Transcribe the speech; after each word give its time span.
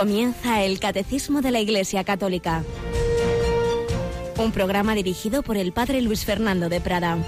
Comienza 0.00 0.64
el 0.64 0.80
Catecismo 0.80 1.42
de 1.42 1.50
la 1.50 1.60
Iglesia 1.60 2.04
Católica. 2.04 2.64
Un 4.38 4.50
programa 4.50 4.94
dirigido 4.94 5.42
por 5.42 5.58
el 5.58 5.72
Padre 5.72 6.00
Luis 6.00 6.24
Fernando 6.24 6.70
de 6.70 6.80
Prada. 6.80 7.18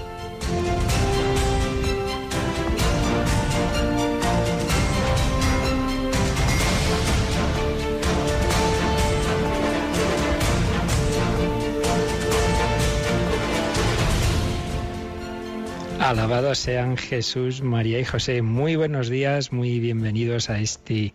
Alabados 16.01 16.59
sean 16.59 16.96
Jesús, 16.96 17.60
María 17.60 18.01
y 18.01 18.04
José. 18.07 18.41
Muy 18.41 18.77
buenos 18.77 19.10
días, 19.10 19.52
muy 19.52 19.79
bienvenidos 19.79 20.48
a 20.48 20.59
este 20.59 21.12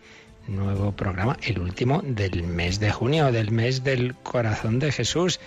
nuevo 0.48 0.92
programa, 0.92 1.38
el 1.42 1.60
último 1.60 2.02
del 2.04 2.44
mes 2.44 2.80
de 2.80 2.92
junio, 2.92 3.32
del 3.32 3.52
mes 3.52 3.84
del 3.84 4.16
corazón 4.16 4.80
de 4.80 4.92
Jesús. 4.92 5.40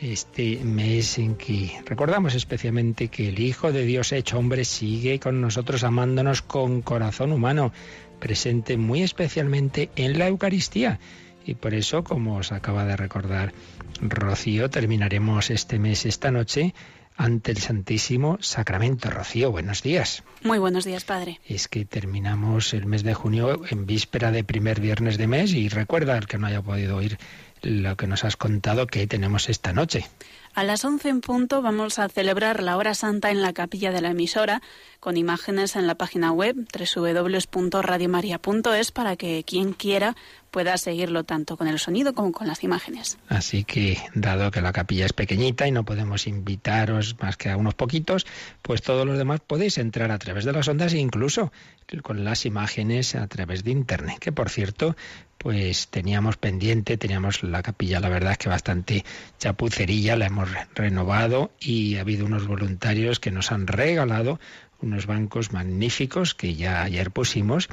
Este 0.00 0.58
mes 0.64 1.18
en 1.18 1.36
que 1.36 1.80
recordamos 1.86 2.34
especialmente 2.34 3.08
que 3.08 3.28
el 3.28 3.38
Hijo 3.38 3.72
de 3.72 3.84
Dios 3.84 4.12
hecho 4.12 4.38
hombre 4.38 4.64
sigue 4.64 5.20
con 5.20 5.40
nosotros 5.40 5.84
amándonos 5.84 6.42
con 6.42 6.82
corazón 6.82 7.32
humano, 7.32 7.72
presente 8.18 8.76
muy 8.76 9.02
especialmente 9.02 9.90
en 9.96 10.18
la 10.18 10.28
Eucaristía. 10.28 10.98
Y 11.44 11.54
por 11.54 11.74
eso, 11.74 12.04
como 12.04 12.36
os 12.36 12.52
acaba 12.52 12.84
de 12.84 12.96
recordar 12.96 13.52
Rocío, 14.00 14.70
terminaremos 14.70 15.50
este 15.50 15.78
mes, 15.78 16.06
esta 16.06 16.30
noche, 16.30 16.74
ante 17.16 17.52
el 17.52 17.58
Santísimo 17.58 18.38
Sacramento. 18.40 19.10
Rocío, 19.10 19.50
buenos 19.50 19.82
días. 19.82 20.22
Muy 20.42 20.58
buenos 20.58 20.84
días, 20.84 21.04
Padre. 21.04 21.40
Es 21.46 21.68
que 21.68 21.84
terminamos 21.84 22.74
el 22.74 22.86
mes 22.86 23.02
de 23.02 23.14
junio 23.14 23.62
en 23.68 23.86
víspera 23.86 24.30
de 24.30 24.44
primer 24.44 24.80
viernes 24.80 25.18
de 25.18 25.26
mes 25.26 25.52
y 25.52 25.68
recuerda 25.68 26.16
al 26.16 26.26
que 26.26 26.38
no 26.38 26.46
haya 26.46 26.62
podido 26.62 26.96
oír 26.96 27.18
lo 27.62 27.96
que 27.96 28.06
nos 28.06 28.24
has 28.24 28.36
contado 28.36 28.86
que 28.86 29.06
tenemos 29.06 29.48
esta 29.48 29.72
noche. 29.72 30.06
A 30.54 30.64
las 30.64 30.84
11 30.84 31.08
en 31.08 31.22
punto 31.22 31.62
vamos 31.62 31.98
a 31.98 32.10
celebrar 32.10 32.62
la 32.62 32.76
hora 32.76 32.92
santa 32.92 33.30
en 33.30 33.40
la 33.40 33.54
capilla 33.54 33.90
de 33.90 34.02
la 34.02 34.10
emisora 34.10 34.60
con 35.00 35.16
imágenes 35.16 35.76
en 35.76 35.86
la 35.86 35.94
página 35.94 36.30
web 36.30 36.54
www.radiomaria.es 36.54 38.92
para 38.92 39.16
que 39.16 39.44
quien 39.46 39.72
quiera 39.72 40.14
pueda 40.50 40.76
seguirlo 40.76 41.24
tanto 41.24 41.56
con 41.56 41.68
el 41.68 41.78
sonido 41.78 42.14
como 42.14 42.32
con 42.32 42.46
las 42.46 42.62
imágenes. 42.62 43.16
Así 43.28 43.64
que, 43.64 43.96
dado 44.14 44.50
que 44.50 44.60
la 44.60 44.74
capilla 44.74 45.06
es 45.06 45.14
pequeñita 45.14 45.66
y 45.66 45.72
no 45.72 45.84
podemos 45.84 46.26
invitaros 46.26 47.16
más 47.18 47.38
que 47.38 47.48
a 47.48 47.56
unos 47.56 47.72
poquitos, 47.72 48.26
pues 48.60 48.82
todos 48.82 49.06
los 49.06 49.16
demás 49.16 49.40
podéis 49.40 49.78
entrar 49.78 50.10
a 50.10 50.18
través 50.18 50.44
de 50.44 50.52
las 50.52 50.68
ondas 50.68 50.92
e 50.92 50.98
incluso 50.98 51.50
con 52.02 52.24
las 52.24 52.44
imágenes 52.44 53.14
a 53.14 53.26
través 53.26 53.64
de 53.64 53.70
internet, 53.70 54.18
que 54.18 54.32
por 54.32 54.50
cierto, 54.50 54.96
pues 55.42 55.88
teníamos 55.88 56.36
pendiente, 56.36 56.96
teníamos 56.96 57.42
la 57.42 57.62
capilla, 57.62 57.98
la 57.98 58.08
verdad 58.08 58.32
es 58.32 58.38
que 58.38 58.48
bastante 58.48 59.04
chapucerilla, 59.38 60.14
la 60.14 60.26
hemos 60.26 60.48
renovado 60.76 61.50
y 61.58 61.96
ha 61.96 62.02
habido 62.02 62.26
unos 62.26 62.46
voluntarios 62.46 63.18
que 63.18 63.32
nos 63.32 63.50
han 63.50 63.66
regalado 63.66 64.38
unos 64.80 65.06
bancos 65.06 65.52
magníficos 65.52 66.34
que 66.34 66.54
ya 66.54 66.82
ayer 66.82 67.10
pusimos 67.10 67.68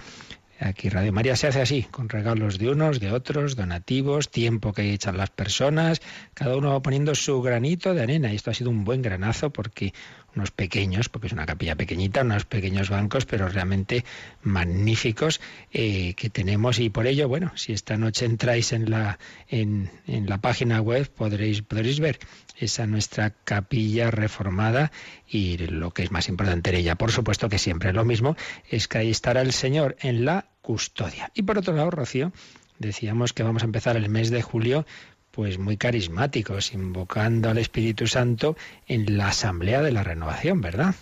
Aquí 0.61 0.89
Radio 0.89 1.13
María 1.13 1.37
se 1.37 1.47
hace 1.47 1.61
así, 1.61 1.83
con 1.83 2.09
regalos 2.09 2.57
de 2.57 2.69
unos, 2.69 2.99
de 2.99 3.13
otros, 3.13 3.55
donativos, 3.55 4.29
tiempo 4.29 4.73
que 4.73 4.93
echan 4.93 5.15
las 5.15 5.29
personas, 5.29 6.01
cada 6.33 6.57
uno 6.57 6.71
va 6.71 6.81
poniendo 6.81 7.15
su 7.15 7.41
granito 7.41 7.93
de 7.93 8.03
arena. 8.03 8.33
Y 8.33 8.35
esto 8.35 8.51
ha 8.51 8.53
sido 8.53 8.69
un 8.69 8.83
buen 8.83 9.01
granazo 9.01 9.51
porque 9.51 9.93
unos 10.35 10.51
pequeños, 10.51 11.09
porque 11.09 11.27
es 11.27 11.33
una 11.33 11.45
capilla 11.45 11.75
pequeñita, 11.75 12.21
unos 12.21 12.45
pequeños 12.45 12.89
bancos, 12.89 13.25
pero 13.25 13.47
realmente 13.47 14.05
magníficos 14.43 15.41
eh, 15.71 16.13
que 16.15 16.29
tenemos. 16.29 16.79
Y 16.79 16.89
por 16.89 17.07
ello, 17.07 17.27
bueno, 17.27 17.51
si 17.55 17.73
esta 17.73 17.97
noche 17.97 18.25
entráis 18.25 18.73
en 18.73 18.89
la, 18.89 19.19
en, 19.47 19.91
en 20.07 20.27
la 20.29 20.39
página 20.39 20.81
web 20.81 21.09
podréis, 21.09 21.61
podréis 21.61 21.99
ver 21.99 22.19
esa 22.57 22.85
nuestra 22.87 23.31
capilla 23.31 24.11
reformada 24.11 24.91
y 25.27 25.57
lo 25.57 25.91
que 25.91 26.03
es 26.03 26.11
más 26.11 26.27
importante 26.29 26.69
en 26.71 26.77
ella, 26.77 26.95
por 26.95 27.11
supuesto 27.11 27.49
que 27.49 27.57
siempre 27.57 27.89
es 27.89 27.95
lo 27.95 28.05
mismo, 28.05 28.35
es 28.69 28.87
que 28.87 28.99
ahí 28.99 29.09
estará 29.09 29.41
el 29.41 29.53
Señor 29.53 29.95
en 30.01 30.25
la 30.25 30.45
custodia. 30.61 31.31
Y 31.33 31.43
por 31.43 31.57
otro 31.57 31.73
lado, 31.73 31.89
Rocío, 31.89 32.31
decíamos 32.79 33.33
que 33.33 33.43
vamos 33.43 33.61
a 33.61 33.65
empezar 33.65 33.95
el 33.97 34.09
mes 34.09 34.29
de 34.29 34.41
julio 34.41 34.85
pues 35.31 35.57
muy 35.57 35.77
carismáticos, 35.77 36.73
invocando 36.73 37.49
al 37.49 37.57
Espíritu 37.57 38.07
Santo 38.07 38.57
en 38.87 39.17
la 39.17 39.27
Asamblea 39.29 39.81
de 39.81 39.91
la 39.91 40.03
Renovación, 40.03 40.61
¿verdad? 40.61 40.95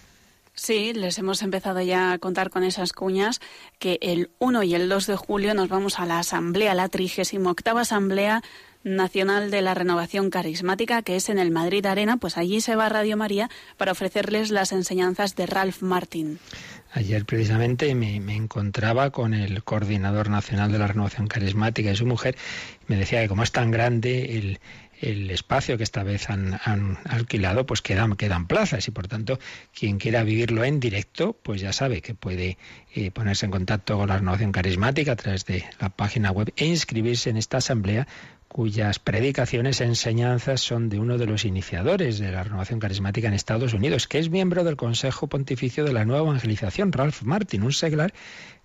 Sí, 0.54 0.92
les 0.94 1.20
hemos 1.20 1.44
empezado 1.44 1.82
ya 1.82 2.14
a 2.14 2.18
contar 2.18 2.50
con 2.50 2.64
esas 2.64 2.92
cuñas 2.92 3.42
que 3.78 4.00
el 4.02 4.32
1 4.40 4.64
y 4.64 4.74
el 4.74 4.90
2 4.90 5.06
de 5.06 5.16
julio 5.16 5.54
nos 5.54 5.70
vamos 5.70 6.00
a 6.00 6.08
la 6.08 6.18
Asamblea, 6.18 6.74
la 6.74 6.90
38 6.90 7.78
Asamblea 7.78 8.42
Nacional 8.88 9.52
de 9.52 9.62
la 9.62 9.74
Renovación 9.74 10.30
Carismática, 10.30 11.02
que 11.02 11.16
es 11.16 11.30
en 11.30 11.40
el 11.40 11.52
Madrid 11.52 11.86
Arena, 11.86 12.18
pues 12.18 12.38
allí 12.38 12.62
se 12.62 12.76
va 12.76 12.90
Radio 12.90 13.18
María 13.18 13.50
para 13.78 13.92
ofrecerles 13.92 14.52
las 14.52 14.72
enseñanzas 14.72 15.36
de 15.36 15.46
Ralph 15.46 15.82
Martin. 15.82 16.40
Ayer 16.94 17.26
precisamente 17.26 17.94
me, 17.96 18.16
encontraba 18.36 19.12
con 19.12 19.34
el 19.34 19.64
coordinador 19.64 20.30
nacional 20.30 20.72
de 20.72 20.80
la 20.80 20.88
renovación 20.88 21.28
carismática 21.28 21.92
y 21.92 21.96
su 21.96 22.06
mujer. 22.06 22.38
Me 22.88 22.96
decía 22.96 23.22
que 23.22 23.28
como 23.28 23.44
es 23.44 23.52
tan 23.52 23.72
grande 23.72 24.38
el, 24.38 24.60
el 25.02 25.30
espacio 25.30 25.78
que 25.78 25.84
esta 25.84 26.04
vez 26.04 26.30
han, 26.30 26.58
alquilado, 27.06 27.66
pues 27.66 27.82
quedan, 27.82 28.16
quedan 28.16 28.48
plazas 28.48 28.88
y 28.88 28.92
por 28.92 29.08
tanto 29.08 29.38
quien 29.78 29.98
quiera 29.98 30.24
vivirlo 30.24 30.64
en 30.64 30.80
directo, 30.80 31.34
pues 31.44 31.62
ya 31.62 31.74
sabe 31.74 32.02
que 32.02 32.16
puede 32.16 32.58
eh, 32.96 33.12
ponerse 33.12 33.46
en 33.46 33.52
contacto 33.52 33.98
con 33.98 34.08
la 34.08 34.18
renovación 34.18 34.52
carismática 34.52 35.12
a 35.12 35.16
través 35.18 35.46
de 35.46 35.66
la 35.80 35.90
página 35.90 36.32
web 36.32 36.52
e 36.56 36.66
inscribirse 36.66 37.30
en 37.30 37.38
esta 37.38 37.58
asamblea 37.58 38.08
cuyas 38.58 38.98
predicaciones 38.98 39.82
e 39.82 39.86
enseñanzas 39.86 40.62
son 40.66 40.90
de 40.90 40.98
uno 40.98 41.20
de 41.20 41.28
los 41.28 41.46
iniciadores 41.46 42.18
de 42.18 42.32
la 42.32 42.42
renovación 42.42 42.80
carismática 42.80 43.28
en 43.28 43.36
Estados 43.36 43.76
Unidos, 43.76 44.08
que 44.08 44.18
es 44.18 44.32
miembro 44.32 44.64
del 44.64 44.76
Consejo 44.76 45.28
Pontificio 45.28 45.86
de 45.86 45.94
la 45.94 46.06
Nueva 46.06 46.26
Evangelización, 46.26 46.92
Ralph 46.92 47.22
Martin, 47.22 47.62
un 47.62 47.72
seglar 47.72 48.16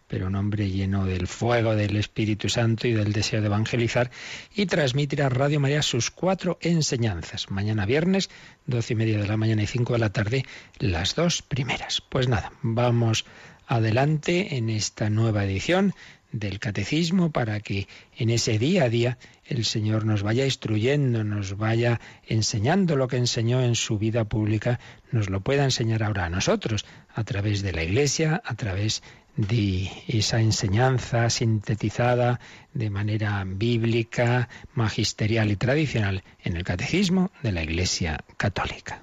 pero 0.08 0.28
un 0.28 0.34
hombre 0.34 0.70
lleno 0.70 1.04
del 1.04 1.26
fuego 1.26 1.76
del 1.76 1.96
Espíritu 1.96 2.48
Santo 2.48 2.88
y 2.88 2.92
del 2.92 3.12
deseo 3.12 3.40
de 3.40 3.46
evangelizar, 3.48 4.10
y 4.54 4.66
transmitirá 4.66 5.30
Radio 5.30 5.60
María 5.60 5.80
sus 5.80 6.10
cuatro 6.10 6.58
enseñanzas. 6.60 7.50
Mañana 7.50 7.86
viernes, 7.86 8.28
doce 8.66 8.92
y 8.92 8.96
media 8.96 9.18
de 9.18 9.26
la 9.26 9.38
mañana 9.38 9.62
y 9.62 9.66
cinco 9.66 9.94
de 9.94 10.00
la 10.00 10.12
tarde, 10.12 10.44
las 10.78 11.14
dos 11.14 11.40
primeras. 11.40 12.02
Pues 12.02 12.28
nada, 12.28 12.52
vamos 12.60 13.24
adelante 13.66 14.56
en 14.56 14.68
esta 14.68 15.08
nueva 15.08 15.44
edición 15.44 15.94
del 16.32 16.58
catecismo 16.58 17.30
para 17.30 17.60
que 17.60 17.86
en 18.16 18.30
ese 18.30 18.58
día 18.58 18.84
a 18.84 18.88
día 18.88 19.18
el 19.44 19.64
Señor 19.64 20.04
nos 20.06 20.22
vaya 20.22 20.44
instruyendo, 20.44 21.24
nos 21.24 21.56
vaya 21.56 22.00
enseñando 22.26 22.96
lo 22.96 23.06
que 23.06 23.18
enseñó 23.18 23.62
en 23.62 23.74
su 23.74 23.98
vida 23.98 24.24
pública, 24.24 24.80
nos 25.10 25.28
lo 25.28 25.40
pueda 25.40 25.64
enseñar 25.64 26.02
ahora 26.02 26.24
a 26.24 26.30
nosotros, 26.30 26.84
a 27.14 27.22
través 27.24 27.62
de 27.62 27.72
la 27.72 27.84
Iglesia, 27.84 28.42
a 28.44 28.54
través 28.54 29.02
de 29.36 29.90
esa 30.08 30.40
enseñanza 30.40 31.30
sintetizada 31.30 32.40
de 32.74 32.90
manera 32.90 33.44
bíblica, 33.46 34.48
magisterial 34.74 35.50
y 35.50 35.56
tradicional 35.56 36.22
en 36.42 36.56
el 36.56 36.64
catecismo 36.64 37.30
de 37.42 37.52
la 37.52 37.62
Iglesia 37.62 38.24
Católica. 38.36 39.00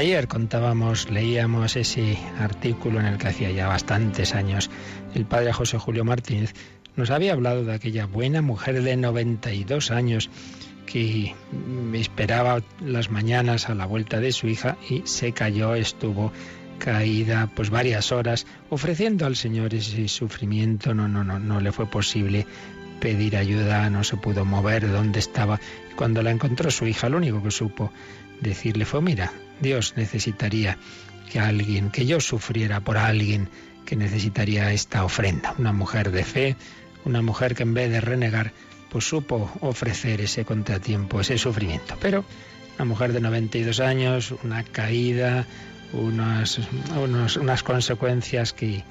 Ayer 0.00 0.28
contábamos, 0.28 1.10
leíamos 1.10 1.76
ese 1.76 2.16
artículo 2.38 3.00
en 3.00 3.04
el 3.04 3.18
que 3.18 3.28
hacía 3.28 3.50
ya 3.50 3.68
bastantes 3.68 4.34
años 4.34 4.70
el 5.14 5.26
padre 5.26 5.52
José 5.52 5.76
Julio 5.76 6.06
Martínez 6.06 6.54
nos 6.96 7.10
había 7.10 7.34
hablado 7.34 7.66
de 7.66 7.74
aquella 7.74 8.06
buena 8.06 8.40
mujer 8.40 8.82
de 8.82 8.96
92 8.96 9.90
años 9.90 10.30
que 10.86 11.34
esperaba 11.92 12.62
las 12.82 13.10
mañanas 13.10 13.68
a 13.68 13.74
la 13.74 13.84
vuelta 13.84 14.20
de 14.20 14.32
su 14.32 14.48
hija 14.48 14.78
y 14.88 15.02
se 15.04 15.32
cayó, 15.32 15.74
estuvo 15.74 16.32
caída 16.78 17.50
pues 17.54 17.68
varias 17.68 18.10
horas 18.10 18.46
ofreciendo 18.70 19.26
al 19.26 19.36
Señor 19.36 19.74
ese 19.74 20.08
sufrimiento, 20.08 20.94
no 20.94 21.08
no 21.08 21.24
no 21.24 21.38
no 21.38 21.60
le 21.60 21.72
fue 21.72 21.84
posible 21.84 22.46
pedir 23.00 23.36
ayuda, 23.36 23.90
no 23.90 24.02
se 24.02 24.16
pudo 24.16 24.46
mover 24.46 24.86
de 24.86 24.92
donde 24.92 25.18
estaba. 25.18 25.60
Cuando 25.94 26.22
la 26.22 26.30
encontró 26.30 26.70
su 26.70 26.86
hija, 26.86 27.10
lo 27.10 27.18
único 27.18 27.42
que 27.42 27.50
supo 27.50 27.92
decirle 28.40 28.86
fue, 28.86 29.02
mira, 29.02 29.30
Dios 29.60 29.94
necesitaría 29.96 30.78
que 31.30 31.38
alguien, 31.38 31.90
que 31.90 32.06
yo 32.06 32.20
sufriera 32.20 32.80
por 32.80 32.98
alguien 32.98 33.48
que 33.84 33.96
necesitaría 33.96 34.72
esta 34.72 35.04
ofrenda. 35.04 35.54
Una 35.58 35.72
mujer 35.72 36.10
de 36.10 36.24
fe, 36.24 36.56
una 37.04 37.22
mujer 37.22 37.54
que 37.54 37.62
en 37.62 37.74
vez 37.74 37.90
de 37.90 38.00
renegar, 38.00 38.52
pues 38.90 39.04
supo 39.04 39.50
ofrecer 39.60 40.20
ese 40.20 40.44
contratiempo, 40.44 41.20
ese 41.20 41.38
sufrimiento. 41.38 41.96
Pero 42.00 42.24
una 42.76 42.84
mujer 42.84 43.12
de 43.12 43.20
92 43.20 43.80
años, 43.80 44.34
una 44.42 44.64
caída, 44.64 45.46
unas, 45.92 46.58
unas 47.36 47.62
consecuencias 47.62 48.52
que, 48.52 48.82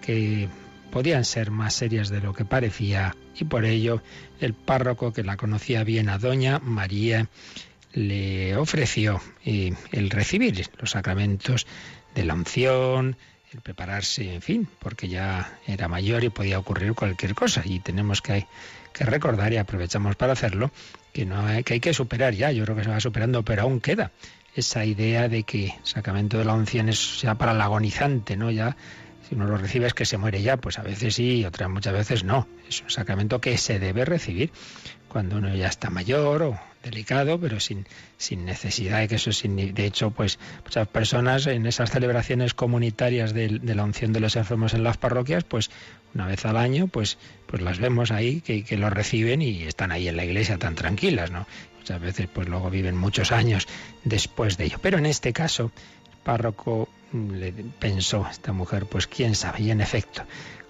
que 0.00 0.48
podían 0.90 1.24
ser 1.24 1.50
más 1.50 1.74
serias 1.74 2.08
de 2.08 2.20
lo 2.20 2.32
que 2.32 2.44
parecía 2.44 3.16
y 3.36 3.44
por 3.44 3.64
ello 3.64 4.02
el 4.40 4.54
párroco 4.54 5.12
que 5.12 5.24
la 5.24 5.36
conocía 5.36 5.82
bien 5.82 6.08
a 6.08 6.18
doña 6.18 6.60
María 6.60 7.28
le 7.94 8.56
ofreció 8.56 9.20
el 9.44 10.10
recibir 10.10 10.68
los 10.78 10.90
sacramentos 10.90 11.66
de 12.14 12.24
la 12.24 12.34
unción, 12.34 13.16
el 13.52 13.60
prepararse, 13.60 14.34
en 14.34 14.42
fin, 14.42 14.68
porque 14.80 15.08
ya 15.08 15.58
era 15.66 15.88
mayor 15.88 16.24
y 16.24 16.28
podía 16.28 16.58
ocurrir 16.58 16.94
cualquier 16.94 17.34
cosa 17.34 17.62
y 17.64 17.78
tenemos 17.78 18.20
que, 18.20 18.46
que 18.92 19.04
recordar 19.04 19.52
y 19.52 19.58
aprovechamos 19.58 20.16
para 20.16 20.32
hacerlo 20.32 20.72
que 21.12 21.24
no 21.24 21.46
hay, 21.46 21.62
que 21.62 21.74
hay 21.74 21.80
que 21.80 21.94
superar 21.94 22.34
ya, 22.34 22.50
yo 22.50 22.64
creo 22.64 22.76
que 22.76 22.84
se 22.84 22.90
va 22.90 22.98
superando, 22.98 23.44
pero 23.44 23.62
aún 23.62 23.80
queda 23.80 24.10
esa 24.56 24.84
idea 24.84 25.28
de 25.28 25.44
que 25.44 25.66
el 25.66 25.72
sacramento 25.84 26.38
de 26.38 26.44
la 26.44 26.54
unción 26.54 26.88
es 26.88 27.20
ya 27.20 27.36
para 27.36 27.52
el 27.52 27.60
agonizante, 27.60 28.36
¿no? 28.36 28.50
Ya 28.50 28.76
si 29.28 29.34
uno 29.34 29.46
lo 29.46 29.56
recibe 29.56 29.86
es 29.86 29.94
que 29.94 30.04
se 30.04 30.18
muere 30.18 30.42
ya, 30.42 30.56
pues 30.56 30.78
a 30.78 30.82
veces 30.82 31.14
sí 31.14 31.44
otras 31.44 31.70
muchas 31.70 31.92
veces 31.92 32.24
no. 32.24 32.46
Es 32.68 32.82
un 32.82 32.90
sacramento 32.90 33.40
que 33.40 33.56
se 33.58 33.78
debe 33.78 34.04
recibir 34.04 34.50
cuando 35.08 35.36
uno 35.36 35.54
ya 35.54 35.68
está 35.68 35.90
mayor 35.90 36.42
o 36.42 36.60
delicado, 36.84 37.40
pero 37.40 37.58
sin, 37.58 37.86
sin 38.16 38.44
necesidad 38.44 39.00
de 39.00 39.08
que 39.08 39.16
eso 39.16 39.30
de 39.30 39.86
hecho, 39.86 40.10
pues 40.10 40.38
muchas 40.62 40.86
personas 40.86 41.46
en 41.46 41.66
esas 41.66 41.90
celebraciones 41.90 42.54
comunitarias 42.54 43.34
de, 43.34 43.48
la 43.48 43.82
unción 43.82 44.12
de 44.12 44.20
los 44.20 44.36
enfermos 44.36 44.74
en 44.74 44.84
las 44.84 44.96
parroquias, 44.96 45.44
pues 45.44 45.70
una 46.14 46.26
vez 46.26 46.44
al 46.44 46.56
año, 46.56 46.86
pues, 46.86 47.18
pues 47.46 47.62
las 47.62 47.78
vemos 47.78 48.10
ahí 48.12 48.40
que, 48.40 48.62
que 48.62 48.76
lo 48.76 48.90
reciben 48.90 49.42
y 49.42 49.62
están 49.64 49.90
ahí 49.90 50.06
en 50.06 50.16
la 50.16 50.24
iglesia 50.24 50.58
tan 50.58 50.74
tranquilas, 50.76 51.30
¿no? 51.30 51.46
Muchas 51.78 52.00
veces, 52.00 52.28
pues 52.32 52.48
luego 52.48 52.70
viven 52.70 52.96
muchos 52.96 53.32
años 53.32 53.66
después 54.04 54.56
de 54.56 54.66
ello. 54.66 54.78
Pero 54.80 54.98
en 54.98 55.06
este 55.06 55.32
caso, 55.32 55.72
el 56.12 56.18
párroco 56.22 56.88
le 57.12 57.52
pensó 57.52 58.26
esta 58.30 58.52
mujer, 58.52 58.86
pues 58.86 59.06
quién 59.06 59.34
sabe, 59.34 59.62
y 59.62 59.70
en 59.70 59.80
efecto, 59.80 60.22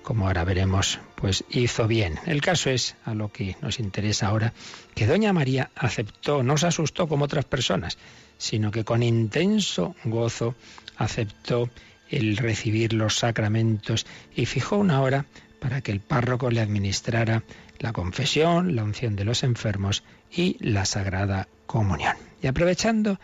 como 0.04 0.28
ahora 0.28 0.44
veremos, 0.44 1.00
pues 1.16 1.44
hizo 1.50 1.88
bien. 1.88 2.20
El 2.26 2.40
caso 2.40 2.70
es, 2.70 2.94
a 3.04 3.14
lo 3.14 3.32
que 3.32 3.56
nos 3.60 3.80
interesa 3.80 4.28
ahora, 4.28 4.52
que 4.94 5.06
doña 5.06 5.32
María 5.32 5.70
aceptó, 5.74 6.44
no 6.44 6.56
se 6.56 6.68
asustó 6.68 7.08
como 7.08 7.24
otras 7.24 7.46
personas, 7.46 7.98
sino 8.38 8.70
que 8.70 8.84
con 8.84 9.02
intenso 9.02 9.96
gozo 10.04 10.54
aceptó 10.96 11.70
el 12.10 12.36
recibir 12.36 12.92
los 12.92 13.16
sacramentos 13.16 14.06
y 14.36 14.46
fijó 14.46 14.76
una 14.76 15.00
hora 15.00 15.24
para 15.58 15.80
que 15.80 15.90
el 15.90 16.00
párroco 16.00 16.50
le 16.50 16.60
administrara 16.60 17.42
la 17.78 17.92
confesión, 17.92 18.76
la 18.76 18.84
unción 18.84 19.16
de 19.16 19.24
los 19.24 19.42
enfermos 19.42 20.04
y 20.30 20.58
la 20.60 20.84
sagrada 20.84 21.48
comunión. 21.66 22.16
Y 22.42 22.46
aprovechando 22.46 23.18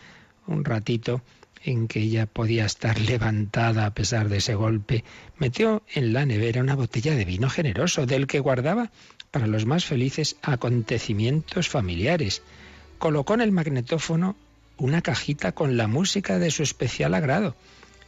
un 0.47 0.65
ratito, 0.65 1.21
en 1.63 1.87
que 1.87 1.99
ella 1.99 2.25
podía 2.25 2.65
estar 2.65 2.99
levantada 2.99 3.85
a 3.85 3.93
pesar 3.93 4.29
de 4.29 4.37
ese 4.37 4.55
golpe, 4.55 5.03
metió 5.37 5.83
en 5.93 6.13
la 6.13 6.25
nevera 6.25 6.61
una 6.61 6.75
botella 6.75 7.15
de 7.15 7.25
vino 7.25 7.49
generoso, 7.49 8.05
del 8.05 8.27
que 8.27 8.39
guardaba 8.39 8.91
para 9.29 9.47
los 9.47 9.65
más 9.65 9.85
felices 9.85 10.37
acontecimientos 10.41 11.69
familiares. 11.69 12.41
Colocó 12.97 13.35
en 13.35 13.41
el 13.41 13.51
magnetófono 13.51 14.35
una 14.77 15.01
cajita 15.01 15.51
con 15.51 15.77
la 15.77 15.87
música 15.87 16.39
de 16.39 16.51
su 16.51 16.63
especial 16.63 17.13
agrado 17.13 17.55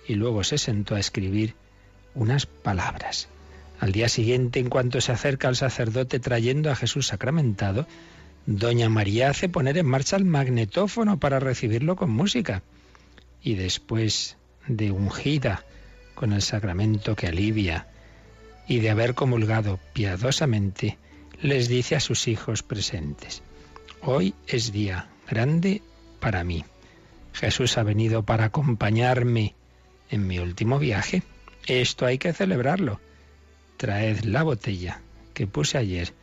y 0.07 0.15
luego 0.15 0.43
se 0.43 0.57
sentó 0.57 0.95
a 0.95 0.99
escribir 0.99 1.55
unas 2.15 2.45
palabras. 2.45 3.29
Al 3.79 3.91
día 3.91 4.09
siguiente, 4.09 4.59
en 4.59 4.69
cuanto 4.69 5.01
se 5.01 5.11
acerca 5.11 5.47
al 5.47 5.55
sacerdote 5.55 6.19
trayendo 6.19 6.71
a 6.71 6.75
Jesús 6.75 7.07
sacramentado, 7.07 7.87
doña 8.45 8.89
María 8.89 9.29
hace 9.29 9.49
poner 9.49 9.77
en 9.77 9.85
marcha 9.85 10.15
el 10.15 10.25
magnetófono 10.25 11.19
para 11.19 11.39
recibirlo 11.39 11.95
con 11.95 12.09
música 12.11 12.63
y 13.43 13.55
después 13.55 14.37
de 14.67 14.91
ungida 14.91 15.65
con 16.15 16.33
el 16.33 16.41
sacramento 16.41 17.15
que 17.15 17.27
alivia 17.27 17.87
y 18.67 18.79
de 18.79 18.89
haber 18.89 19.13
comulgado 19.13 19.79
piadosamente, 19.93 20.97
les 21.41 21.67
dice 21.67 21.95
a 21.95 21.99
sus 21.99 22.27
hijos 22.27 22.63
presentes, 22.63 23.43
hoy 24.01 24.33
es 24.47 24.71
día 24.71 25.09
grande 25.29 25.81
para 26.19 26.43
mí. 26.43 26.63
Jesús 27.33 27.77
ha 27.77 27.83
venido 27.83 28.23
para 28.23 28.45
acompañarme 28.45 29.55
en 30.09 30.27
mi 30.27 30.39
último 30.39 30.79
viaje. 30.79 31.23
Esto 31.65 32.05
hay 32.05 32.17
que 32.17 32.31
celebrarlo. 32.31 33.01
Traed 33.77 34.21
la 34.21 34.43
botella 34.43 35.01
que 35.33 35.47
puse 35.47 35.77
ayer 35.77 36.13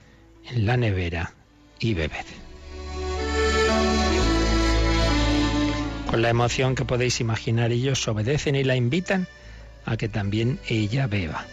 en 0.49 0.67
la 0.67 0.77
nevera 0.77 1.35
y 1.79 1.95
bebed. 1.95 2.25
Con 6.11 6.23
la 6.23 6.29
emoción 6.29 6.75
que 6.75 6.85
podéis 6.85 7.21
imaginar, 7.21 7.71
ellos 7.71 8.09
obedecen 8.09 8.57
y 8.57 8.65
la 8.65 8.75
invitan 8.75 9.29
a 9.87 9.97
que 9.97 10.09
también 10.09 10.59
ella 10.67 11.07
beba. 11.07 11.47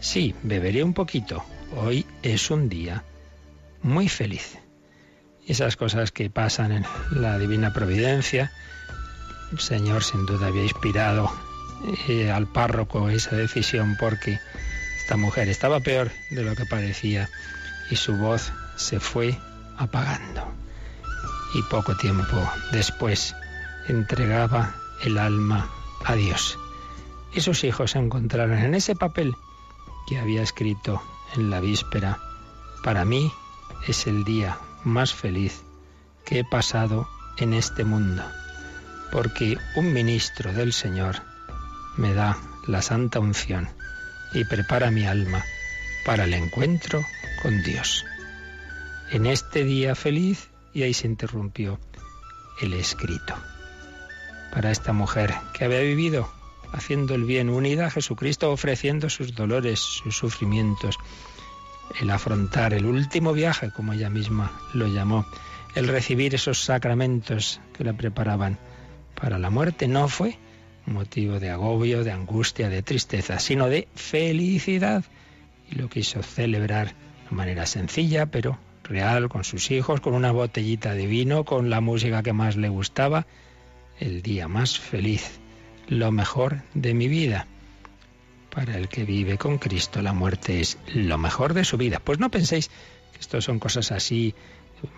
Sí, 0.00 0.34
beberé 0.42 0.82
un 0.82 0.94
poquito. 0.94 1.44
Hoy 1.76 2.04
es 2.24 2.50
un 2.50 2.68
día 2.68 3.04
muy 3.82 4.08
feliz. 4.08 4.58
Esas 5.46 5.76
cosas 5.76 6.10
que 6.10 6.28
pasan 6.28 6.72
en 6.72 6.84
la 7.12 7.38
divina 7.38 7.72
providencia, 7.72 8.50
el 9.52 9.60
Señor 9.60 10.02
sin 10.02 10.26
duda 10.26 10.48
había 10.48 10.64
inspirado 10.64 11.32
eh, 12.08 12.32
al 12.32 12.48
párroco 12.48 13.10
esa 13.10 13.36
decisión 13.36 13.96
porque 14.00 14.40
esta 15.00 15.16
mujer 15.16 15.48
estaba 15.48 15.78
peor 15.78 16.10
de 16.30 16.42
lo 16.42 16.56
que 16.56 16.66
parecía 16.66 17.30
y 17.92 17.94
su 17.94 18.16
voz 18.16 18.52
se 18.74 18.98
fue 18.98 19.38
apagando. 19.78 20.52
Y 21.54 21.62
poco 21.70 21.96
tiempo 21.96 22.42
después 22.72 23.36
entregaba 23.88 24.74
el 25.02 25.18
alma 25.18 25.70
a 26.04 26.14
Dios. 26.14 26.58
Y 27.32 27.40
sus 27.40 27.64
hijos 27.64 27.92
se 27.92 27.98
encontraron 27.98 28.58
en 28.58 28.74
ese 28.74 28.94
papel 28.94 29.36
que 30.06 30.18
había 30.18 30.42
escrito 30.42 31.02
en 31.34 31.50
la 31.50 31.60
víspera. 31.60 32.18
Para 32.82 33.04
mí 33.04 33.32
es 33.86 34.06
el 34.06 34.24
día 34.24 34.58
más 34.84 35.12
feliz 35.12 35.62
que 36.24 36.40
he 36.40 36.44
pasado 36.44 37.08
en 37.38 37.54
este 37.54 37.84
mundo, 37.84 38.22
porque 39.10 39.58
un 39.76 39.92
ministro 39.92 40.52
del 40.52 40.72
Señor 40.72 41.16
me 41.96 42.14
da 42.14 42.38
la 42.66 42.82
santa 42.82 43.18
unción 43.18 43.68
y 44.32 44.44
prepara 44.44 44.90
mi 44.90 45.06
alma 45.06 45.44
para 46.06 46.24
el 46.24 46.34
encuentro 46.34 47.04
con 47.42 47.62
Dios. 47.62 48.04
En 49.10 49.26
este 49.26 49.64
día 49.64 49.94
feliz, 49.94 50.50
y 50.72 50.82
ahí 50.82 50.94
se 50.94 51.06
interrumpió 51.06 51.78
el 52.60 52.72
escrito 52.74 53.34
para 54.54 54.70
esta 54.70 54.92
mujer 54.92 55.34
que 55.52 55.64
había 55.64 55.80
vivido 55.80 56.28
haciendo 56.72 57.14
el 57.14 57.24
bien, 57.24 57.50
unida 57.50 57.86
a 57.86 57.90
Jesucristo, 57.90 58.50
ofreciendo 58.50 59.10
sus 59.10 59.34
dolores, 59.34 59.80
sus 59.80 60.16
sufrimientos, 60.16 60.98
el 62.00 62.10
afrontar 62.10 62.72
el 62.72 62.86
último 62.86 63.32
viaje, 63.32 63.70
como 63.70 63.92
ella 63.92 64.10
misma 64.10 64.50
lo 64.72 64.86
llamó, 64.86 65.26
el 65.74 65.88
recibir 65.88 66.34
esos 66.34 66.64
sacramentos 66.64 67.60
que 67.76 67.84
la 67.84 67.92
preparaban 67.92 68.58
para 69.14 69.38
la 69.38 69.50
muerte, 69.50 69.88
no 69.88 70.08
fue 70.08 70.38
motivo 70.86 71.40
de 71.40 71.50
agobio, 71.50 72.04
de 72.04 72.12
angustia, 72.12 72.68
de 72.68 72.82
tristeza, 72.82 73.38
sino 73.38 73.68
de 73.68 73.88
felicidad. 73.94 75.04
Y 75.70 75.76
lo 75.76 75.88
quiso 75.88 76.22
celebrar 76.22 76.94
de 77.28 77.36
manera 77.36 77.66
sencilla, 77.66 78.26
pero 78.26 78.58
real, 78.82 79.28
con 79.28 79.44
sus 79.44 79.70
hijos, 79.70 80.00
con 80.00 80.14
una 80.14 80.32
botellita 80.32 80.94
de 80.94 81.06
vino, 81.06 81.44
con 81.44 81.70
la 81.70 81.80
música 81.80 82.22
que 82.22 82.32
más 82.32 82.56
le 82.56 82.68
gustaba, 82.68 83.26
el 84.00 84.22
día 84.22 84.48
más 84.48 84.78
feliz, 84.78 85.38
lo 85.88 86.12
mejor 86.12 86.62
de 86.74 86.94
mi 86.94 87.08
vida. 87.08 87.46
Para 88.50 88.76
el 88.76 88.88
que 88.88 89.04
vive 89.04 89.36
con 89.36 89.58
Cristo, 89.58 90.00
la 90.02 90.12
muerte 90.12 90.60
es 90.60 90.78
lo 90.94 91.18
mejor 91.18 91.54
de 91.54 91.64
su 91.64 91.76
vida. 91.76 92.00
Pues 92.00 92.18
no 92.18 92.30
penséis 92.30 92.68
que 93.12 93.20
esto 93.20 93.40
son 93.40 93.58
cosas 93.58 93.90
así 93.92 94.34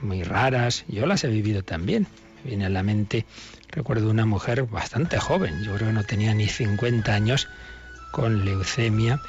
muy 0.02 0.22
raras. 0.22 0.84
Yo 0.88 1.06
las 1.06 1.24
he 1.24 1.28
vivido 1.28 1.62
también. 1.62 2.06
Me 2.44 2.50
viene 2.50 2.66
a 2.66 2.70
la 2.70 2.82
mente, 2.82 3.24
recuerdo 3.70 4.10
una 4.10 4.26
mujer 4.26 4.64
bastante 4.64 5.18
joven, 5.18 5.64
yo 5.64 5.74
creo 5.74 5.88
que 5.88 5.94
no 5.94 6.04
tenía 6.04 6.34
ni 6.34 6.46
50 6.46 7.12
años, 7.12 7.48
con 8.12 8.44
leucemia, 8.44 9.20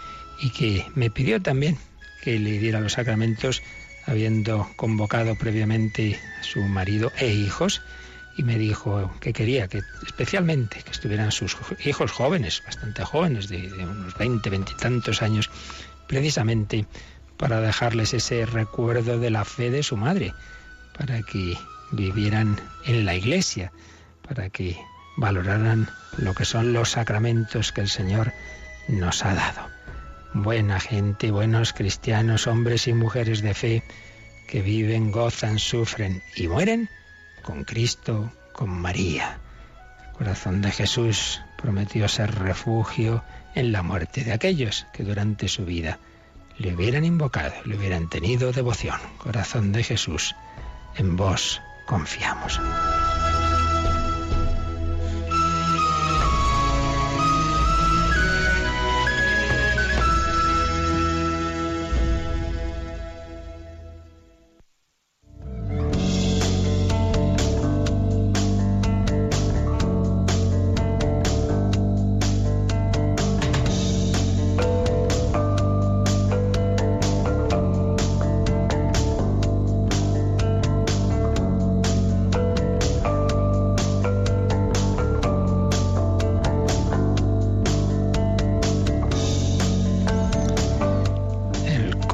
y 0.41 0.51
que 0.51 0.85
me 0.93 1.09
pidió 1.09 1.41
también 1.41 1.77
que 2.21 2.37
le 2.37 2.59
diera 2.59 2.79
los 2.79 2.93
sacramentos, 2.93 3.63
habiendo 4.05 4.69
convocado 4.75 5.35
previamente 5.35 6.19
a 6.39 6.43
su 6.43 6.61
marido 6.61 7.11
e 7.17 7.33
hijos 7.33 7.81
y 8.37 8.43
me 8.43 8.57
dijo 8.57 9.11
que 9.19 9.33
quería 9.33 9.67
que 9.67 9.81
especialmente 10.05 10.83
que 10.83 10.91
estuvieran 10.91 11.31
sus 11.31 11.57
hijos 11.83 12.11
jóvenes, 12.11 12.61
bastante 12.63 13.03
jóvenes, 13.03 13.49
de, 13.49 13.67
unos 13.83 14.15
20, 14.15 14.49
20 14.49 14.71
y 14.71 14.75
tantos 14.75 15.23
años, 15.23 15.49
precisamente 16.07 16.85
para 17.35 17.59
dejarles 17.59 18.13
ese 18.13 18.45
recuerdo 18.45 19.19
de 19.19 19.31
la 19.31 19.43
fe 19.43 19.71
de 19.71 19.81
su 19.81 19.97
madre, 19.97 20.33
para 20.95 21.23
que 21.23 21.57
vivieran 21.91 22.61
en 22.85 23.05
la 23.05 23.15
iglesia, 23.15 23.71
para 24.21 24.49
que 24.49 24.77
valoraran 25.17 25.89
lo 26.17 26.35
que 26.35 26.45
son 26.45 26.73
los 26.73 26.91
sacramentos 26.91 27.71
que 27.71 27.81
el 27.81 27.89
Señor 27.89 28.33
nos 28.87 29.25
ha 29.25 29.33
dado. 29.33 29.67
Buena 30.33 30.79
gente, 30.79 31.31
buenos 31.31 31.73
cristianos, 31.73 32.45
hombres 32.45 32.87
y 32.87 32.93
mujeres 32.93 33.41
de 33.41 33.55
fe, 33.55 33.83
que 34.47 34.61
viven, 34.61 35.11
gozan, 35.11 35.57
sufren 35.57 36.21
y 36.35 36.47
mueren 36.47 36.87
con 37.47 37.63
Cristo, 37.63 38.29
con 38.51 38.69
María. 38.69 39.39
El 40.09 40.17
corazón 40.17 40.61
de 40.61 40.69
Jesús 40.69 41.39
prometió 41.55 42.09
ser 42.09 42.35
refugio 42.35 43.23
en 43.55 43.71
la 43.71 43.83
muerte 43.83 44.25
de 44.25 44.33
aquellos 44.33 44.85
que 44.91 45.05
durante 45.05 45.47
su 45.47 45.63
vida 45.63 45.97
le 46.57 46.75
hubieran 46.75 47.05
invocado, 47.05 47.53
le 47.63 47.77
hubieran 47.77 48.09
tenido 48.09 48.51
devoción. 48.51 48.99
Corazón 49.17 49.71
de 49.71 49.83
Jesús, 49.83 50.35
en 50.97 51.15
vos 51.15 51.61
confiamos. 51.85 52.59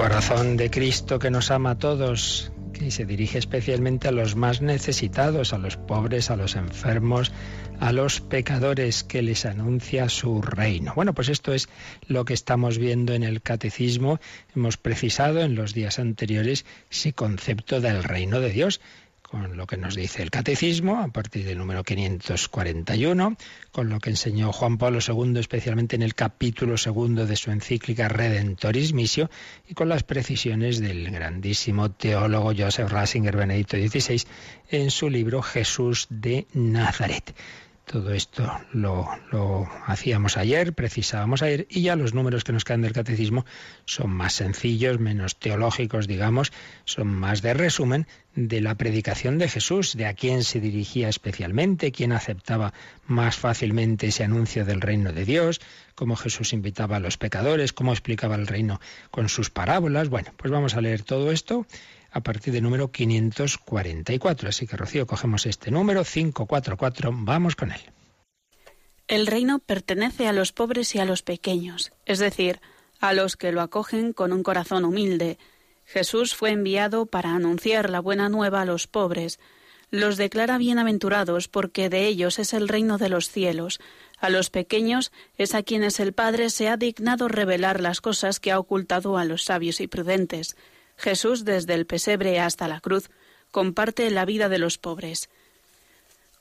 De 0.04 0.70
Cristo 0.70 1.18
que 1.18 1.32
nos 1.32 1.50
ama 1.50 1.72
a 1.72 1.78
todos, 1.78 2.52
que 2.74 2.92
se 2.92 3.06
dirige 3.06 3.38
especialmente 3.38 4.10
a 4.10 4.12
los 4.12 4.36
más 4.36 4.62
necesitados, 4.62 5.54
a 5.54 5.58
los 5.58 5.78
pobres, 5.78 6.30
a 6.30 6.36
los 6.36 6.58
enfermos, 6.58 7.32
a 7.80 7.94
los 7.94 8.20
pecadores, 8.20 9.06
que 9.06 9.22
les 9.22 9.46
anuncia 9.46 10.10
su 10.10 10.42
reino. 10.42 10.92
Bueno, 10.94 11.14
pues 11.14 11.30
esto 11.30 11.54
es 11.54 11.70
lo 12.06 12.26
que 12.26 12.34
estamos 12.34 12.80
viendo 12.80 13.14
en 13.14 13.24
el 13.24 13.42
catecismo. 13.42 14.20
Hemos 14.54 14.76
precisado 14.76 15.40
en 15.40 15.56
los 15.56 15.74
días 15.74 16.00
anteriores 16.00 16.66
ese 16.92 17.14
concepto 17.14 17.80
del 17.80 18.04
reino 18.04 18.42
de 18.42 18.50
Dios 18.50 18.82
con 19.34 19.58
lo 19.58 19.66
que 19.66 19.78
nos 19.78 19.96
dice 19.96 20.22
el 20.22 20.30
Catecismo 20.30 21.02
a 21.02 21.08
partir 21.08 21.44
del 21.44 21.58
número 21.58 21.84
541, 21.84 23.36
con 23.72 23.90
lo 23.90 24.00
que 24.00 24.12
enseñó 24.12 24.54
Juan 24.54 24.78
Pablo 24.78 25.00
II, 25.00 25.40
especialmente 25.40 25.96
en 25.96 26.04
el 26.04 26.14
capítulo 26.14 26.78
segundo 26.78 27.26
de 27.26 27.36
su 27.36 27.50
encíclica 27.50 28.10
Redentoris 28.10 28.94
Missio, 28.94 29.32
y 29.68 29.74
con 29.74 29.90
las 29.90 30.04
precisiones 30.04 30.80
del 30.80 31.10
grandísimo 31.10 31.90
teólogo 31.90 32.54
Joseph 32.56 32.92
Ratzinger 32.92 33.36
Benedicto 33.36 33.76
XVI 33.76 34.22
en 34.70 34.92
su 34.92 35.10
libro 35.10 35.42
Jesús 35.42 36.06
de 36.12 36.46
Nazaret. 36.54 37.34
Todo 37.94 38.12
esto 38.12 38.52
lo, 38.72 39.08
lo, 39.32 39.70
hacíamos 39.86 40.36
ayer, 40.38 40.74
precisábamos 40.74 41.44
ayer, 41.44 41.68
y 41.70 41.84
ya 41.84 41.96
los 41.96 42.16
números 42.16 42.44
que 42.44 42.52
nos 42.52 42.64
quedan 42.66 42.82
del 42.82 42.92
catecismo 42.92 43.46
son 43.86 44.10
más 44.10 44.34
sencillos, 44.34 45.00
menos 45.00 45.38
teológicos, 45.38 46.08
digamos, 46.08 46.52
son 46.86 47.06
más 47.06 47.44
de 47.44 47.54
resumen 47.54 48.08
de 48.34 48.62
la 48.62 48.74
predicación 48.74 49.38
de 49.38 49.48
Jesús, 49.48 49.96
de 49.96 50.08
a 50.08 50.16
quién 50.16 50.44
se 50.44 50.60
dirigía 50.60 51.08
especialmente, 51.08 51.92
quién 51.92 52.14
aceptaba 52.14 52.74
más 53.06 53.36
fácilmente 53.36 54.08
ese 54.08 54.24
anuncio 54.24 54.66
del 54.66 54.82
reino 54.82 55.14
de 55.14 55.26
Dios, 55.26 55.62
cómo 55.94 56.16
Jesús 56.16 56.52
invitaba 56.54 56.96
a 56.96 57.00
los 57.00 57.18
pecadores, 57.18 57.74
cómo 57.74 57.92
explicaba 57.92 58.34
el 58.34 58.48
reino 58.48 58.82
con 59.12 59.30
sus 59.30 59.52
parábolas. 59.52 60.10
Bueno, 60.10 60.32
pues 60.36 60.52
vamos 60.52 60.74
a 60.74 60.82
leer 60.82 61.04
todo 61.04 61.32
esto 61.32 61.68
a 62.14 62.22
partir 62.22 62.54
del 62.54 62.64
número 62.64 62.92
544. 62.92 64.50
Así 64.50 64.68
que, 64.68 64.78
Rocío, 64.78 65.08
cogemos 65.08 65.46
este 65.46 65.72
número 65.72 66.04
544, 66.04 67.12
vamos 67.14 67.56
con 67.56 67.72
él. 67.72 67.82
El 69.08 69.28
reino 69.28 69.60
pertenece 69.60 70.28
a 70.28 70.34
los 70.34 70.54
pobres 70.54 70.96
y 70.96 71.00
a 71.00 71.06
los 71.06 71.24
pequeños, 71.24 71.92
es 72.06 72.20
decir, 72.20 72.62
a 73.02 73.14
los 73.14 73.36
que 73.36 73.52
lo 73.52 73.62
acogen 73.62 74.14
con 74.14 74.32
un 74.32 74.44
corazón 74.44 74.86
humilde. 74.86 75.38
Jesús 75.86 76.36
fue 76.36 76.52
enviado 76.52 77.06
para 77.06 77.36
anunciar 77.36 77.90
la 77.90 78.00
buena 78.00 78.30
nueva 78.30 78.62
a 78.62 78.66
los 78.66 78.88
pobres. 78.88 79.40
Los 79.90 80.18
declara 80.18 80.58
bienaventurados 80.58 81.48
porque 81.48 81.90
de 81.90 82.08
ellos 82.08 82.40
es 82.40 82.54
el 82.54 82.70
reino 82.70 82.98
de 82.98 83.10
los 83.10 83.30
cielos. 83.30 83.80
A 84.20 84.30
los 84.30 84.50
pequeños 84.50 85.12
es 85.38 85.54
a 85.54 85.64
quienes 85.64 86.00
el 86.00 86.14
Padre 86.14 86.50
se 86.50 86.70
ha 86.70 86.78
dignado 86.78 87.28
revelar 87.28 87.82
las 87.82 88.02
cosas 88.02 88.40
que 88.40 88.52
ha 88.52 88.60
ocultado 88.60 89.18
a 89.18 89.26
los 89.26 89.44
sabios 89.44 89.82
y 89.82 89.88
prudentes. 89.88 90.56
Jesús, 90.98 91.46
desde 91.46 91.74
el 91.74 91.86
pesebre 91.86 92.40
hasta 92.40 92.68
la 92.68 92.80
cruz, 92.80 93.10
comparte 93.52 94.10
la 94.12 94.26
vida 94.26 94.50
de 94.50 94.60
los 94.60 94.78
pobres. 94.78 95.30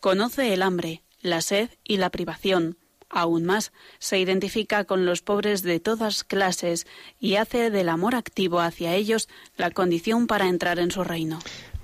Conoce 0.01 0.53
el 0.53 0.63
hambre, 0.63 1.03
la 1.21 1.41
sed 1.43 1.71
y 1.85 1.99
la 1.99 2.11
privación. 2.11 2.77
Aún 3.09 3.45
más, 3.45 3.73
se 3.99 4.19
identifica 4.19 4.85
con 4.85 5.05
los 5.05 5.21
pobres 5.21 5.63
de 5.63 5.81
todas 5.81 6.25
clases 6.25 6.87
y 7.21 7.37
hace 7.37 7.71
del 7.71 7.91
amor 7.91 8.15
activo 8.15 8.61
hacia 8.61 8.95
ellos 8.95 9.29
la 9.57 9.71
condición 9.71 10.27
para 10.27 10.49
entrar 10.49 10.79
en 10.79 10.91
su 10.91 11.05
reino. 11.05 11.39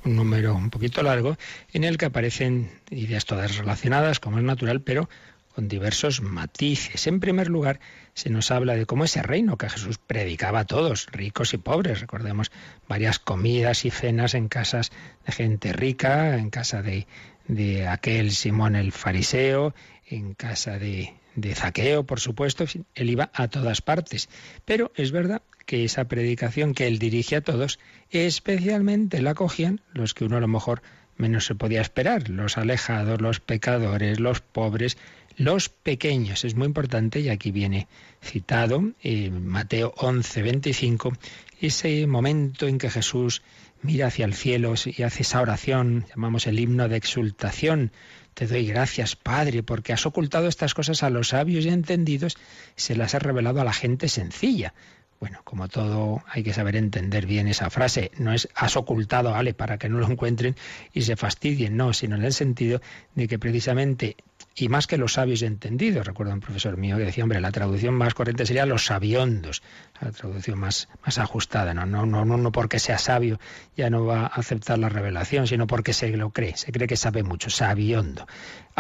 Un 0.05 0.17
número 0.17 0.55
un 0.55 0.71
poquito 0.71 1.03
largo 1.03 1.37
en 1.73 1.85
el 1.85 1.99
que 1.99 2.07
aparecen 2.07 2.81
ideas 2.91 3.27
todas 3.27 3.59
relacionadas, 3.59 4.21
como 4.21 4.39
es 4.39 4.45
natural, 4.45 4.81
pero 4.81 5.11
con 5.59 5.67
diversos 5.67 6.23
matices. 6.23 7.09
En 7.09 7.19
primer 7.19 7.49
lugar, 7.49 7.81
se 8.15 8.31
nos 8.31 8.53
habla 8.53 8.77
de 8.77 8.87
cómo 8.87 9.03
ese 9.03 9.25
reino 9.25 9.59
que 9.59 9.69
Jesús 9.69 9.99
predicaba 9.99 10.61
a 10.61 10.67
todos, 10.67 11.09
ricos 11.11 11.53
y 11.53 11.57
pobres. 11.57 12.01
Recordemos 12.01 12.53
varias 12.89 13.19
comidas 13.19 13.85
y 13.85 13.91
cenas 13.91 14.35
en 14.35 14.47
casas 14.47 14.93
de 15.27 15.33
gente 15.33 15.73
rica, 15.73 16.37
en 16.37 16.51
casa 16.51 16.81
de, 16.81 17.09
de 17.49 17.89
aquel 17.89 18.31
Simón 18.31 18.77
el 18.77 18.93
fariseo, 18.93 19.75
en 20.07 20.35
casa 20.35 20.79
de, 20.79 21.15
de 21.35 21.57
Zaqueo, 21.57 22.07
por 22.07 22.21
supuesto, 22.21 22.65
él 22.95 23.11
iba 23.11 23.29
a 23.35 23.49
todas 23.49 23.83
partes. 23.83 24.29
Pero 24.65 24.93
es 24.95 25.11
verdad 25.11 25.43
que 25.67 25.83
esa 25.85 26.05
predicación 26.05 26.73
que 26.73 26.87
él 26.87 27.01
dirige 27.01 27.35
a 27.35 27.41
todos, 27.41 27.81
especialmente 28.11 29.21
la 29.23 29.35
cogían 29.35 29.81
los 29.93 30.15
que 30.15 30.25
uno 30.25 30.37
a 30.37 30.41
lo 30.41 30.47
mejor 30.47 30.83
menos 31.19 31.47
se 31.47 31.55
podía 31.55 31.81
esperar, 31.81 32.31
los 32.31 32.57
alejados, 32.57 33.21
los 33.21 33.41
pecadores, 33.41 34.21
los 34.21 34.41
pobres, 34.41 34.97
los 35.39 35.69
pequeños. 35.69 36.45
Es 36.45 36.55
muy 36.57 36.67
importante 36.67 37.21
y 37.21 37.31
aquí 37.31 37.53
viene 37.53 37.87
citado 38.23 38.83
en 39.03 39.47
Mateo 39.47 39.95
11, 39.97 40.43
25, 40.43 41.13
ese 41.61 42.07
momento 42.07 42.67
en 42.67 42.79
que 42.79 42.91
Jesús 42.91 43.43
mira 43.81 44.09
hacia 44.09 44.25
el 44.25 44.35
cielo 44.35 44.75
y 44.85 45.03
hace 45.05 45.23
esa 45.23 45.41
oración, 45.41 46.05
llamamos 46.11 46.47
el 46.49 46.59
himno 46.59 46.89
de 46.89 46.97
exultación. 46.97 47.93
Te 48.35 48.47
doy 48.47 48.67
gracias, 48.67 49.15
Padre, 49.17 49.63
porque 49.63 49.93
has 49.93 50.07
ocultado 50.07 50.49
estas 50.49 50.75
cosas 50.75 51.03
a 51.05 51.11
los 51.11 51.29
sabios 51.29 51.65
y 51.65 51.69
entendidos 51.69 52.37
se 52.75 52.97
las 52.97 53.15
has 53.15 53.23
revelado 53.23 53.61
a 53.61 53.65
la 53.65 53.73
gente 53.73 54.09
sencilla. 54.09 54.75
Bueno, 55.21 55.41
como 55.43 55.69
todo 55.69 56.23
hay 56.29 56.45
que 56.45 56.53
saber 56.53 56.77
entender 56.77 57.27
bien 57.27 57.49
esa 57.49 57.71
frase. 57.71 58.13
No 58.19 58.33
es 58.33 58.49
has 58.55 58.77
ocultado, 58.77 59.35
Ale, 59.35 59.55
para 59.55 59.79
que 59.79 59.89
no 59.89 59.99
lo 59.99 60.09
encuentren 60.09 60.55
y 60.93 61.03
se 61.03 61.17
fastidien, 61.17 61.77
no, 61.77 61.93
sino 61.93 62.15
en 62.15 62.25
el 62.25 62.33
sentido 62.33 62.81
de 63.17 63.27
que 63.27 63.39
precisamente 63.39 64.17
y 64.61 64.69
más 64.69 64.87
que 64.87 64.99
los 64.99 65.15
sabios 65.15 65.43
entendidos. 65.43 66.07
Recuerdo 66.07 66.33
un 66.33 66.41
profesor 66.41 66.77
mío 66.77 66.97
que 66.97 67.05
decía, 67.05 67.25
hombre, 67.25 67.41
la 67.41 67.53
traducción 67.53 67.95
más 67.95 68.15
corriente 68.15 68.47
sería 68.47 68.67
los 68.67 68.87
sabiondos, 68.87 69.63
la 70.01 70.11
traducción 70.11 70.59
más, 70.59 70.89
más 71.05 71.19
ajustada. 71.19 71.75
No, 71.75 71.87
no, 71.87 72.07
no, 72.07 72.25
no, 72.25 72.53
porque 72.53 72.79
sea 72.79 72.99
sabio 72.99 73.39
ya 73.77 73.91
no 73.91 74.05
va 74.05 74.23
a 74.23 74.27
aceptar 74.27 74.79
la 74.79 74.89
revelación, 74.89 75.47
sino 75.47 75.67
porque 75.67 75.93
se 75.93 76.09
lo 76.17 76.31
cree, 76.31 76.57
se 76.57 76.73
cree 76.73 76.89
que 76.89 76.97
sabe 76.97 77.23
mucho, 77.23 77.51
sabiondo. 77.51 78.27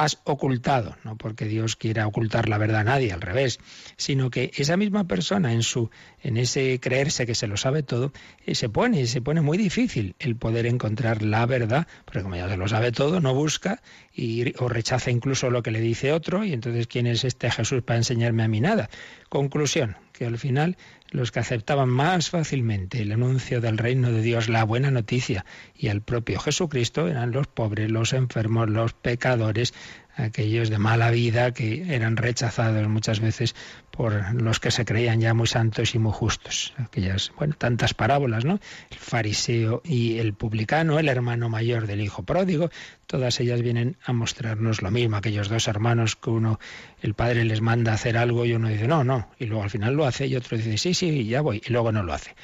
Has 0.00 0.20
ocultado, 0.22 0.96
no 1.02 1.16
porque 1.16 1.46
Dios 1.46 1.74
quiera 1.74 2.06
ocultar 2.06 2.48
la 2.48 2.56
verdad 2.56 2.82
a 2.82 2.84
nadie, 2.84 3.12
al 3.12 3.20
revés, 3.20 3.58
sino 3.96 4.30
que 4.30 4.52
esa 4.54 4.76
misma 4.76 5.08
persona 5.08 5.52
en 5.52 5.64
su, 5.64 5.90
en 6.22 6.36
ese 6.36 6.78
creerse 6.78 7.26
que 7.26 7.34
se 7.34 7.48
lo 7.48 7.56
sabe 7.56 7.82
todo, 7.82 8.12
eh, 8.46 8.54
se 8.54 8.68
pone, 8.68 9.08
se 9.08 9.20
pone 9.20 9.40
muy 9.40 9.58
difícil 9.58 10.14
el 10.20 10.36
poder 10.36 10.66
encontrar 10.66 11.22
la 11.22 11.46
verdad, 11.46 11.88
porque 12.04 12.22
como 12.22 12.36
ya 12.36 12.48
se 12.48 12.56
lo 12.56 12.68
sabe 12.68 12.92
todo, 12.92 13.20
no 13.20 13.34
busca 13.34 13.82
y, 14.14 14.54
o 14.62 14.68
rechaza 14.68 15.10
incluso 15.10 15.50
lo 15.50 15.64
que 15.64 15.72
le 15.72 15.80
dice 15.80 16.12
otro, 16.12 16.44
y 16.44 16.52
entonces 16.52 16.86
¿quién 16.86 17.08
es 17.08 17.24
este 17.24 17.50
Jesús 17.50 17.82
para 17.82 17.96
enseñarme 17.96 18.44
a 18.44 18.48
mí 18.48 18.60
nada? 18.60 18.90
Conclusión, 19.28 19.96
que 20.12 20.26
al 20.26 20.38
final 20.38 20.76
los 21.10 21.32
que 21.32 21.40
aceptaban 21.40 21.88
más 21.88 22.30
fácilmente 22.30 23.00
el 23.00 23.12
anuncio 23.12 23.60
del 23.60 23.78
reino 23.78 24.12
de 24.12 24.22
Dios, 24.22 24.48
la 24.48 24.64
buena 24.64 24.90
noticia, 24.90 25.44
y 25.74 25.88
el 25.88 26.02
propio 26.02 26.38
Jesucristo 26.38 27.08
eran 27.08 27.32
los 27.32 27.46
pobres, 27.46 27.90
los 27.90 28.12
enfermos, 28.12 28.68
los 28.68 28.92
pecadores, 28.92 29.74
aquellos 30.18 30.68
de 30.68 30.78
mala 30.78 31.10
vida 31.10 31.52
que 31.52 31.94
eran 31.94 32.16
rechazados 32.16 32.86
muchas 32.88 33.20
veces 33.20 33.54
por 33.90 34.34
los 34.34 34.60
que 34.60 34.70
se 34.70 34.84
creían 34.84 35.20
ya 35.20 35.34
muy 35.34 35.46
santos 35.46 35.94
y 35.94 35.98
muy 35.98 36.12
justos. 36.12 36.74
Aquellas, 36.76 37.32
bueno, 37.36 37.54
tantas 37.56 37.94
parábolas, 37.94 38.44
¿no? 38.44 38.60
El 38.90 38.98
fariseo 38.98 39.80
y 39.84 40.18
el 40.18 40.34
publicano, 40.34 40.98
el 40.98 41.08
hermano 41.08 41.48
mayor 41.48 41.86
del 41.86 42.00
hijo 42.00 42.22
pródigo, 42.22 42.70
todas 43.06 43.40
ellas 43.40 43.62
vienen 43.62 43.96
a 44.04 44.12
mostrarnos 44.12 44.82
lo 44.82 44.90
mismo, 44.90 45.16
aquellos 45.16 45.48
dos 45.48 45.68
hermanos 45.68 46.16
que 46.16 46.30
uno, 46.30 46.58
el 47.00 47.14
padre 47.14 47.44
les 47.44 47.60
manda 47.60 47.92
hacer 47.92 48.18
algo 48.18 48.44
y 48.44 48.52
uno 48.52 48.68
dice, 48.68 48.86
no, 48.86 49.04
no, 49.04 49.30
y 49.38 49.46
luego 49.46 49.62
al 49.62 49.70
final 49.70 49.94
lo 49.94 50.04
hace 50.04 50.26
y 50.26 50.36
otro 50.36 50.56
dice, 50.56 50.76
sí, 50.78 50.94
sí, 50.94 51.24
ya 51.26 51.40
voy, 51.40 51.62
y 51.64 51.72
luego 51.72 51.92
no 51.92 52.02
lo 52.02 52.12
hace. 52.12 52.34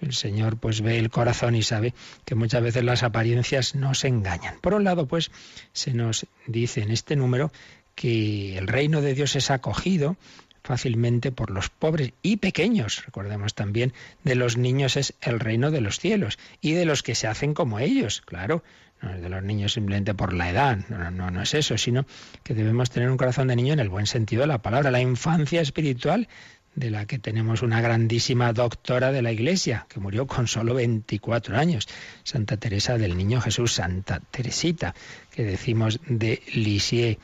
El 0.00 0.12
Señor 0.14 0.56
pues 0.56 0.80
ve 0.80 0.98
el 0.98 1.10
corazón 1.10 1.54
y 1.54 1.62
sabe 1.62 1.94
que 2.24 2.34
muchas 2.34 2.62
veces 2.62 2.84
las 2.84 3.02
apariencias 3.02 3.74
nos 3.74 4.04
engañan. 4.04 4.58
Por 4.60 4.74
un 4.74 4.84
lado, 4.84 5.06
pues 5.06 5.30
se 5.72 5.92
nos 5.92 6.26
dice 6.46 6.82
en 6.82 6.90
este 6.90 7.16
número 7.16 7.52
que 7.94 8.56
el 8.56 8.66
reino 8.66 9.02
de 9.02 9.14
Dios 9.14 9.36
es 9.36 9.50
acogido 9.50 10.16
fácilmente 10.62 11.32
por 11.32 11.50
los 11.50 11.68
pobres 11.68 12.12
y 12.22 12.36
pequeños. 12.36 13.04
Recordemos 13.04 13.54
también, 13.54 13.92
de 14.24 14.34
los 14.34 14.56
niños 14.56 14.96
es 14.96 15.14
el 15.20 15.40
reino 15.40 15.70
de 15.70 15.80
los 15.80 15.98
cielos 15.98 16.38
y 16.60 16.72
de 16.72 16.84
los 16.84 17.02
que 17.02 17.14
se 17.14 17.26
hacen 17.26 17.54
como 17.54 17.78
ellos, 17.78 18.20
claro. 18.20 18.62
No 19.02 19.14
es 19.14 19.22
de 19.22 19.30
los 19.30 19.42
niños 19.42 19.72
simplemente 19.72 20.12
por 20.12 20.34
la 20.34 20.50
edad, 20.50 20.78
no, 20.90 21.10
no, 21.10 21.30
no 21.30 21.40
es 21.40 21.54
eso, 21.54 21.78
sino 21.78 22.04
que 22.42 22.52
debemos 22.52 22.90
tener 22.90 23.10
un 23.10 23.16
corazón 23.16 23.48
de 23.48 23.56
niño 23.56 23.72
en 23.72 23.80
el 23.80 23.88
buen 23.88 24.06
sentido 24.06 24.42
de 24.42 24.48
la 24.48 24.60
palabra. 24.60 24.90
La 24.90 25.00
infancia 25.00 25.62
espiritual 25.62 26.28
de 26.74 26.90
la 26.90 27.06
que 27.06 27.18
tenemos 27.18 27.62
una 27.62 27.80
grandísima 27.80 28.52
doctora 28.52 29.12
de 29.12 29.22
la 29.22 29.32
Iglesia, 29.32 29.86
que 29.88 30.00
murió 30.00 30.26
con 30.26 30.46
solo 30.46 30.74
24 30.74 31.56
años, 31.56 31.88
Santa 32.22 32.56
Teresa 32.56 32.96
del 32.96 33.16
Niño 33.16 33.40
Jesús, 33.40 33.74
Santa 33.74 34.20
Teresita, 34.30 34.94
que 35.30 35.44
decimos 35.44 36.00
de 36.06 36.42
Lisieux 36.54 37.18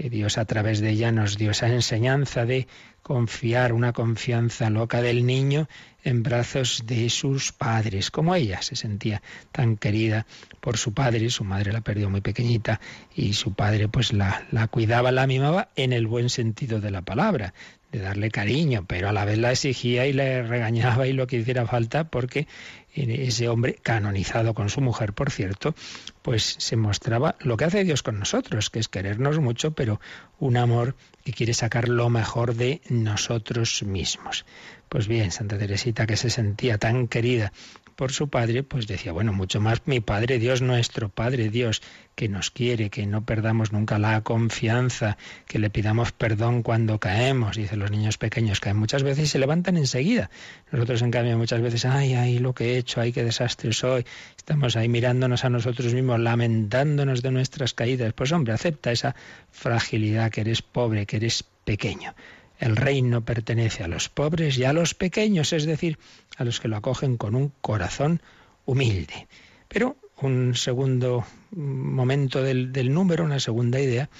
que 0.00 0.08
Dios 0.08 0.38
a 0.38 0.46
través 0.46 0.80
de 0.80 0.90
ella 0.90 1.12
nos 1.12 1.36
dio 1.36 1.50
esa 1.50 1.68
enseñanza 1.68 2.46
de 2.46 2.66
confiar, 3.02 3.74
una 3.74 3.92
confianza 3.92 4.70
loca 4.70 5.02
del 5.02 5.26
niño 5.26 5.68
en 6.04 6.22
brazos 6.22 6.84
de 6.86 7.10
sus 7.10 7.52
padres, 7.52 8.10
como 8.10 8.34
ella 8.34 8.62
se 8.62 8.76
sentía 8.76 9.20
tan 9.52 9.76
querida 9.76 10.24
por 10.60 10.78
su 10.78 10.94
padre, 10.94 11.28
su 11.28 11.44
madre 11.44 11.72
la 11.72 11.82
perdió 11.82 12.08
muy 12.08 12.22
pequeñita 12.22 12.80
y 13.14 13.34
su 13.34 13.52
padre 13.52 13.88
pues 13.88 14.14
la, 14.14 14.46
la 14.50 14.68
cuidaba, 14.68 15.12
la 15.12 15.26
mimaba 15.26 15.68
en 15.76 15.92
el 15.92 16.06
buen 16.06 16.30
sentido 16.30 16.80
de 16.80 16.90
la 16.90 17.02
palabra, 17.02 17.52
de 17.92 18.00
darle 18.00 18.30
cariño, 18.30 18.84
pero 18.86 19.08
a 19.08 19.12
la 19.12 19.24
vez 19.24 19.38
la 19.38 19.52
exigía 19.52 20.06
y 20.06 20.12
le 20.12 20.42
regañaba 20.42 21.06
y 21.06 21.12
lo 21.12 21.26
que 21.26 21.36
hiciera 21.36 21.66
falta 21.66 22.04
porque 22.04 22.46
ese 22.92 23.48
hombre, 23.48 23.76
canonizado 23.82 24.54
con 24.54 24.68
su 24.68 24.80
mujer, 24.80 25.12
por 25.12 25.30
cierto, 25.30 25.74
pues 26.22 26.56
se 26.58 26.76
mostraba 26.76 27.36
lo 27.40 27.56
que 27.56 27.64
hace 27.64 27.84
Dios 27.84 28.02
con 28.02 28.18
nosotros, 28.18 28.70
que 28.70 28.80
es 28.80 28.88
querernos 28.88 29.38
mucho, 29.38 29.72
pero 29.72 30.00
un 30.38 30.56
amor 30.56 30.96
que 31.24 31.32
quiere 31.32 31.54
sacar 31.54 31.88
lo 31.88 32.10
mejor 32.10 32.54
de 32.54 32.80
nosotros 32.88 33.82
mismos. 33.82 34.44
Pues 34.88 35.06
bien, 35.06 35.30
Santa 35.30 35.56
Teresita, 35.56 36.06
que 36.06 36.16
se 36.16 36.30
sentía 36.30 36.78
tan 36.78 37.06
querida 37.06 37.52
por 38.00 38.12
su 38.12 38.30
padre, 38.30 38.62
pues 38.62 38.86
decía, 38.86 39.12
bueno, 39.12 39.34
mucho 39.34 39.60
más 39.60 39.82
mi 39.84 40.00
Padre 40.00 40.38
Dios, 40.38 40.62
nuestro 40.62 41.10
Padre 41.10 41.50
Dios, 41.50 41.82
que 42.14 42.30
nos 42.30 42.50
quiere, 42.50 42.88
que 42.88 43.04
no 43.04 43.26
perdamos 43.26 43.72
nunca 43.72 43.98
la 43.98 44.22
confianza, 44.22 45.18
que 45.46 45.58
le 45.58 45.68
pidamos 45.68 46.10
perdón 46.10 46.62
cuando 46.62 46.98
caemos. 46.98 47.58
Dice, 47.58 47.76
los 47.76 47.90
niños 47.90 48.16
pequeños 48.16 48.58
caen 48.58 48.78
muchas 48.78 49.02
veces 49.02 49.24
y 49.24 49.26
se 49.26 49.38
levantan 49.38 49.76
enseguida. 49.76 50.30
Nosotros, 50.72 51.02
en 51.02 51.10
cambio, 51.10 51.36
muchas 51.36 51.60
veces, 51.60 51.84
ay, 51.84 52.14
ay, 52.14 52.38
lo 52.38 52.54
que 52.54 52.72
he 52.72 52.78
hecho, 52.78 53.02
ay, 53.02 53.12
qué 53.12 53.22
desastre 53.22 53.70
soy. 53.74 54.06
Estamos 54.34 54.76
ahí 54.76 54.88
mirándonos 54.88 55.44
a 55.44 55.50
nosotros 55.50 55.92
mismos, 55.92 56.20
lamentándonos 56.20 57.20
de 57.20 57.32
nuestras 57.32 57.74
caídas. 57.74 58.14
Pues 58.14 58.32
hombre, 58.32 58.54
acepta 58.54 58.92
esa 58.92 59.14
fragilidad, 59.50 60.30
que 60.30 60.40
eres 60.40 60.62
pobre, 60.62 61.04
que 61.04 61.16
eres 61.16 61.44
pequeño. 61.66 62.14
El 62.60 62.76
reino 62.76 63.24
pertenece 63.24 63.82
a 63.82 63.88
los 63.88 64.10
pobres 64.10 64.58
y 64.58 64.64
a 64.64 64.74
los 64.74 64.94
pequeños, 64.94 65.54
es 65.54 65.64
decir, 65.64 65.98
a 66.36 66.44
los 66.44 66.60
que 66.60 66.68
lo 66.68 66.76
acogen 66.76 67.16
con 67.16 67.34
un 67.34 67.52
corazón 67.62 68.20
humilde. 68.66 69.28
Pero 69.66 69.96
un 70.20 70.54
segundo 70.54 71.24
momento 71.52 72.42
del, 72.42 72.92
número, 72.92 73.24
una 73.24 73.40
segunda 73.40 73.80
idea, 73.80 74.10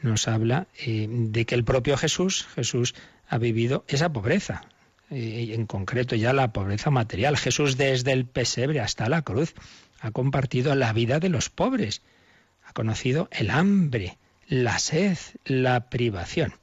nos 0.00 0.26
habla 0.26 0.68
eh, 0.78 1.06
de 1.06 1.44
que 1.44 1.54
el 1.54 1.64
propio 1.64 1.98
Jesús, 1.98 2.46
Jesús 2.54 2.94
ha 3.28 3.36
vivido 3.36 3.84
esa 3.88 4.10
pobreza, 4.10 4.62
eh, 5.10 5.50
en 5.52 5.66
concreto 5.66 6.16
ya 6.16 6.32
la 6.32 6.50
pobreza 6.54 6.90
material. 6.90 7.36
Jesús 7.36 7.76
desde 7.76 8.12
el 8.12 8.24
pesebre 8.24 8.80
hasta 8.80 9.10
la 9.10 9.20
cruz 9.20 9.54
ha 10.00 10.12
compartido 10.12 10.74
la 10.74 10.94
vida 10.94 11.20
de 11.20 11.28
los 11.28 11.50
pobres, 11.50 12.00
ha 12.64 12.72
conocido 12.72 13.28
el 13.32 13.50
hambre, 13.50 14.16
la 14.48 14.78
sed, 14.78 15.18
la 15.44 15.90
privación. 15.90 16.54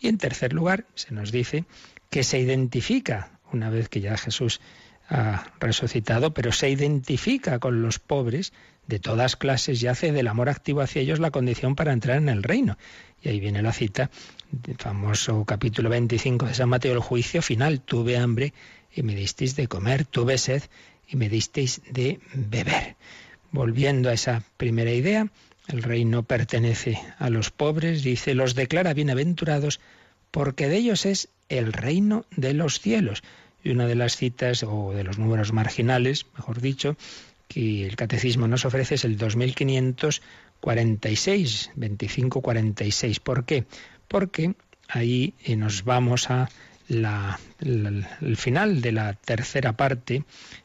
Y 0.00 0.08
en 0.08 0.18
tercer 0.18 0.52
lugar, 0.52 0.86
se 0.94 1.12
nos 1.12 1.30
dice 1.30 1.64
que 2.08 2.24
se 2.24 2.38
identifica, 2.38 3.38
una 3.52 3.70
vez 3.70 3.88
que 3.88 4.00
ya 4.00 4.16
Jesús 4.16 4.60
ha 5.08 5.44
resucitado, 5.60 6.32
pero 6.32 6.52
se 6.52 6.70
identifica 6.70 7.58
con 7.58 7.82
los 7.82 7.98
pobres 7.98 8.52
de 8.86 8.98
todas 8.98 9.36
clases 9.36 9.82
y 9.82 9.86
hace 9.86 10.12
del 10.12 10.28
amor 10.28 10.48
activo 10.48 10.80
hacia 10.80 11.02
ellos 11.02 11.18
la 11.20 11.30
condición 11.30 11.76
para 11.76 11.92
entrar 11.92 12.16
en 12.16 12.28
el 12.28 12.42
reino. 12.42 12.78
Y 13.22 13.28
ahí 13.28 13.40
viene 13.40 13.62
la 13.62 13.72
cita 13.72 14.10
del 14.50 14.76
famoso 14.76 15.44
capítulo 15.44 15.90
25 15.90 16.46
de 16.46 16.54
San 16.54 16.68
Mateo, 16.68 16.92
el 16.92 17.00
juicio 17.00 17.42
final. 17.42 17.80
Tuve 17.80 18.16
hambre 18.16 18.54
y 18.92 19.02
me 19.02 19.14
disteis 19.14 19.54
de 19.56 19.68
comer, 19.68 20.04
tuve 20.06 20.38
sed 20.38 20.62
y 21.06 21.16
me 21.16 21.28
disteis 21.28 21.82
de 21.90 22.20
beber. 22.34 22.96
Volviendo 23.52 24.08
a 24.08 24.12
esa 24.12 24.44
primera 24.56 24.92
idea, 24.92 25.28
el 25.72 25.82
reino 25.82 26.22
pertenece 26.22 27.00
a 27.18 27.30
los 27.30 27.50
pobres, 27.50 28.02
dice, 28.02 28.34
los 28.34 28.54
declara 28.54 28.94
bienaventurados 28.94 29.80
porque 30.30 30.68
de 30.68 30.76
ellos 30.76 31.06
es 31.06 31.28
el 31.48 31.72
reino 31.72 32.26
de 32.36 32.52
los 32.54 32.80
cielos. 32.80 33.22
Y 33.62 33.70
una 33.70 33.86
de 33.86 33.94
las 33.94 34.16
citas, 34.16 34.62
o 34.62 34.92
de 34.92 35.04
los 35.04 35.18
números 35.18 35.52
marginales, 35.52 36.26
mejor 36.34 36.60
dicho, 36.60 36.96
que 37.48 37.86
el 37.86 37.96
catecismo 37.96 38.48
nos 38.48 38.64
ofrece 38.64 38.94
es 38.94 39.04
el 39.04 39.18
2546, 39.18 41.70
2546. 41.74 43.20
¿Por 43.20 43.44
qué? 43.44 43.66
Porque 44.08 44.54
ahí 44.88 45.34
eh, 45.44 45.56
nos 45.56 45.84
vamos 45.84 46.30
a 46.30 46.48
la, 46.88 47.38
final 48.36 48.80
de 48.80 48.92
la 48.92 49.12
tercera 49.14 49.74
parte 49.74 50.24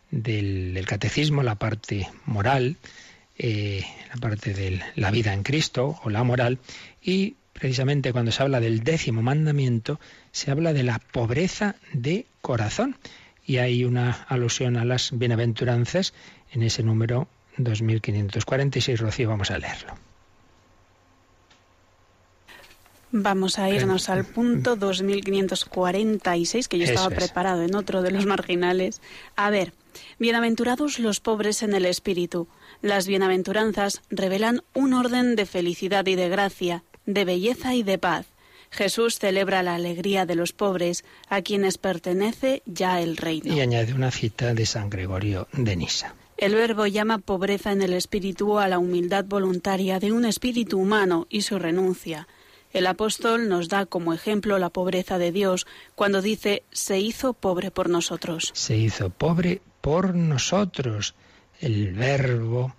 del, 0.10 0.74
del 0.74 0.86
catecismo, 0.86 1.44
la 1.44 1.56
parte 1.56 2.08
moral, 2.26 2.78
eh, 3.38 3.84
la 4.10 4.15
parte 4.15 4.54
de 4.54 4.82
la 4.95 5.12
vida 5.12 5.34
en 5.34 5.43
Cristo 5.43 6.00
o 6.04 6.10
la 6.10 6.24
moral, 6.24 6.60
y 7.02 7.36
precisamente 7.54 8.12
cuando 8.12 8.32
se 8.32 8.43
habla 8.43 8.60
del 8.60 8.84
décimo 8.84 9.21
mandamiento, 9.21 10.00
se 10.32 10.52
habla 10.52 10.74
de 10.74 10.84
la 10.84 11.00
pobreza 11.00 11.76
de 11.93 12.26
corazón. 12.41 12.98
Y 13.48 13.58
hay 13.58 13.86
una 13.86 14.26
alusión 14.28 14.76
a 14.76 14.86
las 14.86 15.12
bienaventuranzas 15.17 16.13
en 16.52 16.63
ese 16.63 16.84
número 16.84 17.28
2546. 17.58 19.00
Rocío, 19.00 19.30
vamos 19.30 19.52
a 19.52 19.60
leerlo. 19.60 19.93
Vamos 23.12 23.60
a 23.60 23.69
irnos 23.69 24.10
al 24.10 24.26
punto 24.26 24.76
2546, 24.78 26.67
que 26.67 26.78
yo 26.78 26.84
estaba 26.84 27.10
preparado 27.10 27.63
en 27.63 27.76
otro 27.76 28.02
de 28.02 28.12
los 28.12 28.26
marginales. 28.26 29.00
A 29.38 29.50
ver, 29.50 29.74
bienaventurados 30.19 31.00
los 31.00 31.21
pobres 31.21 31.63
en 31.63 31.74
el 31.74 31.86
espíritu 31.86 32.50
las 32.86 33.08
bienaventuranzas 33.08 34.04
revelan 34.12 34.62
un 34.76 34.93
orden 34.93 35.36
de 35.36 35.48
felicidad 35.48 36.06
y 36.06 36.13
de 36.13 36.30
gracia, 36.30 36.84
de 37.08 37.26
belleza 37.26 37.74
y 37.74 37.82
de 37.82 37.98
paz. 37.98 38.28
Jesús 38.69 39.17
celebra 39.17 39.63
la 39.63 39.74
alegría 39.74 40.28
de 40.28 40.36
los 40.36 40.54
pobres, 40.54 41.04
a 41.28 41.41
quienes 41.41 41.80
pertenece 41.80 42.62
ya 42.67 43.02
el 43.02 43.17
reino. 43.17 43.56
Y 43.56 43.60
añade 43.60 43.93
una 43.93 44.12
cita 44.12 44.54
de 44.54 44.67
San 44.67 44.91
Gregorio 44.91 45.48
de 45.54 45.76
Nisa. 45.76 46.13
El 46.38 46.54
verbo 46.54 46.86
llama 46.86 47.17
pobreza 47.17 47.71
en 47.71 47.82
el 47.82 47.93
espíritu 47.93 48.60
a 48.60 48.67
la 48.67 48.78
humildad 48.78 49.26
voluntaria 49.26 50.00
de 50.00 50.12
un 50.12 50.24
espíritu 50.24 50.78
humano 50.78 51.26
y 51.32 51.41
su 51.41 51.58
renuncia. 51.58 52.28
El 52.71 52.86
apóstol 52.86 53.50
nos 53.50 53.67
da 53.67 53.88
como 53.88 54.13
ejemplo 54.13 54.60
la 54.60 54.69
pobreza 54.69 55.17
de 55.17 55.32
Dios 55.32 55.65
cuando 55.95 56.21
dice 56.21 56.62
se 56.71 57.00
hizo 57.00 57.34
pobre 57.34 57.71
por 57.71 57.89
nosotros. 57.89 58.52
Se 58.54 58.78
hizo 58.78 59.10
pobre 59.10 59.62
por 59.82 60.13
nosotros 60.13 61.15
el 61.65 61.93
verbo 61.93 62.75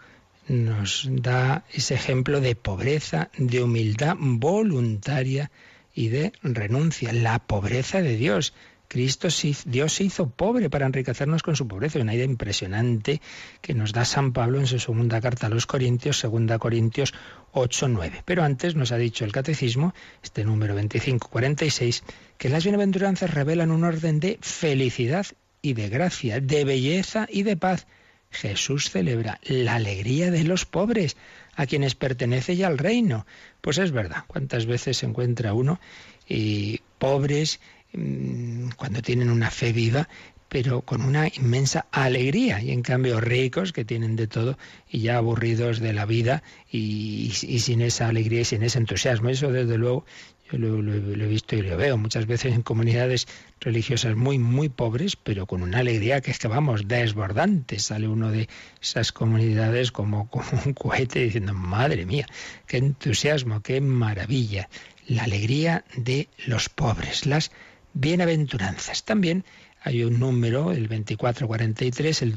nos 0.46 1.08
da 1.10 1.64
ese 1.72 1.94
ejemplo 1.94 2.40
de 2.40 2.54
pobreza, 2.54 3.30
de 3.36 3.60
humildad 3.60 4.14
voluntaria 4.16 5.50
y 5.92 6.06
de 6.08 6.32
renuncia, 6.42 7.12
la 7.12 7.40
pobreza 7.40 8.00
de 8.00 8.16
Dios. 8.16 8.54
Cristo, 8.86 9.26
Dios 9.64 9.92
se 9.92 10.04
hizo 10.04 10.30
pobre 10.30 10.70
para 10.70 10.86
enriquecernos 10.86 11.42
con 11.42 11.56
su 11.56 11.66
pobreza. 11.66 11.98
Una 11.98 12.14
idea 12.14 12.26
impresionante 12.26 13.20
que 13.60 13.74
nos 13.74 13.92
da 13.92 14.04
San 14.04 14.32
Pablo 14.32 14.60
en 14.60 14.68
su 14.68 14.78
segunda 14.78 15.20
carta 15.20 15.48
a 15.48 15.50
los 15.50 15.66
Corintios, 15.66 16.20
segunda 16.20 16.60
Corintios 16.60 17.12
8, 17.50 17.88
9. 17.88 18.22
Pero 18.24 18.44
antes 18.44 18.76
nos 18.76 18.92
ha 18.92 18.98
dicho 18.98 19.24
el 19.24 19.32
Catecismo, 19.32 19.94
este 20.22 20.44
número 20.44 20.74
2546, 20.74 22.04
que 22.38 22.50
las 22.50 22.62
bienaventuranzas 22.62 23.34
revelan 23.34 23.72
un 23.72 23.82
orden 23.82 24.20
de 24.20 24.38
felicidad 24.42 25.26
y 25.60 25.72
de 25.72 25.88
gracia, 25.88 26.38
de 26.40 26.64
belleza 26.64 27.26
y 27.28 27.42
de 27.42 27.56
paz 27.56 27.88
Jesús 28.36 28.90
celebra 28.90 29.40
la 29.44 29.76
alegría 29.76 30.30
de 30.30 30.44
los 30.44 30.66
pobres, 30.66 31.16
a 31.54 31.66
quienes 31.66 31.94
pertenece 31.94 32.56
ya 32.56 32.68
el 32.68 32.78
reino. 32.78 33.26
Pues 33.60 33.78
es 33.78 33.90
verdad, 33.90 34.24
cuántas 34.26 34.66
veces 34.66 34.98
se 34.98 35.06
encuentra 35.06 35.54
uno 35.54 35.80
y 36.28 36.80
pobres 36.98 37.60
mm, 37.92 38.70
cuando 38.76 39.02
tienen 39.02 39.30
una 39.30 39.50
fe 39.50 39.72
viva, 39.72 40.08
pero 40.48 40.82
con 40.82 41.02
una 41.02 41.26
inmensa 41.28 41.86
alegría, 41.90 42.62
y 42.62 42.70
en 42.70 42.82
cambio 42.82 43.20
ricos 43.20 43.72
que 43.72 43.84
tienen 43.84 44.14
de 44.16 44.28
todo 44.28 44.56
y 44.88 45.00
ya 45.00 45.16
aburridos 45.16 45.80
de 45.80 45.92
la 45.92 46.06
vida 46.06 46.42
y, 46.70 47.30
sin 47.32 47.80
esa 47.80 48.08
alegría 48.08 48.42
y 48.42 48.44
sin 48.44 48.62
ese 48.62 48.78
entusiasmo. 48.78 49.28
Eso 49.28 49.50
desde 49.50 49.76
luego 49.76 50.04
Yo 50.52 50.58
lo, 50.58 50.92
he 50.92 51.26
visto 51.26 51.56
y 51.56 51.62
lo 51.62 51.76
veo 51.76 51.96
muchas 51.96 52.26
veces 52.26 52.54
en 52.54 52.62
comunidades 52.62 53.26
religiosas 53.60 54.16
muy, 54.16 54.38
muy 54.38 54.68
pobres, 54.68 55.16
pero 55.16 55.46
con 55.46 55.62
una 55.62 55.78
alegría 55.78 56.20
que 56.20 56.30
es 56.30 56.38
que 56.38 56.48
vamos, 56.48 56.88
desbordante. 56.88 57.78
Sale 57.78 58.08
uno 58.08 58.30
de 58.30 58.48
esas 58.80 59.12
comunidades 59.12 59.92
como, 59.92 60.28
como 60.30 60.62
un 60.64 60.72
cohete 60.74 61.20
diciendo, 61.20 61.54
madre 61.54 62.06
mía, 62.06 62.26
qué 62.66 62.78
entusiasmo, 62.78 63.62
qué 63.62 63.80
maravilla. 63.80 64.68
La 65.06 65.24
alegría 65.24 65.84
de 65.96 66.28
los 66.46 66.68
pobres, 66.68 67.26
las 67.26 67.52
bienaventuranzas. 67.94 69.04
También 69.04 69.44
hay 69.80 70.02
un 70.02 70.18
número, 70.18 70.72
el 70.72 70.88
2443, 70.88 72.22
el 72.22 72.34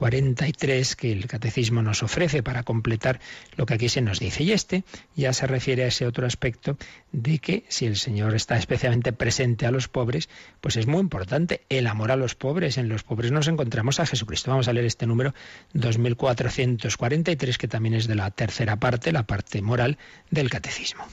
2443, 0.00 0.96
que 0.96 1.12
el 1.12 1.26
catecismo 1.26 1.82
nos 1.82 2.02
ofrece 2.02 2.42
para 2.42 2.62
completar 2.62 3.20
lo 3.56 3.66
que 3.66 3.74
aquí 3.74 3.88
se 3.88 4.00
nos 4.00 4.18
dice. 4.18 4.42
Y 4.42 4.52
este 4.52 4.84
ya 5.14 5.32
se 5.32 5.46
refiere 5.46 5.84
a 5.84 5.88
ese 5.88 6.06
otro 6.06 6.26
aspecto 6.26 6.76
de 7.12 7.38
que 7.38 7.64
si 7.68 7.86
el 7.86 7.96
Señor 7.96 8.34
está 8.34 8.56
especialmente 8.56 9.12
presente 9.12 9.66
a 9.66 9.70
los 9.70 9.88
pobres, 9.88 10.28
pues 10.60 10.76
es 10.76 10.86
muy 10.86 11.00
importante 11.00 11.62
el 11.68 11.86
amor 11.86 12.10
a 12.10 12.16
los 12.16 12.34
pobres. 12.34 12.78
En 12.78 12.88
los 12.88 13.02
pobres 13.02 13.30
nos 13.30 13.48
encontramos 13.48 14.00
a 14.00 14.06
Jesucristo. 14.06 14.50
Vamos 14.50 14.68
a 14.68 14.72
leer 14.72 14.86
este 14.86 15.06
número 15.06 15.34
2443, 15.74 17.58
que 17.58 17.68
también 17.68 17.94
es 17.94 18.08
de 18.08 18.14
la 18.14 18.30
tercera 18.30 18.76
parte, 18.76 19.12
la 19.12 19.26
parte 19.26 19.60
moral 19.62 19.98
del 20.30 20.48
catecismo. 20.50 21.04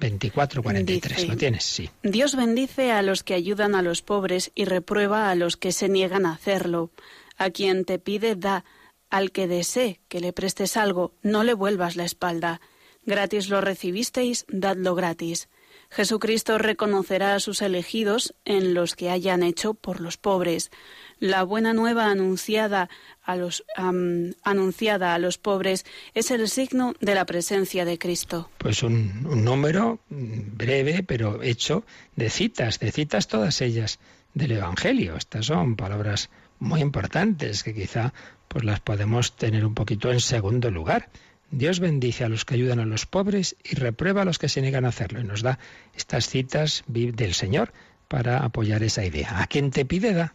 24-43, 0.00 1.26
¿lo 1.26 1.36
tienes? 1.36 1.64
Sí. 1.64 1.90
Dios 2.02 2.36
bendice 2.36 2.92
a 2.92 3.02
los 3.02 3.22
que 3.22 3.34
ayudan 3.34 3.74
a 3.74 3.82
los 3.82 4.02
pobres 4.02 4.52
y 4.54 4.64
reprueba 4.64 5.30
a 5.30 5.34
los 5.34 5.56
que 5.56 5.72
se 5.72 5.88
niegan 5.88 6.26
a 6.26 6.32
hacerlo. 6.32 6.90
A 7.36 7.50
quien 7.50 7.84
te 7.84 7.98
pide, 7.98 8.36
da. 8.36 8.64
Al 9.08 9.30
que 9.30 9.46
desee 9.46 10.00
que 10.08 10.20
le 10.20 10.32
prestes 10.32 10.76
algo, 10.76 11.12
no 11.22 11.44
le 11.44 11.54
vuelvas 11.54 11.96
la 11.96 12.04
espalda. 12.04 12.60
Gratis 13.04 13.48
lo 13.48 13.60
recibisteis, 13.60 14.44
dadlo 14.48 14.94
gratis. 14.94 15.48
Jesucristo 15.90 16.58
reconocerá 16.58 17.34
a 17.34 17.40
sus 17.40 17.62
elegidos 17.62 18.34
en 18.44 18.74
los 18.74 18.96
que 18.96 19.10
hayan 19.10 19.42
hecho 19.42 19.74
por 19.74 20.00
los 20.00 20.16
pobres. 20.16 20.70
La 21.18 21.44
buena 21.44 21.72
nueva 21.72 22.10
anunciada 22.10 22.90
a 23.22 23.36
los, 23.36 23.64
anunciada 24.42 25.14
a 25.14 25.18
los 25.18 25.38
pobres 25.38 25.86
es 26.14 26.30
el 26.30 26.48
signo 26.48 26.94
de 27.00 27.14
la 27.14 27.24
presencia 27.24 27.86
de 27.86 27.98
Cristo. 27.98 28.50
Pues 28.58 28.82
un, 28.82 29.22
número 29.44 29.98
breve, 30.10 31.02
pero 31.02 31.42
hecho 31.42 31.84
de 32.16 32.28
citas, 32.28 32.78
de 32.80 32.92
citas 32.92 33.28
todas 33.28 33.62
ellas 33.62 33.98
del 34.34 34.52
Evangelio. 34.52 35.16
Estas 35.16 35.46
son 35.46 35.76
palabras 35.76 36.28
muy 36.58 36.80
importantes 36.80 37.62
que 37.62 37.74
quizá 37.74 38.12
pues 38.48 38.64
las 38.64 38.80
podemos 38.80 39.36
tener 39.36 39.64
un 39.64 39.74
poquito 39.74 40.12
en 40.12 40.20
segundo 40.20 40.70
lugar. 40.70 41.08
Dios 41.50 41.80
bendice 41.80 42.24
a 42.24 42.28
los 42.28 42.44
que 42.44 42.54
ayudan 42.54 42.80
a 42.80 42.86
los 42.86 43.06
pobres 43.06 43.56
y 43.64 43.76
reprueba 43.76 44.22
a 44.22 44.24
los 44.24 44.38
que 44.38 44.48
se 44.48 44.60
niegan 44.60 44.84
a 44.84 44.88
hacerlo. 44.88 45.20
Y 45.20 45.24
nos 45.24 45.42
da 45.42 45.58
estas 45.94 46.28
citas 46.28 46.84
del 46.86 47.34
Señor 47.34 47.72
para 48.08 48.44
apoyar 48.44 48.82
esa 48.82 49.04
idea. 49.04 49.40
A 49.40 49.46
quien 49.46 49.70
te 49.70 49.84
pide 49.84 50.12
da. 50.12 50.34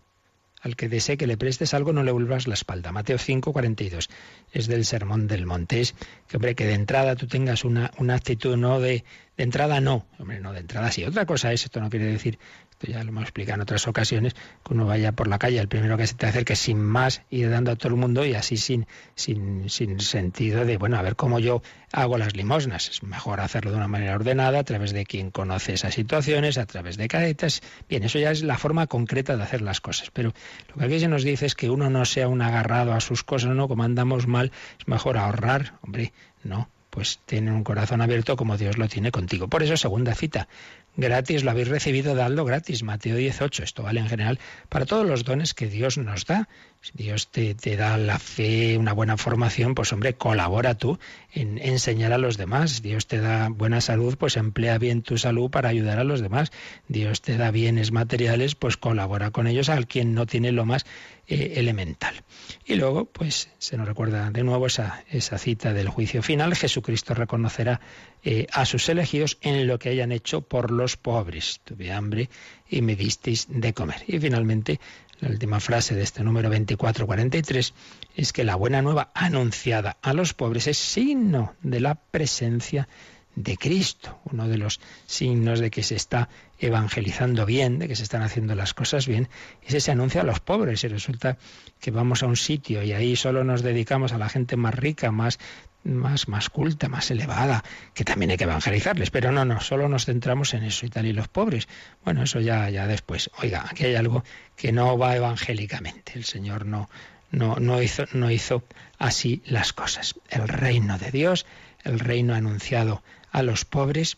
Al 0.61 0.75
que 0.75 0.89
desee 0.89 1.17
que 1.17 1.27
le 1.27 1.37
prestes 1.37 1.73
algo, 1.73 1.91
no 1.91 2.03
le 2.03 2.11
vuelvas 2.11 2.47
la 2.47 2.53
espalda. 2.53 2.91
Mateo 2.91 3.17
5, 3.17 3.51
42. 3.51 4.09
Es 4.51 4.67
del 4.67 4.85
Sermón 4.85 5.27
del 5.27 5.45
Montes. 5.45 5.95
Que, 6.27 6.37
hombre, 6.37 6.55
que 6.55 6.65
de 6.65 6.73
entrada 6.73 7.15
tú 7.15 7.27
tengas 7.27 7.63
una, 7.65 7.91
una 7.97 8.15
actitud 8.15 8.57
no 8.57 8.79
de... 8.79 9.03
De 9.37 9.43
entrada 9.43 9.81
no. 9.81 10.05
Hombre, 10.19 10.39
no, 10.39 10.53
de 10.53 10.59
entrada 10.59 10.91
sí. 10.91 11.03
Otra 11.03 11.25
cosa 11.25 11.51
es, 11.51 11.63
esto 11.63 11.79
no 11.79 11.89
quiere 11.89 12.05
decir 12.05 12.37
ya 12.87 13.03
lo 13.03 13.09
hemos 13.09 13.23
explicado 13.23 13.55
en 13.55 13.61
otras 13.61 13.87
ocasiones, 13.87 14.33
que 14.33 14.73
uno 14.73 14.85
vaya 14.85 15.11
por 15.11 15.27
la 15.27 15.39
calle, 15.39 15.59
el 15.59 15.67
primero 15.67 15.97
que 15.97 16.07
se 16.07 16.15
te 16.15 16.25
acerque 16.25 16.55
sin 16.55 16.81
más, 16.81 17.21
ir 17.29 17.49
dando 17.49 17.71
a 17.71 17.75
todo 17.75 17.89
el 17.89 17.95
mundo 17.95 18.25
y 18.25 18.33
así 18.33 18.57
sin, 18.57 18.87
sin, 19.15 19.69
sin 19.69 19.99
sentido 19.99 20.65
de, 20.65 20.77
bueno, 20.77 20.97
a 20.97 21.01
ver 21.01 21.15
cómo 21.15 21.39
yo 21.39 21.61
hago 21.91 22.17
las 22.17 22.35
limosnas. 22.35 22.89
Es 22.89 23.03
mejor 23.03 23.39
hacerlo 23.39 23.71
de 23.71 23.77
una 23.77 23.87
manera 23.87 24.15
ordenada, 24.15 24.59
a 24.59 24.63
través 24.63 24.93
de 24.93 25.05
quien 25.05 25.31
conoce 25.31 25.73
esas 25.73 25.93
situaciones, 25.93 26.57
a 26.57 26.65
través 26.65 26.97
de 26.97 27.07
cadetas. 27.07 27.61
Bien, 27.89 28.03
eso 28.03 28.19
ya 28.19 28.31
es 28.31 28.43
la 28.43 28.57
forma 28.57 28.87
concreta 28.87 29.37
de 29.37 29.43
hacer 29.43 29.61
las 29.61 29.81
cosas. 29.81 30.11
Pero 30.11 30.33
lo 30.69 30.75
que 30.75 30.85
aquí 30.85 30.99
se 30.99 31.07
nos 31.07 31.23
dice 31.23 31.45
es 31.45 31.55
que 31.55 31.69
uno 31.69 31.89
no 31.89 32.05
sea 32.05 32.27
un 32.27 32.41
agarrado 32.41 32.93
a 32.93 32.99
sus 32.99 33.23
cosas, 33.23 33.55
¿no? 33.55 33.67
Como 33.67 33.83
andamos 33.83 34.27
mal, 34.27 34.51
es 34.79 34.87
mejor 34.87 35.17
ahorrar. 35.17 35.73
Hombre, 35.81 36.13
no, 36.43 36.69
pues 36.89 37.19
tiene 37.25 37.51
un 37.51 37.63
corazón 37.63 38.01
abierto 38.01 38.35
como 38.35 38.57
Dios 38.57 38.77
lo 38.77 38.87
tiene 38.87 39.11
contigo. 39.11 39.47
Por 39.47 39.63
eso, 39.63 39.77
segunda 39.77 40.13
cita, 40.13 40.47
gratis 40.95 41.43
lo 41.43 41.51
habéis 41.51 41.67
recibido, 41.67 42.15
dadlo 42.15 42.45
gratis. 42.45 42.83
Mateo 42.83 43.15
18. 43.15 43.63
Esto 43.63 43.83
vale 43.83 43.99
en 43.99 44.07
general 44.07 44.39
para 44.69 44.85
todos 44.85 45.05
los 45.05 45.23
dones 45.23 45.53
que 45.53 45.67
Dios 45.67 45.97
nos 45.97 46.25
da. 46.25 46.47
Si 46.81 46.91
Dios 46.95 47.29
te, 47.29 47.53
te, 47.53 47.77
da 47.77 47.97
la 47.97 48.17
fe, 48.17 48.77
una 48.77 48.93
buena 48.93 49.15
formación, 49.15 49.75
pues 49.75 49.93
hombre, 49.93 50.15
colabora 50.15 50.75
tú 50.75 50.97
en 51.31 51.59
enseñar 51.59 52.11
a 52.11 52.17
los 52.17 52.37
demás. 52.37 52.81
Dios 52.81 53.07
te 53.07 53.19
da 53.19 53.49
buena 53.49 53.81
salud, 53.81 54.17
pues 54.17 54.35
emplea 54.35 54.77
bien 54.79 55.03
tu 55.03 55.17
salud 55.17 55.51
para 55.51 55.69
ayudar 55.69 55.99
a 55.99 56.03
los 56.03 56.21
demás. 56.21 56.51
Dios 56.87 57.21
te 57.21 57.37
da 57.37 57.51
bienes 57.51 57.91
materiales, 57.91 58.55
pues 58.55 58.77
colabora 58.77 59.31
con 59.31 59.47
ellos 59.47 59.69
al 59.69 59.87
quien 59.87 60.15
no 60.15 60.25
tiene 60.25 60.51
lo 60.51 60.65
más 60.65 60.85
eh, 61.27 61.53
elemental. 61.57 62.23
Y 62.65 62.75
luego, 62.75 63.05
pues 63.05 63.49
se 63.57 63.77
nos 63.77 63.87
recuerda 63.87 64.31
de 64.31 64.43
nuevo 64.43 64.65
esa, 64.65 65.03
esa 65.09 65.37
cita 65.37 65.73
del 65.73 65.87
juicio 65.87 66.23
final. 66.23 66.55
Jesucristo 66.55 67.13
reconocerá 67.13 67.79
eh, 68.23 68.47
a 68.51 68.65
sus 68.65 68.87
elegidos 68.89 69.37
en 69.41 69.67
lo 69.67 69.79
que 69.79 69.89
hayan 69.89 70.11
hecho 70.11 70.41
por 70.41 70.71
los 70.71 70.97
pobres. 70.97 71.61
Tuve 71.63 71.91
hambre 71.91 72.29
y 72.69 72.81
me 72.81 72.95
disteis 72.95 73.47
de 73.49 73.73
comer. 73.73 74.03
Y 74.07 74.19
finalmente, 74.19 74.79
la 75.19 75.29
última 75.29 75.59
frase 75.59 75.95
de 75.95 76.03
este 76.03 76.23
número 76.23 76.49
2443 76.49 77.73
es 78.15 78.33
que 78.33 78.43
la 78.43 78.55
buena 78.55 78.81
nueva 78.81 79.11
anunciada 79.13 79.97
a 80.01 80.13
los 80.13 80.33
pobres 80.33 80.67
es 80.67 80.77
signo 80.77 81.55
de 81.61 81.79
la 81.79 81.95
presencia 81.95 82.87
de 83.35 83.55
Cristo, 83.55 84.19
uno 84.25 84.47
de 84.47 84.57
los 84.57 84.79
signos 85.05 85.59
de 85.59 85.71
que 85.71 85.83
se 85.83 85.95
está 85.95 86.29
evangelizando 86.59 87.45
bien, 87.45 87.79
de 87.79 87.87
que 87.87 87.95
se 87.95 88.03
están 88.03 88.23
haciendo 88.23 88.55
las 88.55 88.73
cosas 88.73 89.07
bien, 89.07 89.29
es 89.65 89.73
ese 89.73 89.91
anuncio 89.91 90.21
a 90.21 90.25
los 90.25 90.39
pobres. 90.39 90.83
Y 90.83 90.87
resulta 90.89 91.37
que 91.79 91.91
vamos 91.91 92.23
a 92.23 92.27
un 92.27 92.35
sitio 92.35 92.83
y 92.83 92.93
ahí 92.93 93.15
solo 93.15 93.43
nos 93.43 93.61
dedicamos 93.61 94.11
a 94.13 94.17
la 94.17 94.29
gente 94.29 94.57
más 94.57 94.75
rica, 94.75 95.11
más 95.11 95.39
más, 95.83 96.27
más 96.27 96.49
culta, 96.49 96.87
más 96.87 97.11
elevada, 97.11 97.63
que 97.93 98.03
también 98.03 98.31
hay 98.31 98.37
que 98.37 98.43
evangelizarles, 98.43 99.09
pero 99.11 99.31
no, 99.31 99.45
no, 99.45 99.61
solo 99.61 99.89
nos 99.89 100.05
centramos 100.05 100.53
en 100.53 100.63
eso 100.63 100.85
y 100.85 100.89
tal, 100.89 101.05
y 101.05 101.13
los 101.13 101.27
pobres, 101.27 101.67
bueno, 102.03 102.23
eso 102.23 102.39
ya, 102.39 102.69
ya 102.69 102.87
después. 102.87 103.29
Oiga, 103.41 103.65
aquí 103.69 103.85
hay 103.85 103.95
algo 103.95 104.23
que 104.55 104.71
no 104.71 104.97
va 104.97 105.15
evangélicamente, 105.15 106.13
el 106.15 106.23
Señor 106.23 106.65
no, 106.65 106.89
no, 107.31 107.57
no, 107.57 107.81
hizo, 107.81 108.05
no 108.13 108.29
hizo 108.29 108.63
así 108.97 109.41
las 109.45 109.73
cosas. 109.73 110.15
El 110.29 110.47
reino 110.47 110.97
de 110.97 111.11
Dios, 111.11 111.45
el 111.83 111.99
reino 111.99 112.35
anunciado 112.35 113.03
a 113.31 113.41
los 113.41 113.65
pobres, 113.65 114.17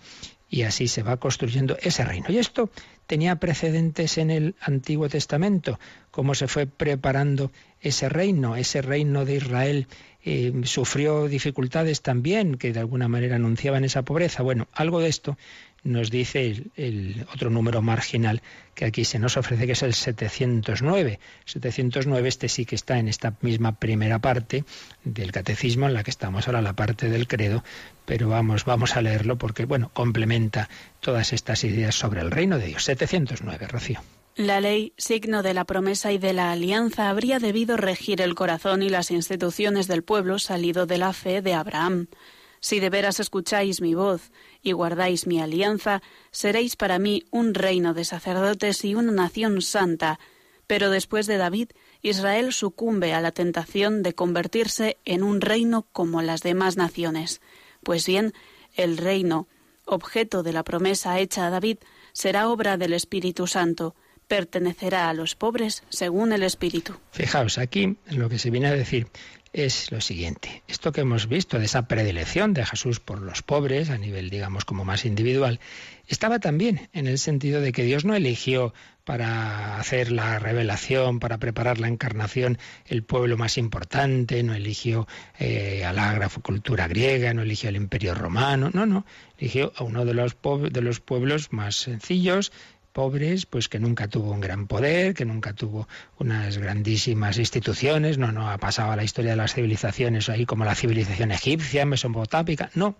y 0.54 0.62
así 0.62 0.88
se 0.88 1.02
va 1.02 1.17
construyendo 1.17 1.78
ese 1.82 2.06
reino. 2.06 2.28
Y 2.30 2.38
esto 2.38 2.69
tenía 3.08 3.38
precedentes 3.38 4.19
en 4.19 4.30
el 4.30 4.56
Antiguo 4.62 5.10
Testamento, 5.10 5.80
cómo 6.12 6.36
se 6.36 6.47
fue 6.47 6.67
preparando 6.67 7.52
ese 7.84 8.10
reino, 8.10 8.56
ese 8.56 8.82
reino 8.82 9.26
de 9.26 9.36
Israel 9.36 9.88
eh, 10.24 10.54
sufrió 10.63 11.28
dificultades 11.28 12.02
también 12.02 12.56
que 12.56 12.72
de 12.72 12.80
alguna 12.80 13.10
manera 13.10 13.36
anunciaban 13.36 13.84
esa 13.84 14.04
pobreza. 14.04 14.41
Bueno, 14.41 14.67
algo 14.72 15.02
de 15.02 15.10
esto 15.10 15.38
nos 15.84 16.10
dice 16.10 16.63
el, 16.78 17.26
otro 17.34 17.50
número 17.50 17.82
marginal 17.82 18.41
que 18.74 18.86
aquí 18.86 19.04
se 19.04 19.19
nos 19.19 19.36
ofrece, 19.36 19.65
que 19.65 19.74
es 19.74 19.84
el 19.84 19.93
709. 19.93 21.19
709, 21.43 22.30
este 22.30 22.48
sí 22.48 22.65
que 22.65 22.76
está 22.76 22.98
en 23.00 23.10
esta 23.10 23.36
misma 23.41 23.78
primera 23.78 24.19
parte 24.19 24.63
del 25.04 25.34
catecismo, 25.34 25.88
en 25.88 25.93
la 25.93 26.04
que 26.04 26.12
estamos 26.12 26.48
ahora, 26.48 26.62
la 26.62 26.74
parte 26.74 27.10
del 27.10 27.28
credo, 27.28 27.65
pero 28.06 28.30
vamos, 28.30 28.63
vamos 28.63 28.96
a 28.96 29.02
leerlo 29.02 29.38
porque, 29.38 29.65
bueno, 29.65 29.91
complementa 29.93 30.69
todas 31.02 31.34
estas 31.34 31.65
ideas 31.65 31.96
sobre 31.96 32.22
el 32.22 32.32
reino 32.32 32.58
de 32.58 32.67
Dios. 32.67 32.86
709, 32.86 33.67
Rocío. 33.67 34.00
La 34.36 34.60
ley, 34.62 34.93
signo 34.98 35.43
de 35.43 35.54
la 35.54 35.63
promesa 35.63 36.12
y 36.12 36.17
de 36.17 36.34
la 36.34 36.52
alianza, 36.52 37.10
habría 37.10 37.38
debido 37.38 37.78
regir 37.78 38.19
el 38.19 38.34
corazón 38.34 38.82
y 38.82 38.89
las 38.89 39.12
instituciones 39.12 39.88
del 39.88 40.04
pueblo 40.04 40.39
salido 40.39 40.88
de 40.88 40.98
la 40.98 41.13
fe 41.13 41.43
de 41.43 41.54
Abraham. 41.54 42.08
Si 42.60 42.80
de 42.80 42.89
veras 42.89 43.19
escucháis 43.19 43.80
mi 43.80 43.93
voz 43.93 44.32
y 44.63 44.72
guardáis 44.72 45.28
mi 45.28 45.39
alianza, 45.39 46.02
seréis 46.32 46.76
para 46.76 46.98
mí 46.98 47.26
un 47.30 47.54
reino 47.54 47.93
de 47.93 48.06
sacerdotes 48.06 48.84
y 48.84 48.96
una 48.96 49.12
nación 49.12 49.62
santa. 49.62 50.19
Pero 50.65 50.89
después 50.89 51.28
de 51.28 51.38
David, 51.38 51.69
Israel 52.02 52.54
sucumbe 52.54 53.13
a 53.13 53.22
la 53.22 53.34
tentación 53.34 54.02
de 54.02 54.15
convertirse 54.15 54.98
en 55.06 55.22
un 55.22 55.41
reino 55.41 55.86
como 55.91 56.24
las 56.24 56.41
demás 56.41 56.76
naciones. 56.76 57.39
Pues 57.84 58.08
bien, 58.08 58.34
el 58.74 58.98
reino, 58.98 59.48
objeto 59.86 60.41
de 60.41 60.54
la 60.54 60.63
promesa 60.63 61.19
hecha 61.19 61.46
a 61.46 61.52
David, 61.52 61.78
será 62.13 62.50
obra 62.50 62.78
del 62.78 62.93
Espíritu 62.93 63.46
Santo, 63.46 63.93
pertenecerá 64.28 65.10
a 65.10 65.14
los 65.14 65.36
pobres 65.36 65.84
según 65.90 66.34
el 66.34 66.44
Espíritu. 66.44 66.96
Fijaos, 67.12 67.58
aquí 67.58 67.98
lo 68.10 68.30
que 68.30 68.40
se 68.40 68.50
viene 68.50 68.68
a 68.68 68.74
decir 68.74 69.08
es 69.54 69.92
lo 69.92 70.02
siguiente. 70.02 70.64
Esto 70.68 70.92
que 70.92 71.02
hemos 71.02 71.28
visto 71.28 71.60
de 71.60 71.66
esa 71.66 71.88
predilección 71.88 72.54
de 72.54 72.66
Jesús 72.66 73.00
por 73.00 73.22
los 73.22 73.44
pobres, 73.44 73.92
a 73.92 74.00
nivel, 74.00 74.32
digamos, 74.32 74.66
como 74.66 74.84
más 74.84 75.06
individual, 75.06 75.60
estaba 76.08 76.40
también 76.40 76.90
en 76.92 77.06
el 77.06 77.20
sentido 77.20 77.62
de 77.62 77.72
que 77.72 77.84
Dios 77.84 78.04
no 78.04 78.16
eligió 78.16 78.74
para 79.04 79.78
hacer 79.80 80.12
la 80.12 80.40
revelación, 80.40 81.20
para 81.20 81.38
preparar 81.38 81.78
la 81.78 81.88
encarnación, 81.88 82.58
el 82.88 83.04
pueblo 83.04 83.38
más 83.38 83.58
importante, 83.58 84.42
no 84.44 84.56
eligió 84.56 85.08
eh, 85.40 85.84
a 85.86 85.94
la 85.94 86.30
cultura 86.42 86.88
griega, 86.88 87.34
no 87.34 87.44
eligió 87.44 87.70
al 87.70 87.76
imperio 87.76 88.16
romano, 88.16 88.72
no, 88.74 88.86
no, 88.86 89.06
eligió 89.38 89.72
a 89.76 89.84
uno 89.84 90.04
de 90.06 90.14
los, 90.14 90.38
de 90.72 90.82
los 90.82 91.00
pueblos 91.00 91.52
más 91.52 91.76
sencillos, 91.76 92.52
pobres, 92.94 93.46
pues 93.46 93.68
que 93.68 93.80
nunca 93.80 94.08
tuvo 94.08 94.32
un 94.32 94.40
gran 94.40 94.68
poder, 94.68 95.14
que 95.14 95.26
nunca 95.26 95.54
tuvo 95.54 95.88
unas 96.20 96.58
grandísimas 96.58 97.38
instituciones, 97.38 98.18
no, 98.18 98.32
no 98.32 98.50
ha 98.50 98.58
pasado 98.58 98.92
a 98.92 98.96
la 98.96 99.04
historia 99.04 99.32
de 99.32 99.38
las 99.38 99.54
civilizaciones 99.54 100.30
ahí 100.30 100.46
como 100.46 100.64
la 100.64 100.76
civilización 100.76 101.32
egipcia, 101.32 101.86
mesopotámica, 101.86 102.70
no, 102.76 102.96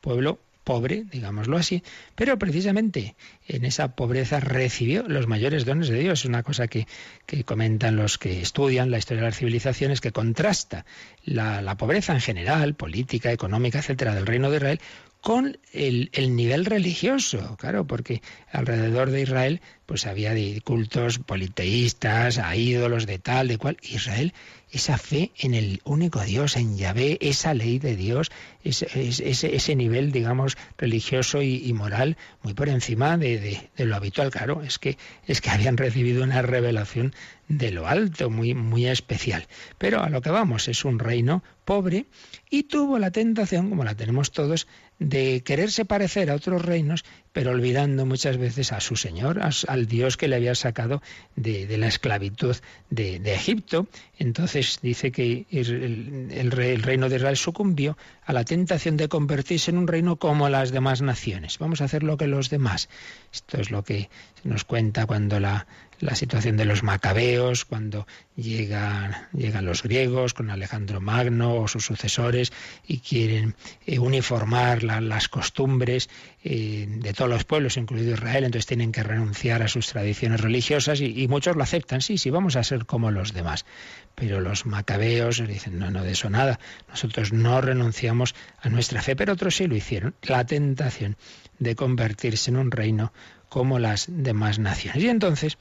pueblo 0.00 0.40
pobre, 0.66 1.04
digámoslo 1.12 1.56
así, 1.56 1.84
pero 2.16 2.40
precisamente 2.40 3.14
en 3.46 3.64
esa 3.64 3.94
pobreza 3.94 4.40
recibió 4.40 5.04
los 5.06 5.28
mayores 5.28 5.64
dones 5.64 5.88
de 5.88 6.00
Dios. 6.00 6.20
Es 6.20 6.24
una 6.24 6.42
cosa 6.42 6.66
que, 6.66 6.88
que, 7.24 7.44
comentan 7.44 7.94
los 7.94 8.18
que 8.18 8.42
estudian 8.42 8.90
la 8.90 8.98
historia 8.98 9.22
de 9.22 9.28
las 9.28 9.38
civilizaciones, 9.38 10.00
que 10.00 10.10
contrasta 10.10 10.84
la, 11.24 11.62
la 11.62 11.76
pobreza 11.76 12.14
en 12.14 12.20
general, 12.20 12.74
política, 12.74 13.30
económica, 13.30 13.78
etcétera, 13.78 14.16
del 14.16 14.26
reino 14.26 14.50
de 14.50 14.56
Israel, 14.56 14.80
con 15.26 15.58
el, 15.72 16.08
el, 16.12 16.36
nivel 16.36 16.64
religioso, 16.64 17.56
claro, 17.58 17.84
porque 17.84 18.22
alrededor 18.52 19.10
de 19.10 19.22
Israel 19.22 19.60
pues 19.84 20.06
había 20.06 20.32
cultos 20.62 21.18
politeístas, 21.18 22.38
a 22.38 22.54
ídolos 22.54 23.06
de 23.06 23.18
tal, 23.18 23.48
de 23.48 23.58
cual. 23.58 23.76
Israel, 23.82 24.34
esa 24.70 24.98
fe 24.98 25.32
en 25.38 25.54
el 25.54 25.80
único 25.84 26.20
Dios, 26.22 26.56
en 26.56 26.76
Yahvé, 26.76 27.18
esa 27.20 27.54
ley 27.54 27.78
de 27.80 27.96
Dios, 27.96 28.30
ese, 28.64 28.88
ese, 28.94 29.54
ese 29.54 29.76
nivel, 29.76 30.12
digamos, 30.12 30.56
religioso 30.76 31.42
y, 31.42 31.72
moral 31.72 32.16
muy 32.42 32.54
por 32.54 32.68
encima 32.68 33.16
de, 33.16 33.38
de, 33.38 33.70
de, 33.76 33.84
lo 33.84 33.96
habitual, 33.96 34.30
claro, 34.30 34.62
es 34.62 34.78
que, 34.78 34.98
es 35.26 35.40
que 35.40 35.50
habían 35.50 35.76
recibido 35.76 36.24
una 36.24 36.42
revelación 36.42 37.14
de 37.48 37.70
lo 37.70 37.86
alto, 37.86 38.28
muy, 38.28 38.54
muy 38.54 38.86
especial. 38.86 39.46
Pero 39.78 40.02
a 40.02 40.08
lo 40.08 40.20
que 40.20 40.30
vamos, 40.30 40.66
es 40.68 40.84
un 40.84 40.98
reino 40.98 41.44
pobre 41.64 42.06
y 42.50 42.64
tuvo 42.64 42.98
la 42.98 43.12
tentación, 43.12 43.70
como 43.70 43.84
la 43.84 43.94
tenemos 43.94 44.32
todos, 44.32 44.66
de 44.98 45.42
quererse 45.42 45.84
parecer 45.84 46.30
a 46.30 46.34
otros 46.34 46.64
reinos, 46.64 47.04
pero 47.32 47.50
olvidando 47.50 48.06
muchas 48.06 48.38
veces 48.38 48.72
a 48.72 48.80
su 48.80 48.96
Señor, 48.96 49.40
al 49.40 49.86
Dios 49.86 50.16
que 50.16 50.26
le 50.26 50.36
había 50.36 50.54
sacado 50.54 51.02
de, 51.34 51.76
la 51.76 51.86
esclavitud 51.86 52.56
de, 52.88 53.16
Egipto. 53.34 53.86
Entonces 54.18 54.78
dice 54.80 55.12
que 55.12 55.44
el, 55.50 56.30
el, 56.32 56.52
el, 56.58 56.82
reino 56.82 57.10
de 57.10 57.16
Israel 57.16 57.36
sucumbió 57.36 57.98
a 58.24 58.32
la 58.32 58.44
tentación 58.44 58.96
de 58.96 59.08
convertirse 59.08 59.70
en 59.70 59.76
un 59.76 59.86
reino 59.86 60.16
como 60.16 60.48
las 60.48 60.70
demás 60.70 61.02
naciones. 61.02 61.58
Vamos 61.58 61.82
a 61.82 61.84
hacer 61.84 62.02
lo 62.02 62.16
que 62.16 62.26
los 62.26 62.48
demás. 62.48 62.88
Esto 63.32 63.60
es 63.60 63.70
lo 63.70 63.84
que 63.84 64.08
se 64.42 64.48
nos 64.48 64.64
cuenta 64.64 65.04
cuando 65.04 65.38
la, 65.38 65.66
la 66.00 66.14
situación 66.14 66.56
de 66.56 66.64
los 66.64 66.82
macabeos, 66.82 67.64
cuando 67.64 68.06
llegan, 68.36 69.14
llegan 69.32 69.64
los 69.64 69.82
griegos 69.82 70.34
con 70.34 70.50
Alejandro 70.50 71.00
Magno 71.00 71.56
o 71.56 71.68
sus 71.68 71.86
sucesores 71.86 72.52
y 72.86 72.98
quieren 72.98 73.54
eh, 73.86 73.98
uniformar 73.98 74.82
la, 74.82 75.00
las 75.00 75.28
costumbres 75.28 76.08
eh, 76.44 76.86
de 76.88 77.12
todos 77.12 77.30
los 77.30 77.44
pueblos, 77.44 77.76
incluido 77.76 78.14
Israel, 78.14 78.44
entonces 78.44 78.66
tienen 78.66 78.92
que 78.92 79.02
renunciar 79.02 79.62
a 79.62 79.68
sus 79.68 79.88
tradiciones 79.88 80.40
religiosas 80.40 81.00
y, 81.00 81.22
y, 81.22 81.28
muchos 81.28 81.56
lo 81.56 81.62
aceptan, 81.62 82.00
sí, 82.00 82.18
sí, 82.18 82.30
vamos 82.30 82.56
a 82.56 82.64
ser 82.64 82.86
como 82.86 83.10
los 83.10 83.32
demás. 83.32 83.64
Pero 84.14 84.40
los 84.40 84.64
macabeos 84.64 85.46
dicen, 85.46 85.78
no, 85.78 85.90
no, 85.90 86.02
de 86.02 86.12
eso 86.12 86.30
nada, 86.30 86.58
nosotros 86.88 87.32
no 87.32 87.60
renunciamos 87.60 88.34
a 88.60 88.68
nuestra 88.68 89.02
fe, 89.02 89.16
pero 89.16 89.34
otros 89.34 89.56
sí 89.56 89.66
lo 89.66 89.76
hicieron. 89.76 90.14
La 90.22 90.46
tentación 90.46 91.16
de 91.58 91.74
convertirse 91.74 92.50
en 92.50 92.56
un 92.56 92.70
reino 92.70 93.12
como 93.48 93.78
las 93.78 94.06
demás 94.08 94.58
naciones. 94.58 95.02
Y 95.02 95.08
entonces 95.08 95.58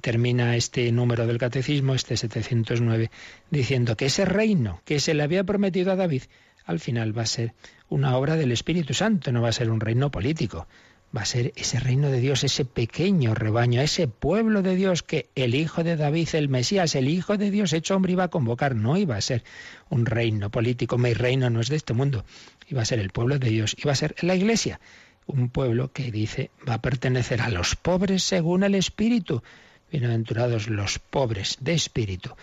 termina 0.00 0.56
este 0.56 0.90
número 0.92 1.26
del 1.26 1.38
catecismo, 1.38 1.94
este 1.94 2.16
709, 2.16 3.10
diciendo 3.50 3.96
que 3.96 4.06
ese 4.06 4.24
reino 4.24 4.80
que 4.84 5.00
se 5.00 5.14
le 5.14 5.22
había 5.22 5.44
prometido 5.44 5.92
a 5.92 5.96
David, 5.96 6.22
al 6.64 6.80
final 6.80 7.16
va 7.16 7.22
a 7.22 7.26
ser 7.26 7.54
una 7.88 8.16
obra 8.16 8.36
del 8.36 8.52
Espíritu 8.52 8.94
Santo, 8.94 9.32
no 9.32 9.42
va 9.42 9.50
a 9.50 9.52
ser 9.52 9.70
un 9.70 9.80
reino 9.80 10.10
político, 10.10 10.66
va 11.16 11.22
a 11.22 11.26
ser 11.26 11.52
ese 11.56 11.78
reino 11.78 12.10
de 12.10 12.20
Dios, 12.20 12.42
ese 12.42 12.64
pequeño 12.64 13.34
rebaño, 13.34 13.80
ese 13.80 14.08
pueblo 14.08 14.62
de 14.62 14.74
Dios 14.74 15.02
que 15.02 15.28
el 15.34 15.54
Hijo 15.54 15.84
de 15.84 15.96
David, 15.96 16.28
el 16.32 16.48
Mesías, 16.48 16.94
el 16.94 17.08
Hijo 17.08 17.36
de 17.36 17.50
Dios 17.50 17.72
hecho 17.72 17.94
hombre 17.94 18.12
iba 18.12 18.24
a 18.24 18.28
convocar, 18.28 18.74
no 18.74 18.96
iba 18.96 19.16
a 19.16 19.20
ser 19.20 19.44
un 19.88 20.06
reino 20.06 20.50
político, 20.50 20.98
mi 20.98 21.14
reino 21.14 21.48
no 21.50 21.60
es 21.60 21.68
de 21.68 21.76
este 21.76 21.94
mundo, 21.94 22.24
iba 22.68 22.82
a 22.82 22.86
ser 22.86 22.98
el 22.98 23.10
pueblo 23.10 23.38
de 23.38 23.50
Dios, 23.50 23.76
iba 23.78 23.92
a 23.92 23.96
ser 23.96 24.16
la 24.20 24.34
Iglesia 24.34 24.80
un 25.26 25.48
pueblo 25.48 25.92
que 25.92 26.10
dice 26.10 26.50
va 26.68 26.74
a 26.74 26.82
pertenecer 26.82 27.40
a 27.40 27.50
los 27.50 27.76
pobres 27.76 28.22
según 28.22 28.62
el 28.62 28.74
Espíritu. 28.74 29.42
Bienaventurados 29.90 30.68
los 30.68 30.98
pobres 30.98 31.58
de 31.60 31.74
espíritu, 31.74 32.34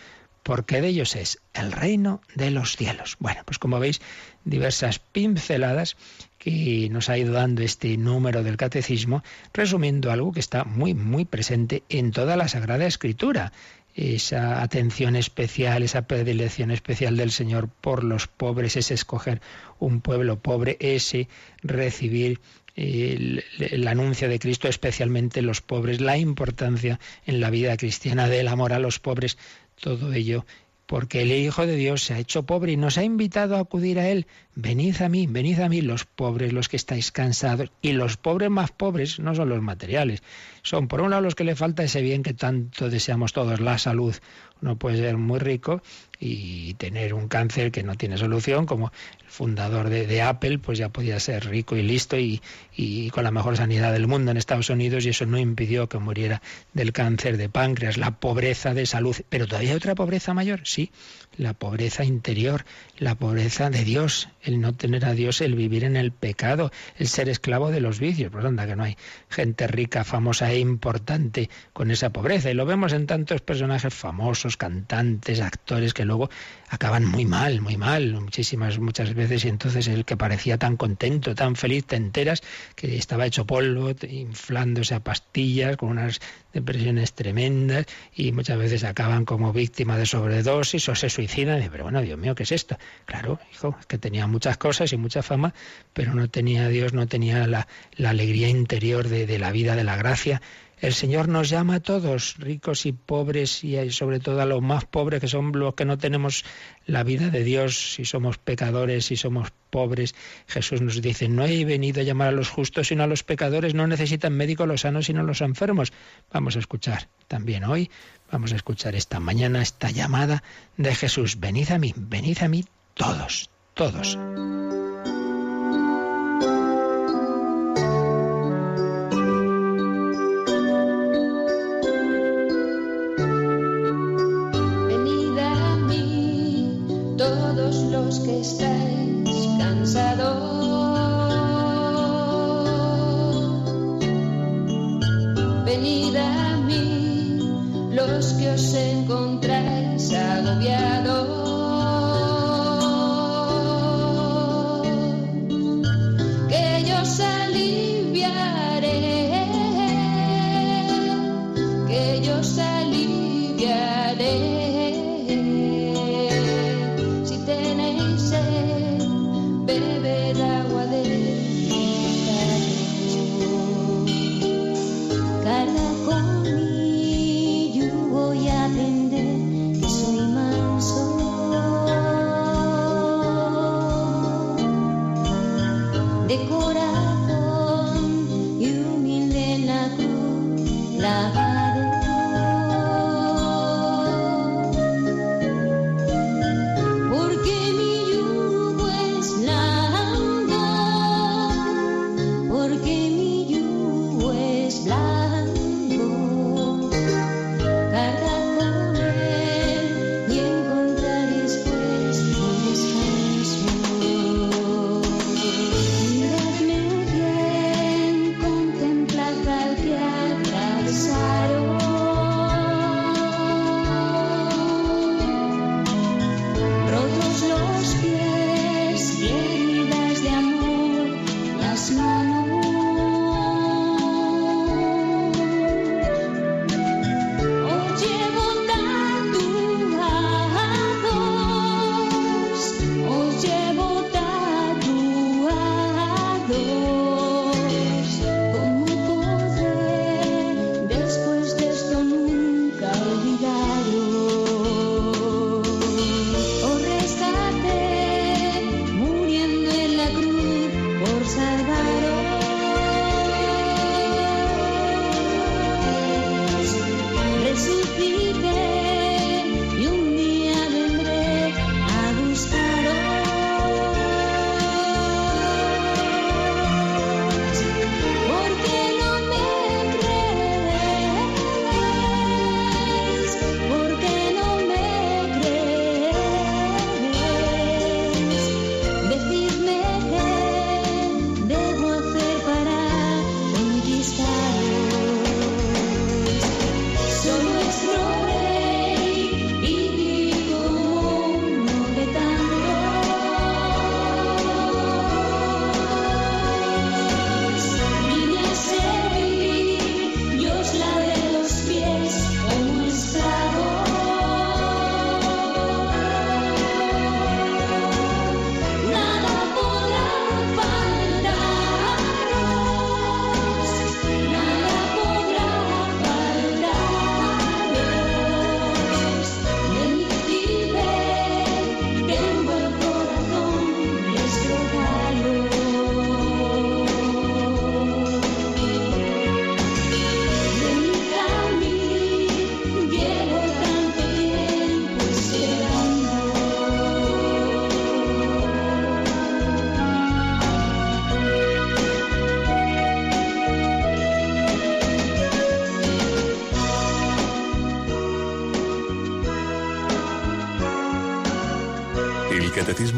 porque 0.43 0.81
de 0.81 0.87
ellos 0.89 1.15
es 1.15 1.39
el 1.53 1.71
reino 1.71 2.21
de 2.35 2.51
los 2.51 2.77
cielos. 2.77 3.17
Bueno, 3.19 3.41
pues 3.45 3.59
como 3.59 3.79
veis, 3.79 4.01
diversas 4.45 4.99
pinceladas 4.99 5.97
que 6.37 6.89
nos 6.89 7.09
ha 7.09 7.17
ido 7.17 7.33
dando 7.33 7.61
este 7.61 7.97
número 7.97 8.43
del 8.43 8.57
catecismo, 8.57 9.23
resumiendo 9.53 10.11
algo 10.11 10.31
que 10.31 10.39
está 10.39 10.63
muy, 10.63 10.93
muy 10.93 11.25
presente 11.25 11.83
en 11.89 12.11
toda 12.11 12.37
la 12.37 12.47
Sagrada 12.47 12.85
Escritura. 12.85 13.51
Esa 13.95 14.61
atención 14.61 15.15
especial, 15.15 15.83
esa 15.83 16.07
predilección 16.07 16.71
especial 16.71 17.15
del 17.15 17.31
Señor 17.31 17.69
por 17.69 18.03
los 18.03 18.27
pobres, 18.27 18.75
ese 18.75 18.95
escoger 18.95 19.41
un 19.79 20.01
pueblo 20.01 20.39
pobre, 20.39 20.77
ese 20.79 21.27
recibir 21.61 22.41
el, 22.75 23.43
el, 23.59 23.87
anuncio 23.87 24.29
de 24.29 24.39
Cristo, 24.39 24.67
especialmente 24.67 25.41
los 25.41 25.61
pobres, 25.61 26.01
la 26.01 26.17
importancia 26.17 26.99
en 27.25 27.39
la 27.39 27.49
vida 27.49 27.77
cristiana 27.77 28.27
del 28.27 28.47
amor 28.47 28.73
a 28.73 28.79
los 28.79 28.99
pobres, 28.99 29.37
todo 29.79 30.13
ello 30.13 30.45
porque 30.85 31.21
el 31.21 31.31
Hijo 31.31 31.65
de 31.65 31.75
Dios 31.75 32.03
se 32.03 32.13
ha 32.13 32.19
hecho 32.19 32.43
pobre 32.43 32.73
y 32.73 32.77
nos 32.77 32.97
ha 32.97 33.03
invitado 33.03 33.55
a 33.55 33.61
acudir 33.61 33.99
a 33.99 34.09
Él. 34.09 34.27
Venid 34.53 35.01
a 35.01 35.09
mí, 35.09 35.27
venid 35.27 35.59
a 35.61 35.69
mí 35.69 35.81
los 35.81 36.05
pobres, 36.05 36.53
los 36.53 36.69
que 36.69 36.75
estáis 36.75 37.11
cansados. 37.11 37.71
Y 37.81 37.93
los 37.93 38.17
pobres 38.17 38.49
más 38.49 38.71
pobres 38.71 39.19
no 39.19 39.33
son 39.33 39.49
los 39.49 39.61
materiales, 39.61 40.21
son 40.63 40.87
por 40.87 41.01
un 41.01 41.11
lado 41.11 41.21
los 41.21 41.35
que 41.35 41.43
le 41.43 41.55
falta 41.55 41.83
ese 41.83 42.01
bien 42.01 42.23
que 42.23 42.33
tanto 42.33 42.89
deseamos 42.89 43.33
todos, 43.33 43.59
la 43.59 43.77
salud. 43.77 44.15
Uno 44.61 44.77
puede 44.77 44.97
ser 44.97 45.17
muy 45.17 45.39
rico 45.39 45.81
y 46.19 46.73
tener 46.75 47.13
un 47.13 47.27
cáncer 47.27 47.69
que 47.69 47.83
no 47.83 47.95
tiene 47.95 48.17
solución, 48.17 48.65
como 48.65 48.93
el 49.19 49.29
fundador 49.29 49.89
de, 49.89 50.07
de 50.07 50.21
Apple, 50.21 50.59
pues 50.59 50.77
ya 50.77 50.87
podía 50.87 51.19
ser 51.19 51.45
rico 51.49 51.75
y 51.75 51.81
listo 51.81 52.17
y, 52.17 52.41
y, 52.73 53.09
con 53.09 53.25
la 53.25 53.31
mejor 53.31 53.57
sanidad 53.57 53.91
del 53.91 54.07
mundo 54.07 54.31
en 54.31 54.37
Estados 54.37 54.69
Unidos 54.69 55.05
y 55.05 55.09
eso 55.09 55.25
no 55.25 55.37
impidió 55.37 55.89
que 55.89 55.97
muriera 55.97 56.41
del 56.71 56.93
cáncer 56.93 57.35
de 57.35 57.49
páncreas, 57.49 57.97
la 57.97 58.11
pobreza 58.11 58.73
de 58.73 58.85
salud. 58.85 59.17
Pero 59.27 59.47
todavía 59.47 59.71
hay 59.71 59.75
otra 59.75 59.95
pobreza 59.95 60.33
mayor, 60.33 60.61
sí, 60.63 60.91
la 61.37 61.53
pobreza 61.53 62.03
interior, 62.03 62.65
la 62.97 63.15
pobreza 63.15 63.69
de 63.69 63.83
Dios, 63.83 64.29
el 64.41 64.61
no 64.61 64.73
tener 64.73 65.05
a 65.05 65.13
Dios, 65.13 65.41
el 65.41 65.55
vivir 65.55 65.83
en 65.83 65.95
el 65.95 66.11
pecado, 66.11 66.71
el 66.97 67.07
ser 67.07 67.29
esclavo 67.29 67.71
de 67.71 67.81
los 67.81 67.99
vicios. 67.99 68.31
Pues 68.31 68.45
anda 68.45 68.67
que 68.67 68.75
no 68.75 68.83
hay 68.83 68.97
gente 69.29 69.67
rica, 69.67 70.03
famosa 70.03 70.51
e 70.51 70.59
importante 70.59 71.49
con 71.73 71.91
esa 71.91 72.11
pobreza. 72.11 72.51
Y 72.51 72.53
lo 72.53 72.65
vemos 72.65 72.93
en 72.93 73.07
tantos 73.07 73.41
personajes 73.41 73.93
famosos, 73.93 74.57
cantantes, 74.57 75.41
actores 75.41 75.93
que 75.93 76.05
luego 76.05 76.29
acaban 76.69 77.05
muy 77.05 77.25
mal, 77.25 77.61
muy 77.61 77.77
mal, 77.77 78.13
muchísimas, 78.13 78.79
muchas 78.79 79.13
veces. 79.13 79.45
Y 79.45 79.49
entonces 79.49 79.87
el 79.87 80.05
que 80.05 80.17
parecía 80.17 80.57
tan 80.57 80.77
contento, 80.77 81.35
tan 81.35 81.55
feliz, 81.55 81.85
te 81.85 81.95
enteras 81.95 82.41
que 82.75 82.97
estaba 82.97 83.25
hecho 83.25 83.45
polvo, 83.45 83.91
inflándose 84.07 84.95
a 84.95 84.99
pastillas, 84.99 85.77
con 85.77 85.89
unas 85.89 86.19
depresiones 86.53 87.13
tremendas 87.13 87.85
y 88.15 88.31
muchas 88.31 88.57
veces 88.57 88.83
acaban 88.83 89.25
como 89.25 89.51
víctima 89.51 89.97
de 89.97 90.05
sobredosis 90.05 90.87
o 90.89 90.95
se 90.95 91.09
suicidan. 91.09 91.61
Y, 91.63 91.69
pero 91.69 91.83
bueno, 91.83 92.01
Dios 92.01 92.17
mío, 92.17 92.35
¿qué 92.35 92.43
es 92.43 92.51
esto? 92.51 92.77
Claro, 93.05 93.39
hijo, 93.51 93.75
que 93.87 93.97
tenía 93.97 94.27
muchas 94.27 94.57
cosas 94.57 94.93
y 94.93 94.97
mucha 94.97 95.23
fama, 95.23 95.53
pero 95.93 96.13
no 96.13 96.29
tenía 96.29 96.67
Dios, 96.67 96.93
no 96.93 97.07
tenía 97.07 97.47
la, 97.47 97.67
la 97.95 98.11
alegría 98.11 98.47
interior 98.47 99.07
de, 99.07 99.25
de 99.25 99.39
la 99.39 99.51
vida, 99.51 99.75
de 99.75 99.83
la 99.83 99.97
gracia 99.97 100.41
el 100.83 100.93
Señor 100.93 101.29
nos 101.29 101.49
llama 101.49 101.75
a 101.75 101.79
todos, 101.79 102.35
ricos 102.39 102.85
y 102.85 102.91
pobres, 102.91 103.63
y 103.63 103.89
sobre 103.91 104.19
todo 104.19 104.41
a 104.41 104.45
los 104.45 104.61
más 104.61 104.83
pobres, 104.83 105.21
que 105.21 105.29
son 105.29 105.53
los 105.53 105.75
que 105.75 105.85
no 105.85 105.97
tenemos 105.97 106.43
la 106.85 107.03
vida 107.03 107.29
de 107.29 107.45
Dios, 107.45 107.93
si 107.93 108.03
somos 108.03 108.37
pecadores, 108.37 109.05
si 109.05 109.15
somos 109.15 109.53
pobres. 109.69 110.13
Jesús 110.45 110.81
nos 110.81 111.01
dice, 111.01 111.29
no 111.29 111.45
he 111.45 111.63
venido 111.63 112.01
a 112.01 112.03
llamar 112.03 112.27
a 112.27 112.31
los 112.33 112.49
justos, 112.49 112.89
sino 112.89 113.03
a 113.03 113.07
los 113.07 113.23
pecadores. 113.23 113.73
No 113.73 113.87
necesitan 113.87 114.33
médicos 114.33 114.67
los 114.67 114.81
sanos, 114.81 115.05
sino 115.05 115.23
los 115.23 115.39
enfermos. 115.39 115.93
Vamos 116.33 116.57
a 116.57 116.59
escuchar 116.59 117.07
también 117.29 117.63
hoy, 117.63 117.89
vamos 118.29 118.51
a 118.51 118.57
escuchar 118.57 118.93
esta 118.93 119.21
mañana 119.21 119.61
esta 119.61 119.89
llamada 119.89 120.43
de 120.75 120.93
Jesús. 120.93 121.39
Venid 121.39 121.71
a 121.71 121.79
mí, 121.79 121.93
venid 121.95 122.39
a 122.39 122.49
mí 122.49 122.65
todos, 122.93 123.49
todos. 123.73 124.17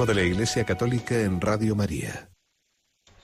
De 0.06 0.16
la 0.16 0.24
Iglesia 0.24 0.64
Católica 0.66 1.20
en 1.20 1.42
Radio 1.42 1.76
María. 1.76 2.30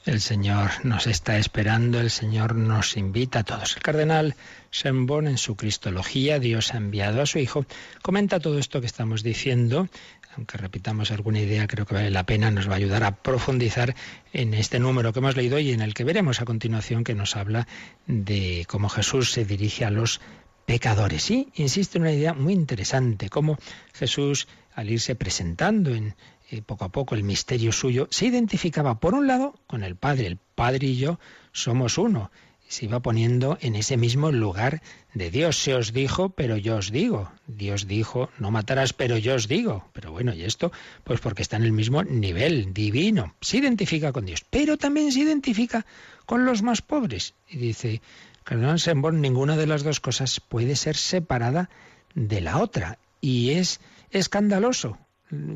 El 0.04 0.20
Señor 0.20 0.84
nos 0.84 1.06
está 1.06 1.38
esperando, 1.38 2.00
el 2.00 2.10
Señor 2.10 2.56
nos 2.56 2.98
invita 2.98 3.40
a 3.40 3.44
todos. 3.44 3.76
El 3.76 3.84
cardenal 3.84 4.36
Schönborn 4.74 5.28
en 5.28 5.38
su 5.38 5.56
Cristología, 5.56 6.40
Dios 6.40 6.74
ha 6.74 6.78
enviado 6.78 7.22
a 7.22 7.28
su 7.28 7.38
Hijo, 7.38 7.66
comenta 8.02 8.40
todo 8.40 8.58
esto 8.58 8.82
que 8.82 8.88
estamos 8.88 9.22
diciendo, 9.22 9.90
aunque 10.36 10.58
repitamos 10.58 11.12
alguna 11.12 11.40
idea, 11.40 11.68
creo 11.68 11.86
que 11.86 11.94
vale 11.94 12.10
la 12.10 12.26
pena, 12.26 12.50
nos 12.50 12.68
va 12.68 12.74
a 12.74 12.78
ayudar 12.78 13.04
a 13.04 13.18
profundizar 13.18 13.96
en 14.34 14.56
este 14.56 14.80
número 14.80 15.14
que 15.14 15.20
hemos 15.20 15.36
leído 15.36 15.60
y 15.60 15.72
en 15.72 15.82
el 15.82 15.94
que 15.94 16.04
veremos 16.04 16.42
a 16.42 16.46
continuación 16.46 17.04
que 17.04 17.14
nos 17.14 17.36
habla 17.36 17.68
de 18.08 18.66
cómo 18.68 18.90
Jesús 18.90 19.32
se 19.32 19.46
dirige 19.46 19.86
a 19.86 19.92
los 19.92 20.20
pecadores. 20.66 21.30
Y 21.30 21.50
insiste 21.54 22.00
en 22.00 22.04
una 22.04 22.14
idea 22.14 22.34
muy 22.34 22.54
interesante, 22.54 23.30
cómo 23.30 23.60
Jesús, 23.94 24.48
al 24.74 24.90
irse 24.90 25.16
presentando 25.16 25.94
en, 25.94 26.16
poco 26.60 26.84
a 26.84 26.90
poco 26.90 27.16
el 27.16 27.24
misterio 27.24 27.72
suyo, 27.72 28.08
se 28.12 28.26
identificaba 28.26 29.00
por 29.00 29.14
un 29.14 29.28
lado 29.28 29.56
con 29.68 29.84
el 29.84 29.96
Padre. 29.96 30.28
El 30.28 30.38
Padre 30.38 30.88
y 30.88 30.98
yo 30.98 31.20
somos 31.54 31.98
uno. 31.98 32.32
Se 32.68 32.86
iba 32.86 33.02
poniendo 33.02 33.58
en 33.62 33.76
ese 33.76 33.98
mismo 33.98 34.32
lugar 34.32 34.82
de 35.14 35.30
Dios. 35.30 35.58
Se 35.58 35.76
os 35.76 35.92
dijo, 35.92 36.30
pero 36.30 36.56
yo 36.58 36.78
os 36.78 36.92
digo. 36.92 37.32
Dios 37.48 37.88
dijo, 37.88 38.30
no 38.38 38.52
matarás, 38.52 38.94
pero 38.94 39.18
yo 39.18 39.36
os 39.36 39.48
digo. 39.48 39.90
Pero 39.94 40.12
bueno, 40.12 40.34
¿y 40.34 40.44
esto? 40.44 40.72
Pues 41.04 41.20
porque 41.20 41.42
está 41.42 41.58
en 41.58 41.64
el 41.64 41.74
mismo 41.74 42.04
nivel 42.04 42.74
divino. 42.74 43.36
Se 43.42 43.58
identifica 43.58 44.14
con 44.14 44.26
Dios, 44.26 44.46
pero 44.50 44.78
también 44.78 45.12
se 45.12 45.20
identifica 45.20 45.86
con 46.26 46.46
los 46.46 46.62
más 46.62 46.82
pobres. 46.82 47.34
Y 47.50 47.58
dice 47.58 48.02
Cardenal 48.44 48.80
Sembon, 48.80 49.20
ninguna 49.20 49.58
de 49.58 49.68
las 49.68 49.84
dos 49.84 50.00
cosas 50.00 50.40
puede 50.40 50.76
ser 50.78 50.96
separada 50.96 51.70
de 52.14 52.40
la 52.40 52.60
otra. 52.60 53.00
Y 53.20 53.52
es 53.52 53.82
escandaloso 54.12 54.98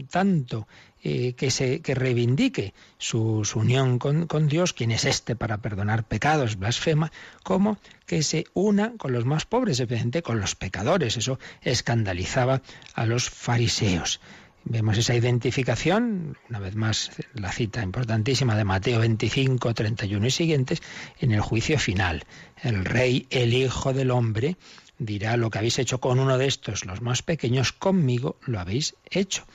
tanto 0.10 0.68
eh, 1.04 1.34
que, 1.34 1.52
se, 1.52 1.82
que 1.82 1.96
reivindique 1.96 2.74
su, 2.98 3.44
unión 3.56 4.00
con, 4.00 4.28
con, 4.28 4.48
Dios, 4.48 4.74
quien 4.74 4.92
es 4.92 5.06
este 5.06 5.36
para 5.36 5.58
perdonar 5.58 6.04
pecados, 6.04 6.58
blasfema, 6.58 7.12
como 7.44 7.78
que 8.06 8.24
se 8.24 8.46
una 8.54 8.94
con 8.98 9.14
los 9.14 9.26
más 9.26 9.46
pobres, 9.46 9.80
especialmente 9.80 10.22
con 10.22 10.40
los 10.40 10.56
pecadores. 10.56 11.18
Eso 11.18 11.40
escandalizaba 11.62 12.62
a 12.94 13.06
los 13.06 13.30
fariseos. 13.30 14.20
Vemos 14.68 14.98
esa 14.98 15.14
identificación, 15.14 16.40
una 16.50 16.58
vez 16.58 16.76
más 16.76 17.12
la 17.36 17.52
cita 17.52 17.84
importantísima 17.84 18.56
de 18.56 18.64
Mateo 18.64 19.00
25, 19.00 19.76
31 19.76 20.26
y 20.26 20.32
siguientes, 20.32 20.82
en 21.20 21.32
el 21.32 21.42
juicio 21.42 21.78
final. 21.78 22.24
El 22.64 22.84
rey, 22.84 23.28
el 23.30 23.54
Hijo 23.54 23.94
del 23.94 24.10
Hombre, 24.10 24.58
dirá 24.98 25.38
lo 25.38 25.50
que 25.50 25.58
habéis 25.58 25.80
hecho 25.80 26.00
con 26.00 26.20
uno 26.20 26.38
de 26.38 26.48
estos, 26.48 26.86
los 26.86 27.02
más 27.02 27.22
pequeños, 27.22 27.74
conmigo 27.74 28.38
lo 28.46 28.60
habéis 28.60 28.96
hecho. 29.10 29.46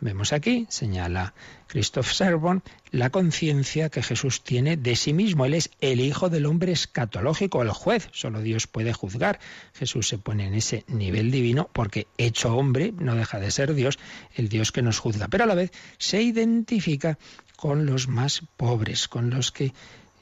Vemos 0.00 0.32
aquí, 0.34 0.66
señala 0.68 1.32
Christoph 1.66 2.10
Servon, 2.10 2.62
la 2.90 3.08
conciencia 3.08 3.88
que 3.88 4.02
Jesús 4.02 4.42
tiene 4.42 4.76
de 4.76 4.96
sí 4.96 5.14
mismo. 5.14 5.46
Él 5.46 5.54
es 5.54 5.70
el 5.80 6.00
Hijo 6.00 6.28
del 6.28 6.44
Hombre 6.46 6.72
escatológico, 6.72 7.62
el 7.62 7.70
juez. 7.70 8.08
Solo 8.12 8.42
Dios 8.42 8.66
puede 8.66 8.92
juzgar. 8.92 9.38
Jesús 9.72 10.08
se 10.08 10.18
pone 10.18 10.46
en 10.46 10.54
ese 10.54 10.84
nivel 10.88 11.30
divino 11.30 11.70
porque 11.72 12.06
hecho 12.18 12.54
hombre 12.54 12.92
no 12.98 13.14
deja 13.14 13.40
de 13.40 13.50
ser 13.50 13.72
Dios, 13.72 13.98
el 14.34 14.48
Dios 14.50 14.72
que 14.72 14.82
nos 14.82 14.98
juzga. 14.98 15.28
Pero 15.28 15.44
a 15.44 15.46
la 15.46 15.54
vez 15.54 15.70
se 15.96 16.20
identifica 16.20 17.18
con 17.56 17.86
los 17.86 18.06
más 18.06 18.42
pobres, 18.58 19.08
con 19.08 19.30
los 19.30 19.52
que 19.52 19.72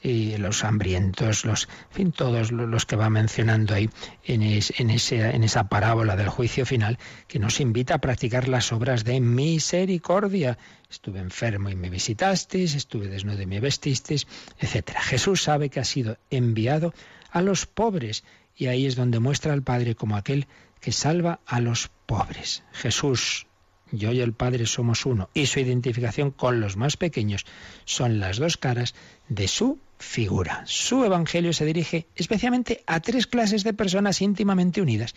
y 0.03 0.35
los 0.35 0.65
hambrientos, 0.65 1.45
los, 1.45 1.69
fin, 1.89 2.11
todos 2.11 2.51
los 2.51 2.85
que 2.85 2.97
va 2.97 3.09
mencionando 3.09 3.73
ahí 3.73 3.89
en, 4.25 4.43
en, 4.43 4.61
en 4.77 5.43
esa 5.43 5.69
parábola 5.69 6.17
del 6.17 6.27
juicio 6.27 6.65
final, 6.65 6.99
que 7.27 7.39
nos 7.39 7.61
invita 7.61 7.95
a 7.95 7.99
practicar 7.99 8.49
las 8.49 8.73
obras 8.73 9.05
de 9.05 9.21
misericordia. 9.21 10.57
Estuve 10.91 11.19
enfermo 11.19 11.69
y 11.69 11.75
me 11.75 11.89
visitasteis, 11.89 12.75
estuve 12.75 13.07
desnudo 13.07 13.41
y 13.41 13.45
me 13.45 13.61
vestisteis, 13.61 14.27
etc. 14.59 14.91
Jesús 14.99 15.41
sabe 15.41 15.69
que 15.69 15.79
ha 15.79 15.85
sido 15.85 16.17
enviado 16.29 16.93
a 17.31 17.41
los 17.41 17.65
pobres 17.65 18.25
y 18.57 18.67
ahí 18.67 18.85
es 18.85 18.97
donde 18.97 19.19
muestra 19.19 19.53
al 19.53 19.63
Padre 19.63 19.95
como 19.95 20.17
aquel 20.17 20.47
que 20.81 20.91
salva 20.91 21.39
a 21.45 21.61
los 21.61 21.89
pobres. 22.05 22.63
Jesús 22.73 23.47
yo 23.93 24.11
y 24.11 24.21
el 24.21 24.33
Padre 24.33 24.65
somos 24.65 25.05
uno, 25.05 25.29
y 25.35 25.45
su 25.45 25.59
identificación 25.59 26.31
con 26.31 26.59
los 26.59 26.77
más 26.77 26.97
pequeños 26.97 27.45
son 27.85 28.19
las 28.19 28.37
dos 28.37 28.57
caras 28.57 28.95
de 29.29 29.47
su 29.47 29.79
figura. 30.03 30.63
Su 30.65 31.05
evangelio 31.05 31.53
se 31.53 31.65
dirige 31.65 32.05
especialmente 32.15 32.83
a 32.85 32.99
tres 32.99 33.25
clases 33.25 33.63
de 33.63 33.73
personas 33.73 34.21
íntimamente 34.21 34.81
unidas, 34.81 35.15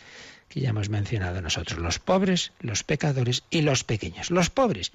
que 0.49 0.61
ya 0.61 0.71
hemos 0.71 0.89
mencionado 0.89 1.43
nosotros, 1.43 1.79
los 1.81 1.99
pobres, 1.99 2.53
los 2.61 2.85
pecadores 2.85 3.45
y 3.51 3.63
los 3.63 3.85
pequeños. 3.85 4.31
Los 4.31 4.49
pobres, 4.49 4.93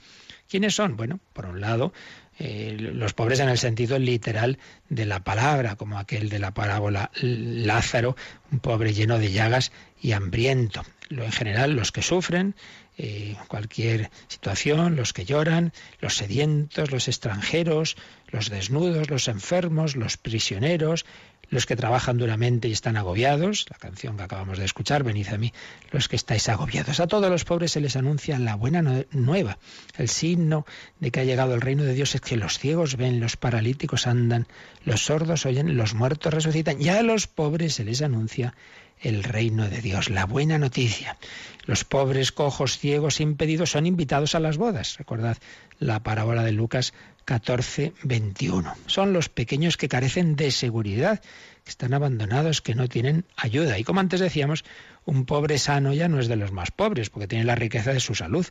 ¿quiénes 0.50 0.76
son? 0.76 0.96
Bueno, 0.96 1.20
por 1.34 1.46
un 1.46 1.62
lado, 1.62 1.94
eh, 2.40 2.76
los 2.80 3.14
pobres 3.14 3.40
en 3.42 3.50
el 3.50 3.58
sentido 3.58 4.00
literal 4.00 4.58
de 4.90 5.06
la 5.06 5.24
palabra, 5.24 5.76
como 5.76 6.00
aquel 6.00 6.30
de 6.30 6.40
la 6.40 6.54
parábola 6.54 7.12
Lázaro, 7.22 8.16
un 8.52 8.60
pobre 8.60 8.94
lleno 8.94 9.20
de 9.20 9.32
llagas 9.32 9.72
y 10.02 10.14
hambriento. 10.14 10.84
Lo 11.10 11.26
en 11.26 11.32
general, 11.34 11.74
los 11.74 11.92
que 11.92 12.02
sufren, 12.02 12.56
eh, 13.04 13.36
cualquier 13.48 14.12
situación, 14.28 14.96
los 14.96 15.12
que 15.12 15.26
lloran, 15.26 15.74
los 16.02 16.18
sedientos, 16.18 16.92
los 16.92 17.08
extranjeros, 17.08 17.98
los 18.28 18.52
desnudos, 18.52 19.10
los 19.10 19.28
enfermos, 19.28 19.96
los 19.96 20.18
prisioneros, 20.18 21.06
los 21.50 21.66
que 21.66 21.76
trabajan 21.76 22.20
duramente 22.20 22.68
y 22.68 22.74
están 22.74 22.98
agobiados, 22.98 23.66
la 23.72 23.78
canción 23.80 24.18
que 24.18 24.24
acabamos 24.24 24.60
de 24.60 24.66
escuchar, 24.66 25.04
venid 25.04 25.30
a 25.30 25.40
mí, 25.40 25.52
los 25.92 26.08
que 26.10 26.16
estáis 26.16 26.48
agobiados. 26.48 27.00
A 27.00 27.08
todos 27.08 27.32
los 27.32 27.44
pobres 27.44 27.72
se 27.72 27.82
les 27.82 27.96
anuncia 27.96 28.38
la 28.38 28.54
buena 28.54 28.84
nueva. 29.12 29.58
El 29.98 30.08
signo 30.08 30.68
de 31.00 31.10
que 31.10 31.22
ha 31.22 31.24
llegado 31.24 31.56
el 31.56 31.62
reino 31.62 31.84
de 31.84 31.96
Dios 31.96 32.14
es 32.14 32.22
que 32.22 32.38
los 32.38 32.60
ciegos 32.60 32.98
ven, 32.98 33.20
los 33.20 33.36
paralíticos 33.36 34.06
andan, 34.06 34.46
los 34.86 35.06
sordos 35.06 35.48
oyen, 35.48 35.76
los 35.76 35.96
muertos 35.96 36.34
resucitan. 36.34 36.80
Y 36.80 36.90
a 36.90 37.02
los 37.02 37.26
pobres 37.26 37.74
se 37.74 37.84
les 37.84 38.04
anuncia 38.04 38.54
el 39.02 39.24
reino 39.24 39.68
de 39.70 39.82
Dios, 39.82 40.10
la 40.10 40.26
buena 40.26 40.58
noticia. 40.58 41.18
Los 41.66 41.84
pobres, 41.84 42.32
cojos, 42.32 42.78
ciegos, 42.78 43.20
impedidos 43.20 43.72
son 43.72 43.86
invitados 43.86 44.36
a 44.36 44.40
las 44.40 44.58
bodas. 44.58 44.98
Recordad 44.98 45.38
la 45.80 46.02
parábola 46.02 46.44
de 46.44 46.52
Lucas 46.52 46.94
14, 47.26 47.94
21. 48.04 48.74
Son 48.88 49.14
los 49.14 49.30
pequeños 49.30 49.78
que 49.78 49.88
carecen 49.88 50.36
de 50.36 50.52
seguridad, 50.52 51.22
que 51.64 51.70
están 51.70 51.94
abandonados, 51.94 52.62
que 52.62 52.76
no 52.76 52.88
tienen 52.88 53.26
ayuda. 53.36 53.78
Y 53.78 53.84
como 53.84 54.00
antes 54.00 54.20
decíamos, 54.20 54.64
un 55.06 55.26
pobre 55.26 55.58
sano 55.58 55.94
ya 55.94 56.08
no 56.08 56.20
es 56.20 56.28
de 56.28 56.36
los 56.36 56.52
más 56.52 56.72
pobres, 56.72 57.10
porque 57.10 57.28
tiene 57.28 57.46
la 57.46 57.56
riqueza 57.56 57.94
de 57.94 58.00
su 58.00 58.16
salud. 58.16 58.46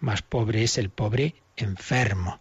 Más 0.00 0.22
pobre 0.22 0.62
es 0.62 0.78
el 0.78 0.90
pobre 0.90 1.34
enfermo. 1.56 2.40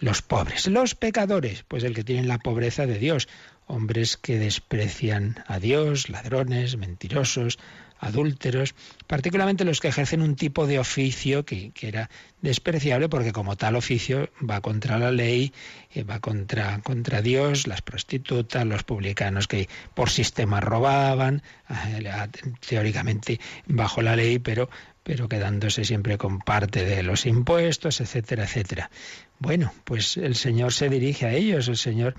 Los 0.00 0.22
pobres, 0.22 0.66
los 0.66 0.94
pecadores, 0.94 1.64
pues 1.66 1.84
el 1.84 1.94
que 1.94 2.04
tiene 2.04 2.26
la 2.26 2.38
pobreza 2.38 2.84
de 2.84 2.98
Dios, 2.98 3.28
hombres 3.66 4.16
que 4.16 4.38
desprecian 4.38 5.42
a 5.46 5.58
Dios, 5.58 6.08
ladrones, 6.08 6.76
mentirosos, 6.76 7.58
adúlteros, 7.98 8.74
particularmente 9.06 9.64
los 9.64 9.80
que 9.80 9.88
ejercen 9.88 10.20
un 10.20 10.36
tipo 10.36 10.66
de 10.66 10.78
oficio 10.78 11.44
que, 11.44 11.72
era 11.80 12.10
despreciable 12.42 13.08
porque 13.08 13.32
como 13.32 13.56
tal 13.56 13.76
oficio 13.76 14.28
va 14.38 14.60
contra 14.60 14.98
la 14.98 15.10
ley, 15.10 15.52
eh, 15.94 16.04
va 16.04 16.20
contra, 16.20 16.80
contra 16.82 17.22
Dios, 17.22 17.66
las 17.66 17.82
prostitutas, 17.82 18.66
los 18.66 18.82
publicanos 18.82 19.48
que 19.48 19.68
por 19.94 20.10
sistema 20.10 20.60
robaban, 20.60 21.42
eh, 21.70 22.28
teóricamente 22.66 23.40
bajo 23.66 24.02
la 24.02 24.16
ley, 24.16 24.38
pero 24.38 24.68
pero 25.04 25.28
quedándose 25.28 25.84
siempre 25.84 26.16
con 26.16 26.38
parte 26.38 26.82
de 26.82 27.02
los 27.02 27.26
impuestos, 27.26 28.00
etcétera, 28.00 28.44
etcétera. 28.44 28.90
Bueno, 29.38 29.70
pues 29.84 30.16
el 30.16 30.34
Señor 30.34 30.72
se 30.72 30.88
dirige 30.88 31.26
a 31.26 31.34
ellos, 31.34 31.68
el 31.68 31.76
Señor 31.76 32.14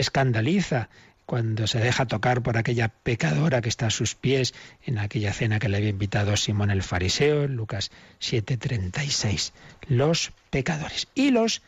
escandaliza 0.00 0.88
cuando 1.26 1.66
se 1.66 1.78
deja 1.78 2.06
tocar 2.06 2.42
por 2.42 2.56
aquella 2.56 2.88
pecadora 2.88 3.60
que 3.60 3.68
está 3.68 3.88
a 3.88 3.90
sus 3.90 4.14
pies 4.14 4.54
en 4.86 4.98
aquella 4.98 5.34
cena 5.34 5.58
que 5.58 5.68
le 5.68 5.76
había 5.76 5.90
invitado 5.90 6.36
Simón 6.38 6.70
el 6.70 6.82
fariseo, 6.82 7.46
Lucas 7.46 7.90
7:36. 8.18 9.52
Los 9.88 10.32
pecadores 10.50 11.08
y 11.14 11.30
los 11.30 11.60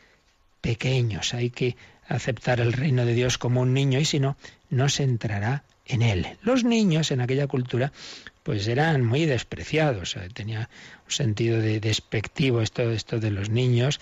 pequeños. 0.62 1.34
Hay 1.34 1.50
que 1.50 1.76
aceptar 2.08 2.60
el 2.60 2.72
reino 2.72 3.04
de 3.04 3.12
Dios 3.12 3.36
como 3.36 3.60
un 3.60 3.74
niño 3.74 4.00
y 4.00 4.06
si 4.06 4.18
no, 4.18 4.36
no 4.70 4.88
se 4.88 5.02
entrará 5.02 5.64
en 5.84 6.02
él. 6.02 6.26
Los 6.42 6.64
niños 6.64 7.10
en 7.10 7.20
aquella 7.20 7.46
cultura 7.46 7.92
pues 8.42 8.66
eran 8.66 9.04
muy 9.04 9.26
despreciados, 9.26 10.16
tenía 10.32 10.70
un 11.04 11.10
sentido 11.12 11.60
de 11.60 11.78
despectivo 11.78 12.62
esto, 12.62 12.90
esto 12.90 13.20
de 13.20 13.30
los 13.30 13.50
niños, 13.50 14.00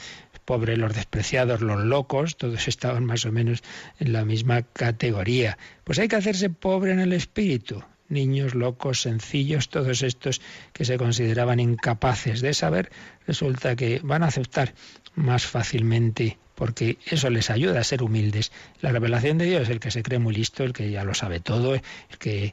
pobres, 0.48 0.78
los 0.78 0.94
despreciados, 0.94 1.60
los 1.60 1.84
locos, 1.84 2.38
todos 2.38 2.68
estaban 2.68 3.04
más 3.04 3.26
o 3.26 3.32
menos 3.32 3.62
en 4.00 4.14
la 4.14 4.24
misma 4.24 4.62
categoría. 4.62 5.58
Pues 5.84 5.98
hay 5.98 6.08
que 6.08 6.16
hacerse 6.16 6.48
pobre 6.48 6.92
en 6.92 7.00
el 7.00 7.12
espíritu. 7.12 7.84
Niños 8.08 8.54
locos, 8.54 9.02
sencillos, 9.02 9.68
todos 9.68 10.00
estos 10.02 10.40
que 10.72 10.86
se 10.86 10.96
consideraban 10.96 11.60
incapaces 11.60 12.40
de 12.40 12.54
saber, 12.54 12.90
resulta 13.26 13.76
que 13.76 14.00
van 14.02 14.22
a 14.22 14.28
aceptar 14.28 14.72
más 15.14 15.44
fácilmente 15.44 16.38
porque 16.54 16.96
eso 17.06 17.28
les 17.30 17.50
ayuda 17.50 17.80
a 17.80 17.84
ser 17.84 18.02
humildes. 18.02 18.50
La 18.80 18.90
revelación 18.90 19.38
de 19.38 19.44
Dios, 19.44 19.68
el 19.68 19.78
que 19.78 19.92
se 19.92 20.02
cree 20.02 20.18
muy 20.18 20.34
listo, 20.34 20.64
el 20.64 20.72
que 20.72 20.90
ya 20.90 21.04
lo 21.04 21.14
sabe 21.14 21.38
todo, 21.38 21.74
el 21.74 22.18
que 22.18 22.52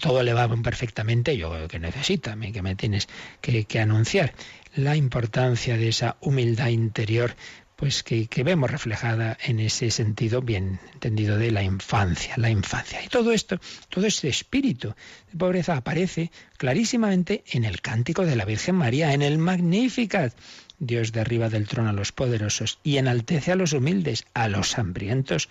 todo 0.00 0.24
le 0.24 0.32
va 0.32 0.48
perfectamente, 0.62 1.36
yo 1.36 1.68
que 1.68 1.78
necesita, 1.78 2.36
que 2.36 2.62
me 2.62 2.74
tienes 2.74 3.06
que, 3.40 3.64
que 3.64 3.78
anunciar. 3.78 4.32
La 4.76 4.96
importancia 4.96 5.76
de 5.76 5.88
esa 5.88 6.16
humildad 6.20 6.68
interior 6.68 7.36
pues 7.76 8.02
que, 8.04 8.28
que, 8.28 8.44
vemos 8.44 8.70
reflejada 8.70 9.36
en 9.42 9.58
ese 9.58 9.90
sentido 9.90 10.42
bien 10.42 10.78
entendido 10.92 11.36
de 11.38 11.50
la 11.50 11.62
infancia, 11.62 12.34
la 12.36 12.48
infancia. 12.48 13.02
Y 13.04 13.08
todo 13.08 13.32
esto, 13.32 13.58
todo 13.88 14.06
ese 14.06 14.28
espíritu 14.28 14.94
de 15.32 15.38
pobreza 15.38 15.76
aparece 15.76 16.30
clarísimamente 16.56 17.42
en 17.50 17.64
el 17.64 17.80
cántico 17.80 18.24
de 18.24 18.36
la 18.36 18.44
Virgen 18.44 18.76
María, 18.76 19.12
en 19.12 19.22
el 19.22 19.38
Magnificat. 19.38 20.34
Dios 20.78 21.12
derriba 21.12 21.48
del 21.48 21.66
trono 21.66 21.90
a 21.90 21.92
los 21.92 22.12
poderosos 22.12 22.78
y 22.84 22.98
enaltece 22.98 23.52
a 23.52 23.56
los 23.56 23.72
humildes, 23.72 24.24
a 24.34 24.48
los 24.48 24.78
hambrientos 24.78 25.48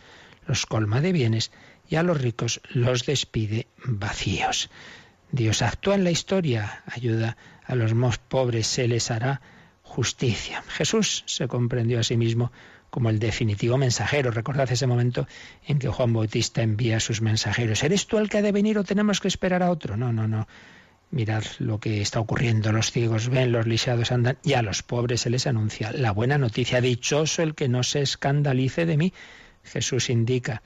los 0.48 0.66
colma 0.66 1.02
de 1.02 1.12
bienes 1.12 1.52
y 1.90 1.96
a 1.96 2.04
los 2.04 2.22
ricos 2.22 2.62
los 2.70 3.06
despide 3.06 3.68
vacíos. 3.86 4.70
Dios 5.32 5.62
actúa 5.62 5.96
en 5.96 6.04
la 6.04 6.12
historia, 6.12 6.84
ayuda 6.86 7.38
a 7.53 7.53
los 7.70 7.94
más 7.94 8.18
pobres, 8.18 8.68
se 8.68 8.88
les 8.88 9.12
hará 9.12 9.42
justicia. 9.82 10.64
Jesús 10.70 11.24
se 11.28 11.48
comprendió 11.48 12.00
a 12.00 12.04
sí 12.04 12.18
mismo 12.18 12.52
como 12.90 13.10
el 13.10 13.20
definitivo 13.20 13.78
mensajero. 13.78 14.32
Recordad 14.32 14.72
ese 14.72 14.88
momento 14.88 15.28
en 15.66 15.80
que 15.80 15.88
Juan 15.90 16.14
Bautista 16.14 16.62
envía 16.62 16.98
a 16.98 17.00
sus 17.00 17.22
mensajeros. 17.22 17.84
¿Eres 17.84 18.08
tú 18.08 18.18
el 18.18 18.30
que 18.30 18.38
ha 18.38 18.42
de 18.42 18.52
venir 18.52 18.78
o 18.78 18.84
tenemos 18.84 19.20
que 19.20 19.28
esperar 19.28 19.64
a 19.64 19.72
otro? 19.72 19.98
No, 19.98 20.14
no, 20.14 20.28
no. 20.28 20.48
Mirad 21.10 21.44
lo 21.60 21.80
que 21.80 22.02
está 22.02 22.20
ocurriendo. 22.20 22.72
Los 22.72 22.92
ciegos 22.92 23.30
ven, 23.30 23.52
los 23.52 23.68
lisiados 23.68 24.12
andan 24.12 24.38
y 24.44 24.54
a 24.54 24.62
los 24.62 24.84
pobres 24.84 25.22
se 25.22 25.30
les 25.30 25.48
anuncia 25.48 25.92
la 25.92 26.12
buena 26.12 26.38
noticia. 26.38 26.82
Dichoso 26.82 27.44
el 27.44 27.56
que 27.56 27.68
no 27.68 27.84
se 27.84 28.02
escandalice 28.02 28.86
de 28.86 28.98
mí. 28.98 29.14
Jesús 29.64 30.10
indica 30.10 30.62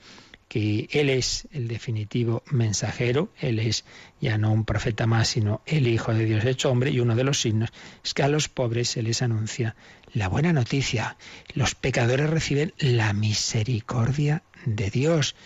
que 0.48 0.88
Él 0.92 1.10
es 1.10 1.46
el 1.52 1.68
definitivo 1.68 2.42
mensajero, 2.50 3.30
Él 3.38 3.58
es 3.58 3.84
ya 4.20 4.38
no 4.38 4.50
un 4.50 4.64
profeta 4.64 5.06
más, 5.06 5.28
sino 5.28 5.62
el 5.66 5.86
Hijo 5.86 6.14
de 6.14 6.24
Dios 6.24 6.44
hecho 6.44 6.70
hombre, 6.70 6.90
y 6.90 7.00
uno 7.00 7.14
de 7.14 7.24
los 7.24 7.40
signos 7.40 7.70
es 8.02 8.14
que 8.14 8.22
a 8.22 8.28
los 8.28 8.48
pobres 8.48 8.88
se 8.88 9.02
les 9.02 9.22
anuncia 9.22 9.76
la 10.14 10.28
buena 10.28 10.52
noticia. 10.52 11.16
Los 11.54 11.74
pecadores 11.74 12.30
reciben 12.30 12.72
la 12.78 13.12
misericordia 13.12 14.42
de 14.64 14.90
Dios. 14.90 15.36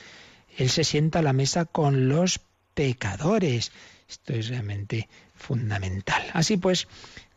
Él 0.56 0.70
se 0.70 0.84
sienta 0.84 1.18
a 1.18 1.22
la 1.22 1.32
mesa 1.32 1.64
con 1.64 2.08
los 2.08 2.40
pecadores. 2.74 3.72
Esto 4.08 4.34
es 4.34 4.48
realmente 4.48 5.08
fundamental. 5.34 6.22
Así 6.32 6.56
pues, 6.56 6.86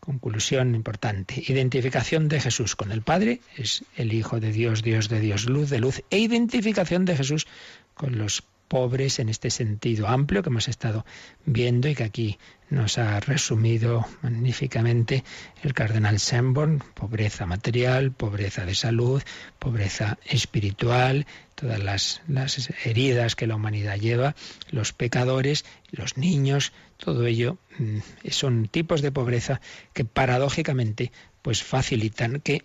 Conclusión 0.05 0.75
importante. 0.75 1.43
Identificación 1.47 2.27
de 2.27 2.39
Jesús 2.39 2.75
con 2.75 2.91
el 2.91 3.01
Padre, 3.01 3.41
es 3.57 3.83
el 3.95 4.13
Hijo 4.13 4.39
de 4.39 4.51
Dios, 4.51 4.83
Dios 4.83 5.09
de 5.09 5.19
Dios, 5.19 5.49
luz 5.49 5.69
de 5.71 5.79
luz, 5.79 6.03
e 6.11 6.19
identificación 6.19 7.05
de 7.05 7.17
Jesús 7.17 7.47
con 7.95 8.17
los 8.17 8.43
pobres 8.67 9.19
en 9.19 9.29
este 9.29 9.49
sentido 9.49 10.07
amplio 10.07 10.43
que 10.43 10.49
hemos 10.49 10.67
estado 10.67 11.05
viendo 11.45 11.87
y 11.87 11.95
que 11.95 12.03
aquí 12.03 12.37
nos 12.69 12.97
ha 12.97 13.19
resumido 13.19 14.05
magníficamente 14.21 15.23
el 15.63 15.73
cardenal 15.73 16.19
Sanborn, 16.19 16.83
pobreza 16.93 17.45
material, 17.45 18.11
pobreza 18.11 18.65
de 18.65 18.75
salud, 18.75 19.21
pobreza 19.59 20.17
espiritual, 20.25 21.27
todas 21.53 21.81
las, 21.83 22.21
las 22.27 22.69
heridas 22.83 23.35
que 23.35 23.47
la 23.47 23.55
humanidad 23.55 23.97
lleva, 23.97 24.35
los 24.71 24.93
pecadores, 24.93 25.63
los 25.91 26.17
niños, 26.17 26.73
todo 26.97 27.25
ello 27.25 27.57
mm, 27.77 27.99
son 28.29 28.67
tipos 28.67 29.01
de 29.01 29.11
pobreza 29.11 29.61
que 29.93 30.05
paradójicamente 30.05 31.11
pues 31.41 31.63
facilitan 31.63 32.41
que 32.41 32.63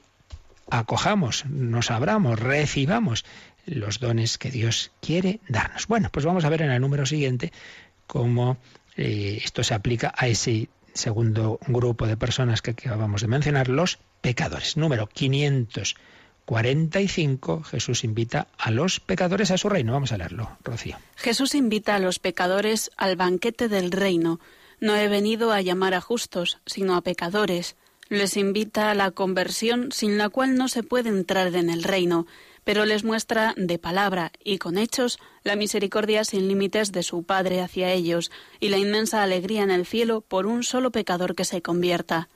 acojamos, 0.71 1.45
nos 1.47 1.91
abramos, 1.91 2.39
recibamos 2.39 3.25
los 3.67 4.01
dones 4.01 4.39
que 4.39 4.51
Dios 4.51 4.93
quiere 5.01 5.41
darnos. 5.49 5.87
Bueno, 5.87 6.09
pues 6.11 6.25
vamos 6.25 6.45
a 6.45 6.49
ver 6.49 6.63
en 6.63 6.71
el 6.71 6.81
número 6.81 7.07
siguiente 7.07 7.53
cómo 8.07 8.57
eh, 8.97 9.41
esto 9.45 9.63
se 9.63 9.75
aplica 9.75 10.13
a 10.17 10.29
ese 10.29 10.69
segundo 10.95 11.59
grupo 11.67 12.07
de 12.07 12.17
personas 12.17 12.63
que 12.63 12.73
acabamos 12.73 13.21
de 13.21 13.29
mencionar, 13.29 13.69
los 13.69 13.99
pecadores. 14.21 14.77
Número 14.77 15.09
545, 16.51 17.63
Jesús 17.63 18.03
invita 18.03 18.49
a 18.59 18.73
los 18.73 18.99
pecadores 18.99 19.53
a 19.53 19.59
su 19.59 19.69
reino. 19.69 19.93
Vamos 19.93 20.11
a 20.11 20.19
leerlo, 20.19 20.59
Rocío. 20.65 20.97
Jesús 21.15 21.55
invita 21.55 21.95
a 21.95 22.01
los 22.01 22.19
pecadores 22.19 22.91
al 22.97 23.15
banquete 23.15 23.69
del 23.69 23.93
reino. 23.93 24.41
No 24.81 24.97
he 24.97 25.07
venido 25.07 25.53
a 25.53 25.61
llamar 25.61 25.95
a 25.95 26.01
justos, 26.01 26.59
sino 26.67 26.97
a 26.97 27.03
pecadores. 27.03 27.77
Les 28.09 28.37
invita 28.37 28.91
a 28.91 28.95
la 28.95 29.13
conversión 29.13 29.93
sin 29.93 30.19
la 30.19 30.29
cual 30.29 30.57
no 30.57 30.67
se 30.67 30.83
puede 30.83 31.11
entrar 31.11 31.55
en 31.55 31.71
el 31.71 31.85
reino 31.85 32.27
pero 32.65 32.85
les 32.85 33.05
muestra 33.05 33.55
de 33.57 33.79
palabra 33.79 34.33
y 34.45 34.59
con 34.59 34.79
hechos 34.79 35.19
la 35.43 35.57
misericordia 35.57 36.25
sin 36.25 36.49
límites 36.49 36.93
de 36.93 37.03
su 37.03 37.23
Padre 37.23 37.61
hacia 37.61 37.93
ellos 37.93 38.31
y 38.61 38.69
la 38.69 38.79
inmensa 38.79 39.23
alegría 39.23 39.63
en 39.63 39.71
el 39.71 39.87
cielo 39.87 40.21
por 40.21 40.47
un 40.47 40.63
solo 40.63 40.91
pecador 40.91 41.35
que 41.35 41.45
se 41.45 41.63
convierta. 41.63 42.29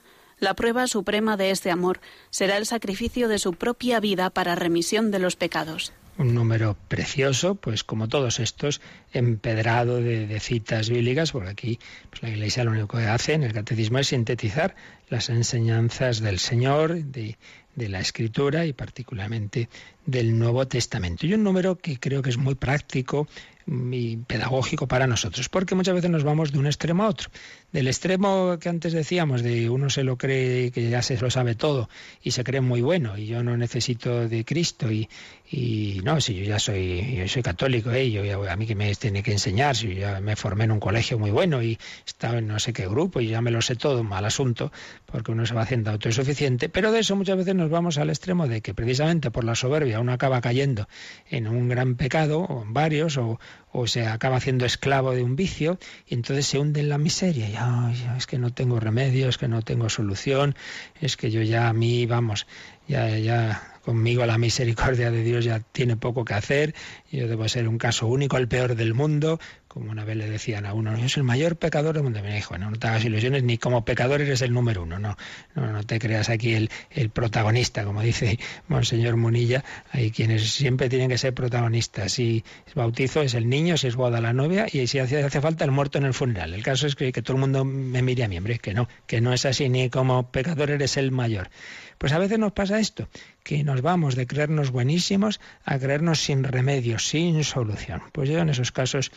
La 0.45 0.53
prueba 0.53 0.87
suprema 0.87 1.39
de 1.39 1.51
este 1.51 1.71
amor 1.71 2.03
será 2.29 2.59
el 2.59 2.67
sacrificio 2.67 3.29
de 3.29 3.39
su 3.39 3.55
propia 3.55 3.99
vida 3.99 4.29
para 4.29 4.55
remisión 4.55 5.11
de 5.11 5.19
los 5.19 5.37
pecados 5.37 5.95
un 6.17 6.33
número 6.33 6.77
precioso, 6.87 7.57
pues 7.57 7.83
como 7.83 8.07
todos 8.07 8.39
estos, 8.39 8.81
empedrado 9.13 10.01
de, 10.01 10.39
citas 10.39 10.89
bíblicas, 10.89 11.33
porque 11.33 11.49
aquí 11.49 11.79
pues 12.09 12.23
la 12.23 12.29
Iglesia 12.29 12.63
lo 12.63 12.71
único 12.71 12.99
que 12.99 13.07
hace 13.07 13.33
en 13.33 13.43
el 13.43 13.53
catecismo 13.53 13.99
es 13.99 14.09
sintetizar 14.09 14.77
las 15.09 15.29
enseñanzas 15.29 16.21
del 16.21 16.39
Señor, 16.39 17.03
de, 17.03 17.37
de 17.75 17.89
la 17.89 17.99
Escritura 17.99 18.65
y 18.65 18.73
particularmente 18.73 19.69
del 20.07 20.39
Nuevo 20.39 20.69
Testamento. 20.69 21.27
Y 21.27 21.35
un 21.35 21.43
número 21.43 21.79
que 21.79 21.99
creo 21.99 22.23
que 22.23 22.31
es 22.31 22.37
muy 22.37 22.55
práctico 22.55 23.27
y 23.67 24.19
pedagógico 24.19 24.87
para 24.87 25.07
nosotros, 25.07 25.49
porque 25.49 25.75
muchas 25.75 25.95
veces 25.95 26.11
nos 26.11 26.25
vamos 26.25 26.53
de 26.53 26.59
un 26.59 26.67
extremo 26.67 27.05
a 27.05 27.09
otro. 27.09 27.31
Del 27.73 27.89
extremo 27.89 28.59
que 28.61 28.69
antes 28.69 28.93
decíamos, 28.93 29.43
de 29.43 29.71
uno 29.71 29.91
se 29.91 30.05
lo 30.05 30.17
cree 30.17 30.71
que 30.71 30.89
ya 30.91 31.03
se 31.03 31.19
lo 31.19 31.31
sabe 31.31 31.55
todo 31.55 31.89
y 32.23 32.33
se 32.33 32.45
cree 32.45 32.61
muy 32.61 32.83
bueno 32.83 33.17
y 33.17 33.27
yo 33.27 33.43
no 33.43 33.57
necesito 33.57 34.29
de 34.29 34.45
Cristo 34.45 34.93
y, 34.93 35.09
y 35.51 36.01
no, 36.03 36.21
si 36.21 36.35
yo 36.35 36.45
ya 36.45 36.59
soy, 36.59 37.17
yo 37.17 37.29
soy 37.29 37.43
católico, 37.43 37.91
¿eh? 37.91 38.11
yo, 38.11 38.51
a 38.51 38.57
mí 38.57 38.67
que 38.67 38.75
me 38.75 38.95
tiene 38.95 39.23
que 39.23 39.33
enseñar, 39.33 39.77
si 39.77 39.89
yo 39.89 40.01
ya 40.01 40.21
me 40.21 40.37
formé 40.37 40.65
en 40.65 40.73
un 40.73 40.81
colegio 40.81 41.19
muy 41.19 41.31
bueno 41.31 41.63
y 41.63 41.79
estaba 42.07 42.39
en 42.39 42.47
no 42.47 42.59
sé 42.59 42.73
qué 42.73 42.89
grupo 42.89 43.21
y 43.21 43.29
ya 43.29 43.43
me 43.43 43.51
lo 43.51 43.61
sé 43.61 43.77
todo, 43.77 44.03
mal 44.03 44.25
asunto, 44.25 44.73
porque 45.05 45.33
uno 45.33 45.45
se 45.45 45.55
va 45.55 45.63
haciendo 45.63 45.91
autosuficiente, 45.91 46.71
pero 46.71 46.93
de 46.93 47.01
eso 47.01 47.15
muchas 47.15 47.37
veces 47.37 47.55
nos 47.55 47.69
vamos 47.69 47.99
al 47.99 48.09
extremo 48.09 48.49
de 48.49 48.63
que 48.63 48.73
precisamente 48.73 49.31
por 49.31 49.45
la 49.45 49.55
soberbia 49.55 50.01
uno 50.01 50.13
acaba 50.13 50.41
cayendo 50.41 50.89
en 51.29 51.47
un 51.47 51.69
gran 51.69 51.97
pecado, 51.97 52.41
o 52.41 52.63
en 52.63 52.73
varios, 52.73 53.19
o, 53.19 53.39
o 53.71 53.87
se 53.87 54.07
acaba 54.07 54.37
haciendo 54.37 54.65
esclavo 54.65 55.13
de 55.13 55.23
un 55.23 55.37
vicio 55.37 55.79
y 56.07 56.15
entonces 56.15 56.47
se 56.47 56.59
hunde 56.59 56.81
en 56.81 56.89
la 56.89 56.97
miseria. 56.97 57.49
Ya, 57.51 58.17
es 58.17 58.27
que 58.27 58.39
no 58.39 58.51
tengo 58.51 58.81
remedio, 58.81 59.29
es 59.29 59.37
que 59.37 59.49
no 59.49 59.63
tengo 59.63 59.91
solución, 59.91 60.55
es 61.01 61.17
que 61.17 61.31
yo 61.31 61.43
ya 61.43 61.69
a 61.69 61.73
mí, 61.75 62.07
vamos, 62.07 62.47
ya, 62.89 63.19
ya 63.19 63.74
conmigo 63.85 64.25
la 64.27 64.39
misericordia 64.39 65.11
de 65.11 65.23
Dios 65.23 65.45
ya 65.45 65.61
tiene 65.61 65.97
poco 65.97 66.25
que 66.25 66.35
hacer, 66.35 66.75
yo 67.11 67.29
debo 67.29 67.49
ser 67.49 67.69
un 67.69 67.79
caso 67.79 68.07
único, 68.07 68.37
el 68.37 68.49
peor 68.49 68.75
del 68.75 68.95
mundo, 68.95 69.39
como 69.75 69.91
una 69.91 70.05
vez 70.05 70.17
le 70.17 70.31
decían 70.31 70.67
a 70.67 70.73
uno, 70.73 70.97
yo 70.97 71.09
soy 71.09 71.23
el 71.23 71.25
mayor 71.25 71.57
pecador 71.57 71.95
del 71.95 72.05
mundo. 72.05 72.23
Me 72.23 72.33
dijo, 72.33 72.57
no, 72.57 72.71
no 72.71 72.77
te 72.79 72.87
hagas 72.87 73.05
ilusiones, 73.05 73.43
ni 73.43 73.59
como 73.59 73.85
pecador 73.85 74.21
eres 74.21 74.41
el 74.41 74.53
número 74.53 74.85
uno, 74.85 75.01
no, 75.01 75.17
no, 75.57 75.73
no 75.73 75.83
te 75.83 75.99
creas 75.99 76.31
aquí 76.31 76.55
el, 76.55 76.71
el 76.91 77.11
protagonista, 77.11 77.85
como 77.85 78.01
dice 78.01 78.39
Monseñor 78.69 79.17
Munilla, 79.17 79.65
hay 79.91 80.13
quienes 80.13 80.49
siempre 80.49 80.89
tienen 80.89 81.09
que 81.09 81.19
ser 81.19 81.35
protagonistas. 81.35 82.13
Si 82.13 82.45
es 82.69 82.75
bautizo 82.75 83.21
es 83.23 83.35
el 83.35 83.49
niño, 83.49 83.77
si 83.77 83.89
es 83.89 83.97
boda 83.97 84.21
la 84.21 84.33
novia, 84.33 84.67
y 84.73 84.87
si 84.87 85.01
hace, 85.01 85.25
hace 85.25 85.41
falta 85.41 85.65
el 85.65 85.73
muerto 85.73 85.99
en 85.99 86.05
el 86.05 86.15
funeral. 86.15 86.55
El 86.55 86.63
caso 86.63 86.87
es 86.87 86.95
que, 86.95 87.11
que 87.11 87.23
todo 87.23 87.37
el 87.37 87.41
mundo 87.41 87.65
me 87.65 88.01
mire 88.01 88.23
a 88.23 88.29
mí, 88.29 88.39
hombre, 88.39 88.61
que 88.61 88.75
no, 88.75 88.89
que 89.09 89.21
no 89.21 89.33
es 89.33 89.45
así, 89.45 89.69
ni 89.69 89.91
como 89.91 90.31
pecador 90.31 90.71
eres 90.71 90.97
el 90.97 91.11
mayor. 91.11 91.51
Pues 91.99 92.13
a 92.13 92.19
veces 92.19 92.39
nos 92.39 92.53
pasa 92.53 92.81
esto, 92.81 93.09
que 93.43 93.65
nos 93.65 93.81
vamos 93.81 94.15
de 94.15 94.27
creernos 94.27 94.71
buenísimos 94.71 95.41
a 95.65 95.79
creernos 95.79 96.21
sin 96.21 96.45
remedio, 96.45 96.99
sin 96.99 97.45
solución. 97.45 98.03
Pues 98.13 98.29
yo 98.29 98.39
en 98.39 98.49
esos 98.49 98.73
casos 98.73 99.11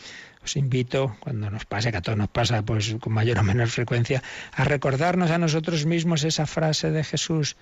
os 0.48 0.56
invito, 0.56 1.14
cuando 1.20 1.50
nos 1.50 1.66
pase, 1.68 1.92
que 1.92 2.00
a 2.00 2.00
todos 2.00 2.16
nos 2.16 2.32
pasa 2.32 2.64
pues 2.64 2.96
con 3.02 3.12
mayor 3.12 3.36
o 3.38 3.44
menor 3.44 3.68
frecuencia, 3.68 4.22
a 4.52 4.64
recordarnos 4.64 5.30
a 5.30 5.36
nosotros 5.36 5.84
mismos 5.84 6.24
esa 6.24 6.46
frase 6.46 6.90
de 6.90 7.04
Jesús. 7.04 7.56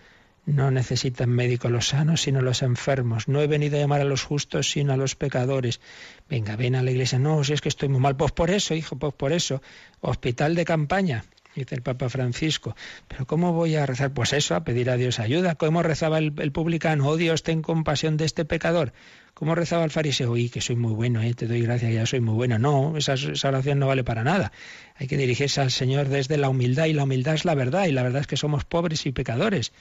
No 0.46 0.70
necesitan 0.70 1.30
médicos 1.30 1.72
los 1.72 1.88
sanos, 1.88 2.22
sino 2.22 2.40
los 2.40 2.62
enfermos. 2.62 3.26
No 3.26 3.40
he 3.42 3.48
venido 3.48 3.76
a 3.76 3.80
llamar 3.80 4.02
a 4.02 4.04
los 4.04 4.22
justos, 4.22 4.70
sino 4.70 4.92
a 4.92 4.96
los 4.96 5.16
pecadores. 5.16 5.80
Venga, 6.30 6.54
ven 6.54 6.76
a 6.76 6.82
la 6.82 6.92
iglesia. 6.92 7.18
No, 7.18 7.42
si 7.42 7.52
es 7.52 7.60
que 7.60 7.68
estoy 7.68 7.88
muy 7.88 7.98
mal. 7.98 8.16
Pues 8.16 8.30
por 8.30 8.50
eso, 8.50 8.72
hijo, 8.72 8.94
pues 8.94 9.12
por 9.12 9.32
eso. 9.32 9.60
Hospital 10.00 10.54
de 10.54 10.64
campaña 10.64 11.24
dice 11.56 11.74
el 11.74 11.82
Papa 11.82 12.08
Francisco. 12.08 12.76
Pero 13.08 13.26
¿cómo 13.26 13.52
voy 13.52 13.74
a 13.74 13.86
rezar? 13.86 14.12
Pues 14.12 14.32
eso, 14.32 14.54
a 14.54 14.62
pedir 14.62 14.90
a 14.90 14.96
Dios 14.96 15.18
ayuda. 15.18 15.56
¿Cómo 15.56 15.82
rezaba 15.82 16.18
el, 16.18 16.52
publicano? 16.52 17.08
Oh 17.08 17.16
Dios, 17.16 17.42
ten 17.42 17.62
compasión 17.62 18.16
de 18.16 18.26
este 18.26 18.44
pecador. 18.44 18.92
¿Cómo 19.36 19.54
rezaba 19.54 19.84
el 19.84 19.90
fariseo? 19.90 20.30
Uy, 20.30 20.48
que 20.48 20.62
soy 20.62 20.76
muy 20.76 20.94
bueno, 20.94 21.20
¿eh? 21.20 21.34
te 21.34 21.46
doy 21.46 21.60
gracias, 21.60 21.92
ya 21.92 22.06
soy 22.06 22.20
muy 22.20 22.32
bueno. 22.32 22.58
No, 22.58 22.96
esa, 22.96 23.16
oración 23.46 23.78
no 23.78 23.86
vale 23.86 24.02
para 24.02 24.24
nada. 24.24 24.50
Hay 24.94 25.08
que 25.08 25.18
dirigirse 25.18 25.60
al 25.60 25.70
Señor 25.70 26.08
desde 26.08 26.38
la 26.38 26.48
humildad 26.48 26.86
y 26.86 26.94
la 26.94 27.02
humildad 27.02 27.34
es 27.34 27.44
la 27.44 27.54
verdad 27.54 27.84
y 27.84 27.92
la 27.92 28.02
verdad 28.02 28.22
es 28.22 28.26
que 28.26 28.38
somos 28.38 28.64
pobres 28.64 29.04
y 29.04 29.12
pecadores. 29.12 29.74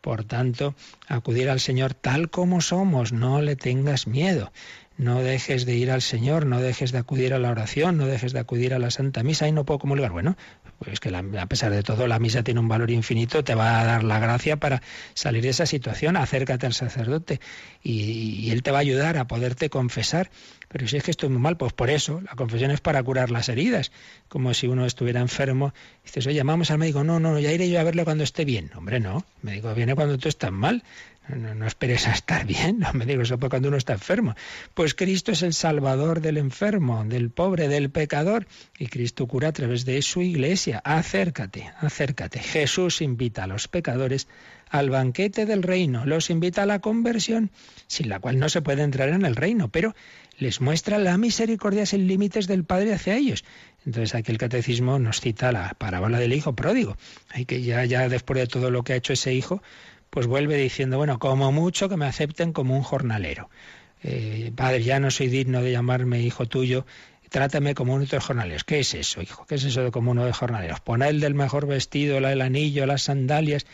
Por 0.00 0.22
tanto, 0.22 0.76
acudir 1.08 1.50
al 1.50 1.58
Señor 1.58 1.92
tal 1.92 2.30
como 2.30 2.60
somos, 2.60 3.12
no 3.12 3.42
le 3.42 3.56
tengas 3.56 4.06
miedo. 4.06 4.52
No 4.96 5.22
dejes 5.22 5.66
de 5.66 5.74
ir 5.74 5.90
al 5.90 6.02
Señor, 6.02 6.46
no 6.46 6.60
dejes 6.60 6.92
de 6.92 6.98
acudir 6.98 7.34
a 7.34 7.40
la 7.40 7.50
oración, 7.50 7.96
no 7.96 8.06
dejes 8.06 8.32
de 8.32 8.38
acudir 8.38 8.74
a 8.74 8.78
la 8.78 8.92
Santa 8.92 9.24
Misa 9.24 9.48
y 9.48 9.52
no 9.52 9.64
puedo 9.64 9.80
comulgar. 9.80 10.12
Bueno, 10.12 10.36
pues 10.84 10.98
que 10.98 11.14
a 11.14 11.46
pesar 11.46 11.72
de 11.72 11.82
todo 11.82 12.06
la 12.06 12.18
misa 12.18 12.42
tiene 12.42 12.58
un 12.58 12.68
valor 12.68 12.90
infinito, 12.90 13.44
te 13.44 13.54
va 13.54 13.80
a 13.80 13.84
dar 13.84 14.02
la 14.02 14.18
gracia 14.18 14.56
para 14.56 14.80
salir 15.12 15.42
de 15.42 15.50
esa 15.50 15.66
situación, 15.66 16.16
acércate 16.16 16.64
al 16.64 16.72
sacerdote 16.72 17.38
y, 17.82 18.50
él 18.50 18.62
te 18.62 18.70
va 18.70 18.78
a 18.78 18.80
ayudar 18.80 19.18
a 19.18 19.26
poderte 19.26 19.68
confesar. 19.68 20.30
Pero 20.68 20.88
si 20.88 20.96
es 20.96 21.02
que 21.02 21.10
estoy 21.10 21.28
muy 21.28 21.40
mal, 21.40 21.56
pues 21.56 21.72
por 21.72 21.90
eso, 21.90 22.20
la 22.22 22.34
confesión 22.34 22.70
es 22.70 22.80
para 22.80 23.02
curar 23.02 23.30
las 23.30 23.48
heridas, 23.48 23.92
como 24.28 24.54
si 24.54 24.68
uno 24.68 24.86
estuviera 24.86 25.20
enfermo, 25.20 25.74
dices, 26.04 26.26
oye, 26.26 26.36
llamamos 26.36 26.70
al 26.70 26.78
médico, 26.78 27.04
no, 27.04 27.20
no, 27.20 27.38
ya 27.38 27.52
iré 27.52 27.68
yo 27.68 27.78
a 27.78 27.82
verlo 27.82 28.04
cuando 28.04 28.24
esté 28.24 28.44
bien. 28.44 28.70
Hombre, 28.74 29.00
no, 29.00 29.24
el 29.42 29.50
médico 29.50 29.74
viene 29.74 29.94
cuando 29.94 30.16
tú 30.16 30.28
estás 30.28 30.52
mal. 30.52 30.82
No, 31.36 31.66
esperes 31.66 32.08
a 32.08 32.12
estar 32.12 32.46
bien, 32.46 32.80
no 32.80 32.92
me 32.92 33.06
digo 33.06 33.22
eso 33.22 33.38
cuando 33.38 33.68
uno 33.68 33.76
está 33.76 33.92
enfermo. 33.92 34.34
Pues 34.74 34.94
Cristo 34.94 35.32
es 35.32 35.42
el 35.42 35.54
salvador 35.54 36.20
del 36.20 36.38
enfermo, 36.38 37.04
del 37.04 37.30
pobre, 37.30 37.68
del 37.68 37.90
pecador, 37.90 38.46
y 38.78 38.86
Cristo 38.86 39.26
cura 39.26 39.48
a 39.48 39.52
través 39.52 39.84
de 39.84 40.02
su 40.02 40.22
iglesia. 40.22 40.80
Acércate, 40.84 41.70
acércate. 41.78 42.40
Jesús 42.40 43.00
invita 43.00 43.44
a 43.44 43.46
los 43.46 43.68
pecadores 43.68 44.28
al 44.70 44.90
banquete 44.90 45.46
del 45.46 45.62
reino, 45.62 46.06
los 46.06 46.30
invita 46.30 46.62
a 46.62 46.66
la 46.66 46.78
conversión, 46.78 47.50
sin 47.86 48.08
la 48.08 48.20
cual 48.20 48.38
no 48.38 48.48
se 48.48 48.62
puede 48.62 48.82
entrar 48.82 49.08
en 49.08 49.24
el 49.24 49.36
reino, 49.36 49.68
pero 49.68 49.94
les 50.38 50.60
muestra 50.60 50.98
la 50.98 51.18
misericordia 51.18 51.86
sin 51.86 52.06
límites 52.06 52.46
del 52.46 52.64
Padre 52.64 52.94
hacia 52.94 53.16
ellos. 53.16 53.44
Entonces 53.84 54.14
aquí 54.14 54.30
el 54.30 54.38
catecismo 54.38 54.98
nos 54.98 55.20
cita 55.20 55.52
la 55.52 55.74
parábola 55.74 56.18
del 56.18 56.32
hijo 56.32 56.54
pródigo. 56.54 56.96
Hay 57.30 57.44
que 57.44 57.62
ya, 57.62 57.84
ya 57.84 58.08
después 58.08 58.38
de 58.38 58.46
todo 58.46 58.70
lo 58.70 58.84
que 58.84 58.92
ha 58.92 58.96
hecho 58.96 59.12
ese 59.12 59.34
hijo, 59.34 59.62
pues 60.10 60.26
vuelve 60.26 60.56
diciendo, 60.56 60.98
bueno, 60.98 61.18
como 61.18 61.52
mucho 61.52 61.88
que 61.88 61.96
me 61.96 62.06
acepten 62.06 62.52
como 62.52 62.76
un 62.76 62.82
jornalero. 62.82 63.48
Eh, 64.02 64.52
padre, 64.54 64.82
ya 64.82 64.98
no 64.98 65.10
soy 65.10 65.28
digno 65.28 65.62
de 65.62 65.72
llamarme 65.72 66.20
hijo 66.20 66.46
tuyo, 66.46 66.86
trátame 67.28 67.74
como 67.74 67.94
uno 67.94 68.04
de 68.04 68.16
los 68.16 68.24
jornaleros. 68.24 68.64
¿Qué 68.64 68.80
es 68.80 68.94
eso, 68.94 69.22
hijo? 69.22 69.46
¿Qué 69.46 69.54
es 69.54 69.64
eso 69.64 69.82
de 69.82 69.90
como 69.90 70.10
uno 70.10 70.24
de 70.24 70.32
jornaleros? 70.32 70.80
Poner 70.80 71.10
el 71.10 71.20
del 71.20 71.34
mejor 71.34 71.66
vestido, 71.66 72.18
el 72.18 72.40
anillo, 72.40 72.86
las 72.86 73.02
sandalias. 73.02 73.66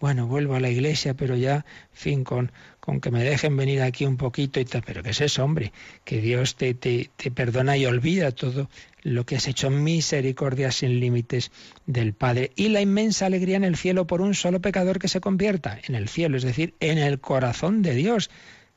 Bueno, 0.00 0.26
vuelvo 0.26 0.54
a 0.54 0.60
la 0.60 0.70
iglesia, 0.70 1.14
pero 1.14 1.36
ya, 1.36 1.56
en 1.56 1.64
fin, 1.92 2.24
con, 2.24 2.52
con 2.80 3.00
que 3.00 3.10
me 3.10 3.24
dejen 3.24 3.56
venir 3.56 3.80
aquí 3.82 4.04
un 4.04 4.16
poquito 4.16 4.60
y 4.60 4.64
tal. 4.64 4.82
Pero 4.84 5.02
¿qué 5.02 5.10
es 5.10 5.20
eso, 5.20 5.44
hombre? 5.44 5.72
Que 6.04 6.20
Dios 6.20 6.56
te, 6.56 6.74
te, 6.74 7.10
te 7.16 7.30
perdona 7.30 7.76
y 7.76 7.86
olvida 7.86 8.32
todo 8.32 8.68
lo 9.02 9.24
que 9.24 9.36
has 9.36 9.46
hecho, 9.48 9.70
misericordia 9.70 10.72
sin 10.72 10.98
límites 10.98 11.52
del 11.86 12.14
Padre 12.14 12.52
y 12.56 12.68
la 12.68 12.80
inmensa 12.80 13.26
alegría 13.26 13.56
en 13.56 13.64
el 13.64 13.76
cielo 13.76 14.06
por 14.06 14.20
un 14.20 14.34
solo 14.34 14.60
pecador 14.60 14.98
que 14.98 15.08
se 15.08 15.20
convierta 15.20 15.78
en 15.86 15.94
el 15.94 16.08
cielo, 16.08 16.36
es 16.36 16.42
decir, 16.42 16.74
en 16.80 16.98
el 16.98 17.20
corazón 17.20 17.82
de 17.82 17.94
Dios 17.94 18.30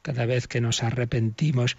cada 0.07 0.25
vez 0.25 0.47
que 0.47 0.61
nos 0.61 0.83
arrepentimos 0.83 1.75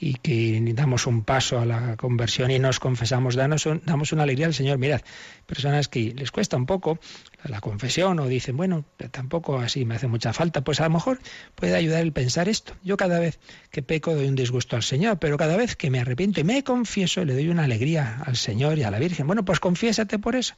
y 0.00 0.14
que 0.14 0.60
damos 0.74 1.06
un 1.06 1.22
paso 1.22 1.60
a 1.60 1.64
la 1.64 1.96
conversión 1.96 2.50
y 2.50 2.58
nos 2.58 2.80
confesamos, 2.80 3.36
damos, 3.36 3.66
una 4.12 4.24
alegría 4.24 4.46
al 4.46 4.54
Señor. 4.54 4.78
Mirad, 4.78 5.00
personas 5.46 5.86
que 5.86 6.12
les 6.12 6.32
cuesta 6.32 6.56
un 6.56 6.66
poco 6.66 6.98
la 7.44 7.60
confesión 7.60 8.18
o 8.18 8.26
dicen, 8.26 8.56
bueno, 8.56 8.84
tampoco 9.12 9.60
así 9.60 9.84
me 9.84 9.94
hace 9.94 10.08
mucha 10.08 10.32
falta, 10.32 10.62
pues 10.62 10.80
a 10.80 10.84
lo 10.88 10.90
mejor 10.90 11.20
puede 11.54 11.76
ayudar 11.76 12.02
el 12.02 12.12
pensar 12.12 12.48
esto. 12.48 12.74
Yo 12.82 12.96
cada 12.96 13.20
vez 13.20 13.38
que 13.70 13.80
peco 13.80 14.12
doy 14.12 14.26
un 14.26 14.34
disgusto 14.34 14.74
al 14.74 14.82
Señor, 14.82 15.20
pero 15.20 15.36
cada 15.36 15.56
vez 15.56 15.76
que 15.76 15.88
me 15.88 16.00
arrepiento 16.00 16.40
y 16.40 16.44
me 16.44 16.64
confieso 16.64 17.24
le 17.24 17.34
doy 17.34 17.48
una 17.48 17.62
alegría 17.62 18.20
al 18.26 18.34
Señor 18.34 18.78
y 18.78 18.82
a 18.82 18.90
la 18.90 18.98
Virgen. 18.98 19.28
Bueno, 19.28 19.44
pues 19.44 19.60
confiésate 19.60 20.18
por 20.18 20.34
eso 20.34 20.56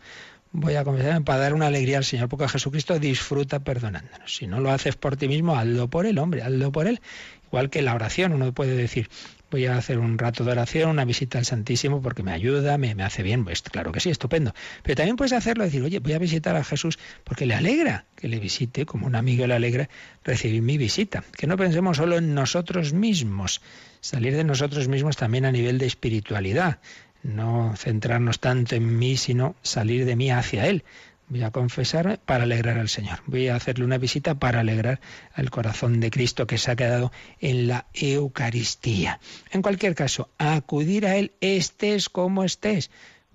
voy 0.53 0.75
a 0.75 0.85
confesarme 0.85 1.25
para 1.25 1.41
dar 1.41 1.55
una 1.55 1.69
alegría 1.69 1.99
al 1.99 2.05
Señor, 2.05 2.29
porque 2.29 2.49
Jesucristo 2.49 2.99
disfruta 2.99 3.61
perdonándonos. 3.61 4.35
Si 4.35 4.47
no 4.47 4.61
lo 4.61 4.71
haces 4.71 4.97
por 4.97 5.17
ti 5.17 5.29
mismo, 5.29 5.57
hazlo 5.57 5.89
por 5.89 6.07
Él, 6.07 6.19
hombre, 6.19 6.43
hazlo 6.43 6.73
por 6.73 6.87
Él. 6.87 7.01
Igual 7.47 7.71
que 7.71 7.83
la 7.83 7.95
oración, 7.95 8.33
uno 8.33 8.53
puede 8.53 8.77
decir, 8.77 9.09
voy 9.51 9.67
a 9.67 9.77
hacer 9.77 9.99
un 9.99 10.19
rato 10.19 10.45
de 10.45 10.53
oración, 10.53 10.91
una 10.91 11.05
visita 11.05 11.39
al 11.39 11.45
Santísimo 11.45 12.01
porque 12.01 12.23
me 12.23 12.33
ayuda, 12.33 12.79
me, 12.79 12.95
me 12.95 13.03
hace 13.03 13.25
bien, 13.25 13.45
pues 13.45 13.63
claro 13.63 13.91
que 13.91 13.99
sí, 13.99 14.11
estupendo. 14.11 14.55
Pero 14.85 14.97
también 14.97 15.17
puedes 15.17 15.33
hacerlo, 15.33 15.65
decir, 15.65 15.83
oye, 15.83 15.99
voy 15.99 16.13
a 16.13 16.19
visitar 16.19 16.55
a 16.55 16.63
Jesús 16.63 16.99
porque 17.25 17.47
le 17.47 17.55
alegra 17.55 18.05
que 18.17 18.29
le 18.29 18.39
visite, 18.39 18.87
como 18.87 19.07
un 19.07 19.17
amigo 19.17 19.47
le 19.47 19.55
alegra 19.55 19.89
recibir 20.25 20.63
mi 20.63 20.79
visita. 20.79 21.25
Que 21.37 21.49
no 21.49 21.57
pensemos 21.57 21.97
solo 21.97 22.19
en 22.19 22.35
nosotros 22.35 22.93
mismos, 22.93 23.61
salir 24.01 24.37
de 24.37 24.45
nosotros 24.45 24.87
mismos 24.87 25.17
también 25.17 25.45
a 25.45 25.53
nivel 25.53 25.79
de 25.79 25.87
espiritualidad 25.87 26.79
no 27.23 27.75
centrarnos 27.77 28.41
tanto 28.41 28.75
en 28.77 28.99
mí, 28.99 29.17
sino 29.17 29.55
salir 29.63 30.05
de 30.05 30.17
mí 30.17 30.31
hacia 30.31 30.67
Él. 30.67 30.85
Voy 31.29 31.45
a 31.45 31.53
confesarme 31.53 32.19
para 32.19 32.43
alegrar 32.43 32.79
al 32.79 32.89
Señor. 32.89 33.21
Voy 33.27 33.49
a 33.49 33.55
hacerle 33.55 33.85
una 33.85 33.99
visita 33.99 34.35
para 34.35 34.61
alegrar 34.61 35.01
al 35.33 35.51
corazón 35.51 36.01
de 36.01 36.11
Cristo 36.11 36.49
que 36.49 36.59
se 36.59 36.73
ha 36.73 36.77
quedado 36.77 37.13
en 37.39 37.69
la 37.69 37.87
Eucaristía. 37.95 39.21
En 39.53 39.63
cualquier 39.63 39.95
caso, 39.95 40.29
acudir 40.39 41.07
a 41.07 41.17
Él 41.17 41.33
estés 41.41 42.09
como 42.09 42.43
estés. 42.43 42.91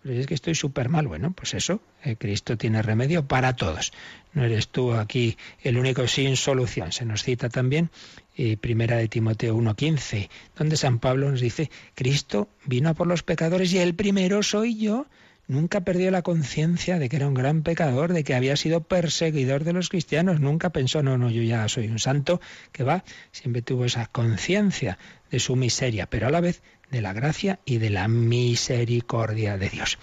Pero 0.05 0.19
es 0.19 0.27
que 0.27 0.35
estoy 0.35 0.53
súper 0.53 0.87
mal. 0.87 1.07
Bueno, 1.07 1.33
pues 1.33 1.55
eso, 1.55 1.81
eh, 2.03 2.15
Cristo 2.15 2.59
tiene 2.59 2.83
remedio 2.83 3.27
para 3.27 3.55
todos. 3.55 3.91
No 4.33 4.43
eres 4.43 4.67
tú 4.67 4.93
aquí 4.93 5.35
el 5.63 5.79
único 5.79 6.07
sin 6.07 6.37
solución. 6.37 6.91
Se 6.91 7.05
nos 7.05 7.23
cita 7.23 7.49
también 7.49 7.89
eh, 8.37 8.55
Primera 8.55 8.97
de 8.97 9.07
Timoteo 9.07 9.57
1.15, 9.57 10.29
donde 10.55 10.77
San 10.77 10.99
Pablo 10.99 11.31
nos 11.31 11.41
dice, 11.41 11.71
Cristo 11.95 12.49
vino 12.65 12.93
por 12.93 13.07
los 13.07 13.23
pecadores 13.23 13.73
y 13.73 13.79
el 13.79 13.95
primero 13.95 14.43
soy 14.43 14.77
yo. 14.77 15.07
Nunca 15.47 15.81
perdió 15.81 16.11
la 16.11 16.21
conciencia 16.21 16.99
de 16.99 17.09
que 17.09 17.15
era 17.15 17.27
un 17.27 17.33
gran 17.33 17.63
pecador, 17.63 18.13
de 18.13 18.23
que 18.23 18.35
había 18.35 18.55
sido 18.57 18.81
perseguidor 18.81 19.63
de 19.63 19.73
los 19.73 19.89
cristianos. 19.89 20.39
Nunca 20.39 20.71
pensó, 20.71 21.01
no, 21.01 21.17
no, 21.17 21.31
yo 21.31 21.41
ya 21.41 21.67
soy 21.67 21.87
un 21.87 21.99
santo, 21.99 22.41
que 22.71 22.83
va. 22.83 23.03
Siempre 23.31 23.63
tuvo 23.63 23.85
esa 23.85 24.05
conciencia 24.07 24.99
de 25.31 25.39
su 25.39 25.55
miseria, 25.55 26.07
pero 26.07 26.27
a 26.27 26.31
la 26.31 26.41
vez 26.41 26.61
de 26.91 27.01
la 27.01 27.13
gracia 27.13 27.59
y 27.65 27.77
de 27.77 27.89
la 27.89 28.07
misericordia 28.07 29.57
de 29.57 29.69
Dios. 29.69 29.97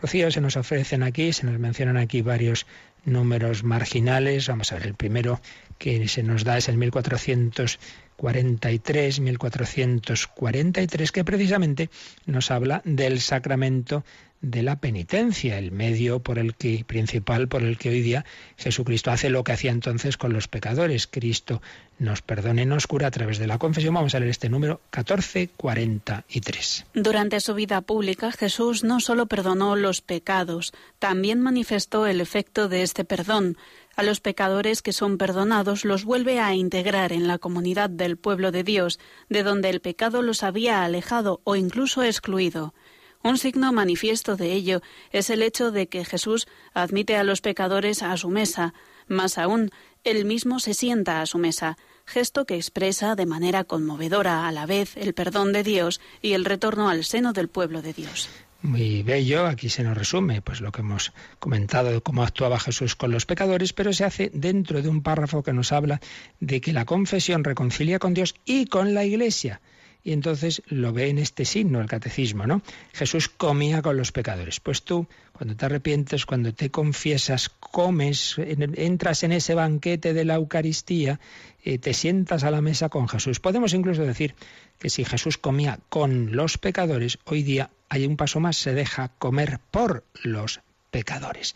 Rocío, 0.00 0.30
se 0.30 0.40
nos 0.40 0.56
ofrecen 0.56 1.02
aquí, 1.04 1.32
se 1.32 1.46
nos 1.46 1.60
mencionan 1.60 1.96
aquí 1.96 2.22
varios 2.22 2.66
números 3.04 3.64
marginales. 3.64 4.46
Vamos 4.48 4.72
a 4.72 4.76
ver, 4.76 4.86
el 4.86 4.94
primero 4.94 5.42
que 5.78 6.08
se 6.08 6.22
nos 6.22 6.44
da 6.44 6.58
es 6.58 6.68
el 6.68 6.78
1443, 6.78 9.20
1443, 9.20 11.12
que 11.12 11.24
precisamente 11.24 11.90
nos 12.26 12.50
habla 12.50 12.82
del 12.84 13.20
sacramento 13.20 14.04
de 14.42 14.62
la 14.62 14.76
penitencia, 14.76 15.56
el 15.56 15.70
medio 15.70 16.18
por 16.18 16.38
el 16.38 16.54
que 16.56 16.84
principal 16.84 17.46
por 17.46 17.62
el 17.62 17.78
que 17.78 17.90
hoy 17.90 18.02
día 18.02 18.24
Jesucristo 18.56 19.12
hace 19.12 19.30
lo 19.30 19.44
que 19.44 19.52
hacía 19.52 19.70
entonces 19.70 20.16
con 20.16 20.32
los 20.32 20.48
pecadores. 20.48 21.06
Cristo 21.06 21.62
nos 22.00 22.22
perdone 22.22 22.66
nos 22.66 22.88
cura 22.88 23.06
a 23.06 23.10
través 23.12 23.38
de 23.38 23.46
la 23.46 23.58
confesión. 23.58 23.94
Vamos 23.94 24.16
a 24.16 24.18
leer 24.18 24.30
este 24.30 24.48
número 24.48 24.80
1443. 24.92 26.86
Durante 26.94 27.38
su 27.40 27.54
vida 27.54 27.80
pública, 27.82 28.32
Jesús 28.32 28.82
no 28.82 28.98
solo 28.98 29.26
perdonó 29.26 29.76
los 29.76 30.00
pecados, 30.00 30.72
también 30.98 31.40
manifestó 31.40 32.08
el 32.08 32.20
efecto 32.20 32.68
de 32.68 32.82
este 32.82 33.04
perdón. 33.04 33.56
A 33.94 34.02
los 34.02 34.20
pecadores 34.20 34.82
que 34.82 34.92
son 34.92 35.18
perdonados 35.18 35.84
los 35.84 36.04
vuelve 36.04 36.40
a 36.40 36.54
integrar 36.54 37.12
en 37.12 37.28
la 37.28 37.38
comunidad 37.38 37.90
del 37.90 38.16
pueblo 38.16 38.50
de 38.50 38.64
Dios, 38.64 38.98
de 39.28 39.44
donde 39.44 39.70
el 39.70 39.80
pecado 39.80 40.22
los 40.22 40.42
había 40.42 40.82
alejado 40.82 41.40
o 41.44 41.54
incluso 41.54 42.02
excluido. 42.02 42.74
Un 43.22 43.38
signo 43.38 43.72
manifiesto 43.72 44.36
de 44.36 44.52
ello 44.52 44.82
es 45.12 45.30
el 45.30 45.42
hecho 45.42 45.70
de 45.70 45.88
que 45.88 46.04
Jesús 46.04 46.48
admite 46.74 47.16
a 47.16 47.22
los 47.22 47.40
pecadores 47.40 48.02
a 48.02 48.16
su 48.16 48.28
mesa, 48.28 48.74
más 49.06 49.38
aún, 49.38 49.70
él 50.02 50.24
mismo 50.24 50.58
se 50.58 50.74
sienta 50.74 51.20
a 51.20 51.26
su 51.26 51.38
mesa, 51.38 51.76
gesto 52.04 52.44
que 52.46 52.56
expresa 52.56 53.14
de 53.14 53.26
manera 53.26 53.62
conmovedora 53.62 54.48
a 54.48 54.52
la 54.52 54.66
vez 54.66 54.96
el 54.96 55.14
perdón 55.14 55.52
de 55.52 55.62
Dios 55.62 56.00
y 56.20 56.32
el 56.32 56.44
retorno 56.44 56.88
al 56.88 57.04
seno 57.04 57.32
del 57.32 57.48
pueblo 57.48 57.80
de 57.80 57.92
Dios. 57.92 58.28
Muy 58.62 59.02
bello, 59.02 59.46
aquí 59.46 59.68
se 59.68 59.82
nos 59.82 59.96
resume 59.96 60.40
pues 60.40 60.60
lo 60.60 60.70
que 60.70 60.82
hemos 60.82 61.12
comentado 61.38 61.90
de 61.90 62.00
cómo 62.00 62.22
actuaba 62.22 62.60
Jesús 62.60 62.94
con 62.94 63.10
los 63.10 63.26
pecadores, 63.26 63.72
pero 63.72 63.92
se 63.92 64.04
hace 64.04 64.30
dentro 64.34 64.82
de 64.82 64.88
un 64.88 65.02
párrafo 65.02 65.42
que 65.42 65.52
nos 65.52 65.72
habla 65.72 66.00
de 66.40 66.60
que 66.60 66.72
la 66.72 66.84
confesión 66.84 67.44
reconcilia 67.44 67.98
con 67.98 68.14
Dios 68.14 68.34
y 68.44 68.66
con 68.66 68.94
la 68.94 69.04
Iglesia 69.04 69.60
y 70.04 70.12
entonces 70.12 70.62
lo 70.66 70.92
ve 70.92 71.08
en 71.08 71.18
este 71.18 71.44
signo, 71.44 71.80
el 71.80 71.86
catecismo, 71.86 72.46
¿no? 72.46 72.62
Jesús 72.92 73.28
comía 73.28 73.82
con 73.82 73.96
los 73.96 74.10
pecadores. 74.10 74.58
Pues 74.60 74.82
tú, 74.82 75.06
cuando 75.32 75.54
te 75.54 75.64
arrepientes, 75.66 76.26
cuando 76.26 76.52
te 76.52 76.70
confiesas, 76.70 77.48
comes, 77.48 78.36
entras 78.38 79.22
en 79.22 79.32
ese 79.32 79.54
banquete 79.54 80.12
de 80.12 80.24
la 80.24 80.34
Eucaristía, 80.34 81.20
eh, 81.64 81.78
te 81.78 81.94
sientas 81.94 82.42
a 82.42 82.50
la 82.50 82.60
mesa 82.60 82.88
con 82.88 83.08
Jesús. 83.08 83.38
Podemos 83.38 83.74
incluso 83.74 84.02
decir 84.02 84.34
que 84.78 84.90
si 84.90 85.04
Jesús 85.04 85.38
comía 85.38 85.78
con 85.88 86.34
los 86.34 86.58
pecadores, 86.58 87.18
hoy 87.24 87.44
día 87.44 87.70
hay 87.88 88.04
un 88.06 88.16
paso 88.16 88.40
más, 88.40 88.56
se 88.56 88.74
deja 88.74 89.12
comer 89.18 89.60
por 89.70 90.04
los 90.24 90.60
pecadores. 90.90 91.54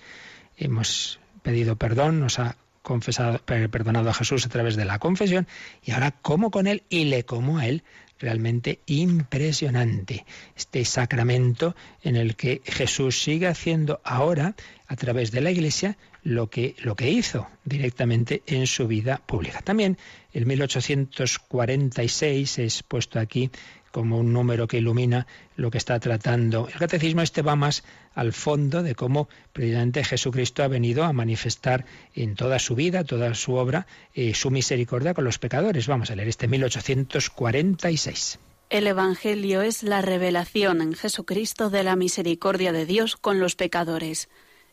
Hemos 0.57 1.18
pedido 1.42 1.76
perdón, 1.76 2.20
nos 2.20 2.38
ha 2.38 2.57
confesado, 2.82 3.38
perdonado 3.38 4.11
a 4.11 4.14
Jesús 4.14 4.47
a 4.47 4.49
través 4.49 4.76
de 4.76 4.84
la 4.84 5.01
confesión 5.01 5.49
y 5.82 5.90
ahora 5.90 6.12
como 6.12 6.53
con 6.53 6.68
él 6.68 6.84
y 6.88 7.07
le 7.07 7.24
como 7.24 7.59
a 7.59 7.66
él 7.66 7.82
realmente 8.18 8.80
impresionante. 8.86 10.24
Este 10.56 10.84
sacramento 10.84 11.76
en 12.02 12.16
el 12.16 12.34
que 12.36 12.60
Jesús 12.64 13.22
sigue 13.22 13.46
haciendo 13.46 14.00
ahora, 14.04 14.56
a 14.86 14.96
través 14.96 15.30
de 15.32 15.40
la 15.40 15.50
Iglesia, 15.50 15.96
lo 16.22 16.50
que, 16.50 16.74
lo 16.78 16.94
que 16.96 17.10
hizo 17.10 17.48
directamente 17.64 18.42
en 18.46 18.66
su 18.66 18.86
vida 18.88 19.22
pública. 19.24 19.62
También 19.62 19.96
el 20.32 20.44
1846 20.46 22.58
es 22.58 22.82
puesto 22.82 23.20
aquí 23.20 23.50
como 23.91 24.18
un 24.18 24.32
número 24.32 24.66
que 24.68 24.78
ilumina 24.78 25.26
lo 25.57 25.70
que 25.70 25.78
está 25.78 25.99
tratando. 26.01 26.68
El 26.68 26.78
catecismo 26.78 27.22
este 27.22 27.43
va 27.43 27.57
más 27.57 27.84
al 28.14 28.32
fondo 28.32 28.82
de 28.82 28.95
cómo 28.95 29.28
precisamente 29.53 30.05
Jesucristo 30.05 30.62
ha 30.62 30.68
venido 30.68 31.05
a 31.05 31.12
manifestar 31.12 31.84
en 32.14 32.34
toda 32.34 32.59
su 32.59 32.74
vida, 32.74 33.05
toda 33.05 33.34
su 33.34 33.55
obra, 33.55 33.87
eh, 34.14 34.34
su 34.34 34.51
misericordia 34.51 35.14
con 35.14 35.24
los 35.24 35.39
pecadores. 35.39 35.87
Vamos 35.87 36.11
a 36.11 36.16
leer 36.16 36.28
este 36.28 36.49
1846. 36.49 38.39
El 38.68 38.87
Evangelio 38.89 39.62
es 39.62 39.82
la 39.82 40.03
revelación 40.03 40.80
en 40.80 40.95
Jesucristo 40.95 41.70
de 41.70 41.84
la 41.84 41.95
misericordia 41.95 42.72
de 42.72 42.84
Dios 42.84 43.16
con 43.16 43.39
los 43.39 43.55
pecadores. 43.55 44.28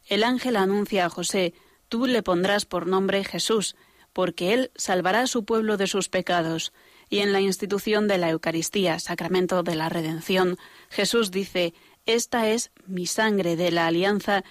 El 0.07 0.23
ángel 0.23 0.55
anuncia 0.55 1.05
a 1.05 1.09
José, 1.09 1.53
tú 1.89 2.07
le 2.07 2.23
pondrás 2.23 2.65
por 2.65 2.87
nombre 2.87 3.23
Jesús, 3.23 3.75
porque 4.11 4.53
él 4.53 4.71
salvará 4.75 5.21
a 5.21 5.27
su 5.27 5.45
pueblo 5.45 5.77
de 5.77 5.87
sus 5.87 6.09
pecados 6.09 6.73
y 7.13 7.19
en 7.19 7.31
la 7.31 7.41
institución 7.41 8.07
de 8.07 8.17
la 8.17 8.31
Eucaristía, 8.31 8.97
sacramento 8.97 9.61
de 9.61 9.75
la 9.75 9.87
redención, 9.87 10.57
Jesús 10.89 11.29
dice, 11.29 11.75
Esta 12.07 12.49
es 12.49 12.71
mi 12.87 13.05
sangre 13.05 13.55
de 13.55 13.69
la 13.69 13.85
alianza 13.85 14.43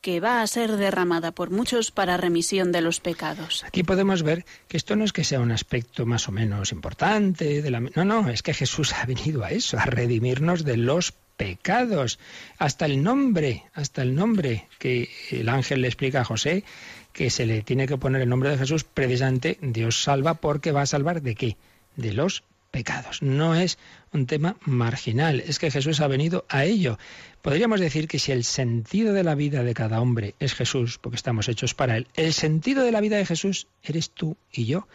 que 0.00 0.18
va 0.18 0.40
a 0.40 0.46
ser 0.46 0.78
derramada 0.78 1.32
por 1.32 1.50
muchos 1.50 1.90
para 1.90 2.16
remisión 2.16 2.72
de 2.72 2.80
los 2.80 3.00
pecados. 3.00 3.62
Aquí 3.66 3.82
podemos 3.82 4.22
ver 4.22 4.46
que 4.68 4.78
esto 4.78 4.96
no 4.96 5.04
es 5.04 5.12
que 5.12 5.22
sea 5.22 5.40
un 5.40 5.52
aspecto 5.52 6.06
más 6.06 6.30
o 6.30 6.32
menos 6.32 6.72
importante 6.72 7.60
de 7.60 7.70
la 7.70 7.80
no, 7.80 8.06
no, 8.06 8.30
es 8.30 8.42
que 8.42 8.54
Jesús 8.54 8.94
ha 8.94 9.04
venido 9.04 9.44
a 9.44 9.50
eso, 9.50 9.78
a 9.78 9.84
redimirnos 9.84 10.64
de 10.64 10.78
los 10.78 11.12
pecados, 11.36 12.18
hasta 12.56 12.86
el 12.86 13.02
nombre, 13.02 13.64
hasta 13.74 14.00
el 14.00 14.14
nombre 14.14 14.66
que 14.78 15.10
el 15.30 15.50
ángel 15.50 15.82
le 15.82 15.88
explica 15.88 16.22
a 16.22 16.24
José 16.24 16.64
que 17.12 17.28
se 17.28 17.44
le 17.44 17.60
tiene 17.60 17.86
que 17.86 17.98
poner 17.98 18.22
el 18.22 18.30
nombre 18.30 18.48
de 18.48 18.56
Jesús, 18.56 18.84
precisamente 18.84 19.58
Dios 19.60 20.02
salva 20.02 20.34
porque 20.34 20.72
va 20.72 20.82
a 20.82 20.86
salvar 20.86 21.20
de 21.20 21.34
qué? 21.34 21.56
De 21.98 22.14
los 22.14 22.44
pecados. 22.70 23.22
No 23.22 23.54
es 23.54 23.78
un 24.12 24.26
tema 24.26 24.56
marginal, 24.64 25.40
es 25.40 25.58
que 25.58 25.70
Jesús 25.70 26.00
ha 26.00 26.06
venido 26.06 26.46
a 26.48 26.64
ello. 26.64 26.98
Podríamos 27.42 27.80
decir 27.80 28.08
que 28.08 28.18
si 28.18 28.32
el 28.32 28.44
sentido 28.44 29.12
de 29.12 29.24
la 29.24 29.34
vida 29.34 29.62
de 29.62 29.74
cada 29.74 30.00
hombre 30.00 30.34
es 30.38 30.54
Jesús, 30.54 30.98
porque 30.98 31.16
estamos 31.16 31.48
hechos 31.48 31.74
para 31.74 31.96
Él, 31.96 32.06
el 32.14 32.32
sentido 32.32 32.84
de 32.84 32.92
la 32.92 33.00
vida 33.00 33.16
de 33.16 33.26
Jesús 33.26 33.66
eres 33.82 34.10
tú 34.10 34.36
y 34.52 34.64
yo 34.64 34.86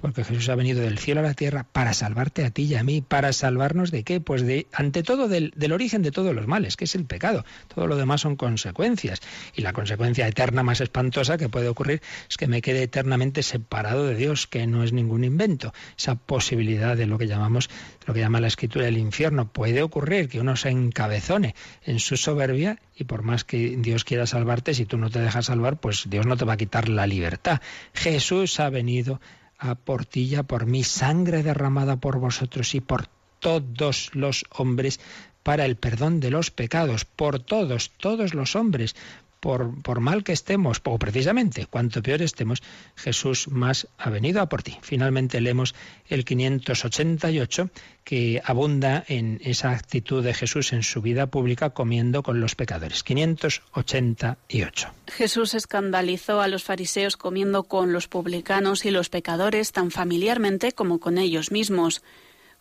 porque 0.00 0.24
Jesús 0.24 0.48
ha 0.48 0.54
venido 0.54 0.80
del 0.80 0.98
cielo 0.98 1.20
a 1.20 1.24
la 1.24 1.34
tierra 1.34 1.66
para 1.70 1.94
salvarte 1.94 2.44
a 2.44 2.50
ti 2.50 2.62
y 2.62 2.74
a 2.74 2.82
mí, 2.82 3.02
para 3.02 3.32
salvarnos 3.32 3.90
de 3.90 4.02
qué? 4.02 4.20
Pues 4.20 4.42
de, 4.42 4.66
ante 4.72 5.02
todo, 5.02 5.28
del, 5.28 5.52
origen 5.72 6.02
de 6.02 6.10
todos 6.10 6.34
los 6.34 6.46
males, 6.46 6.76
que 6.76 6.84
es 6.84 6.94
el 6.94 7.04
pecado. 7.04 7.44
Todo 7.72 7.86
lo 7.86 7.96
demás 7.96 8.22
son 8.22 8.36
consecuencias. 8.36 9.20
Y 9.54 9.62
la 9.62 9.72
consecuencia 9.72 10.26
eterna 10.26 10.62
más 10.62 10.80
espantosa 10.80 11.36
que 11.36 11.48
puede 11.48 11.68
ocurrir 11.68 12.02
es 12.28 12.36
que 12.36 12.46
me 12.46 12.62
quede 12.62 12.82
eternamente 12.82 13.42
separado 13.42 14.06
de 14.06 14.14
Dios, 14.14 14.46
que 14.46 14.66
no 14.66 14.82
es 14.82 14.92
ningún 14.92 15.24
invento. 15.24 15.72
Esa 15.96 16.14
posibilidad 16.14 16.96
de 16.96 17.06
lo 17.06 17.18
que 17.18 17.26
llamamos, 17.26 17.68
lo 18.06 18.14
que 18.14 18.20
llama 18.20 18.40
la 18.40 18.48
escritura 18.48 18.86
del 18.86 18.98
infierno, 18.98 19.52
puede 19.52 19.82
ocurrir 19.82 20.28
que 20.28 20.40
uno 20.40 20.56
se 20.56 20.70
encabezone 20.70 21.54
en 21.84 21.98
su 21.98 22.16
soberbia 22.16 22.78
y 22.96 23.04
por 23.04 23.22
más 23.22 23.44
que 23.44 23.76
Dios 23.78 24.04
quiera 24.04 24.26
salvarte, 24.26 24.74
si 24.74 24.86
tú 24.86 24.98
no 24.98 25.10
te 25.10 25.20
dejas 25.20 25.46
salvar, 25.46 25.80
pues 25.80 26.04
Dios 26.08 26.26
no 26.26 26.36
te 26.36 26.44
va 26.44 26.54
a 26.54 26.56
quitar 26.56 26.88
la 26.88 27.06
libertad. 27.06 27.60
Jesús 27.94 28.60
ha 28.60 28.70
venido 28.70 29.20
a 29.60 29.74
por 29.74 30.06
ti 30.06 30.34
por 30.48 30.66
mí, 30.66 30.82
sangre 30.82 31.42
derramada 31.42 31.96
por 31.96 32.18
vosotros 32.18 32.74
y 32.74 32.80
por 32.80 33.06
todos 33.38 34.10
los 34.14 34.44
hombres 34.50 34.98
para 35.42 35.64
el 35.64 35.76
perdón 35.76 36.20
de 36.20 36.30
los 36.30 36.50
pecados, 36.50 37.04
por 37.04 37.40
todos, 37.40 37.90
todos 37.96 38.34
los 38.34 38.56
hombres, 38.56 38.96
por, 39.40 40.00
mal 40.00 40.22
que 40.22 40.32
estemos, 40.32 40.80
o 40.84 40.98
precisamente 40.98 41.66
cuanto 41.66 42.02
peor 42.02 42.22
estemos, 42.22 42.62
Jesús 42.94 43.48
más 43.48 43.88
ha 43.98 44.10
venido 44.10 44.40
a 44.40 44.48
por 44.48 44.62
ti. 44.62 44.76
Finalmente 44.82 45.40
leemos 45.40 45.74
el 46.08 46.24
588 46.24 47.70
que 48.04 48.42
abunda 48.44 49.04
en 49.08 49.40
esa 49.42 49.70
actitud 49.70 50.22
de 50.22 50.34
Jesús 50.34 50.72
en 50.72 50.82
su 50.82 51.00
vida 51.00 51.28
pública 51.28 51.70
comiendo 51.70 52.22
con 52.22 52.40
los 52.40 52.54
pecadores. 52.54 53.02
588. 53.02 54.88
Jesús 55.08 55.54
escandalizó 55.54 56.40
a 56.40 56.48
los 56.48 56.64
fariseos 56.64 57.16
comiendo 57.16 57.64
con 57.64 57.92
los 57.92 58.08
publicanos 58.08 58.84
y 58.84 58.90
los 58.90 59.08
pecadores 59.08 59.72
tan 59.72 59.90
familiarmente 59.90 60.72
como 60.72 61.00
con 61.00 61.18
ellos 61.18 61.50
mismos 61.50 62.02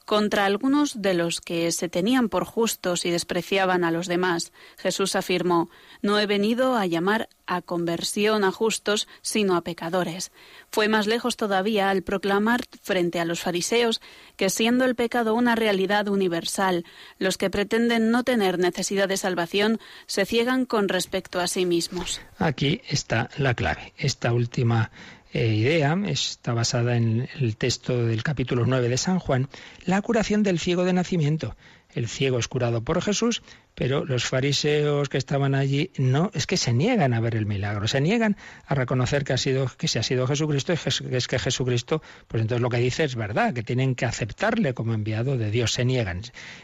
contra 0.10 0.46
algunos 0.46 1.04
de 1.04 1.14
los 1.14 1.40
que 1.40 1.72
se 1.72 1.88
tenían 1.88 2.30
por 2.30 2.44
justos 2.44 3.06
y 3.06 3.12
despreciaban 3.12 3.84
a 3.84 3.92
los 3.92 4.08
demás. 4.08 4.52
Jesús 4.80 5.16
afirmó, 5.16 5.70
No 6.02 6.18
he 6.20 6.26
venido 6.26 6.76
a 6.76 6.88
llamar 6.88 7.30
a 7.46 7.62
conversión 7.62 8.44
a 8.44 8.52
justos, 8.52 9.08
sino 9.22 9.56
a 9.56 9.62
pecadores. 9.62 10.32
Fue 10.72 10.88
más 10.88 11.06
lejos 11.06 11.38
todavía 11.38 11.92
al 11.92 12.02
proclamar 12.02 12.62
frente 12.82 13.20
a 13.20 13.26
los 13.26 13.42
fariseos 13.42 14.02
que 14.36 14.50
siendo 14.50 14.84
el 14.84 14.96
pecado 14.96 15.36
una 15.36 15.54
realidad 15.54 16.08
universal, 16.08 16.86
los 17.20 17.38
que 17.38 17.52
pretenden 17.52 18.10
no 18.10 18.24
tener 18.24 18.58
necesidad 18.58 19.08
de 19.08 19.18
salvación 19.18 19.80
se 20.08 20.26
ciegan 20.26 20.66
con 20.66 20.90
respecto 20.90 21.40
a 21.40 21.46
sí 21.46 21.68
mismos. 21.68 22.20
Aquí 22.40 22.82
está 22.90 23.30
la 23.38 23.54
clave. 23.54 23.94
Esta 23.96 24.34
última 24.34 24.90
idea 25.34 25.98
está 26.08 26.54
basada 26.54 26.96
en 26.98 27.30
el 27.40 27.56
texto 27.56 28.06
del 28.06 28.24
capítulo 28.24 28.66
9 28.66 28.90
de 28.90 28.98
San 28.98 29.20
Juan, 29.20 29.48
la 29.86 30.02
curación 30.02 30.44
del 30.44 30.60
ciego 30.60 30.86
de 30.86 30.94
nacimiento. 30.94 31.56
El 31.94 32.08
ciego 32.08 32.38
es 32.38 32.48
curado 32.48 32.84
por 32.84 33.02
Jesús, 33.02 33.42
pero 33.74 34.06
los 34.06 34.26
fariseos 34.26 35.10
que 35.10 35.18
estaban 35.18 35.56
allí 35.56 35.90
no, 35.98 36.30
es 36.36 36.46
que 36.46 36.56
se 36.56 36.72
niegan 36.72 37.16
a 37.16 37.20
ver 37.20 37.36
el 37.36 37.48
milagro, 37.48 37.88
se 37.88 38.00
niegan 38.00 38.38
a 38.68 38.76
reconocer 38.76 39.24
que 39.24 39.34
ha 39.34 39.38
sido 39.38 39.66
que 39.76 39.88
se 39.88 39.98
ha 39.98 40.04
sido 40.04 40.28
Jesucristo, 40.28 40.74
es 40.74 41.28
que 41.28 41.40
Jesucristo, 41.40 42.04
pues 42.28 42.42
entonces 42.42 42.62
lo 42.62 42.70
que 42.70 42.78
dice 42.78 43.06
es 43.06 43.16
verdad, 43.16 43.56
que 43.56 43.64
tienen 43.64 43.96
que 43.96 44.06
aceptarle 44.06 44.76
como 44.76 44.94
enviado 44.94 45.36
de 45.36 45.50
Dios, 45.50 45.74
se 45.74 45.84
niegan. 45.84 46.22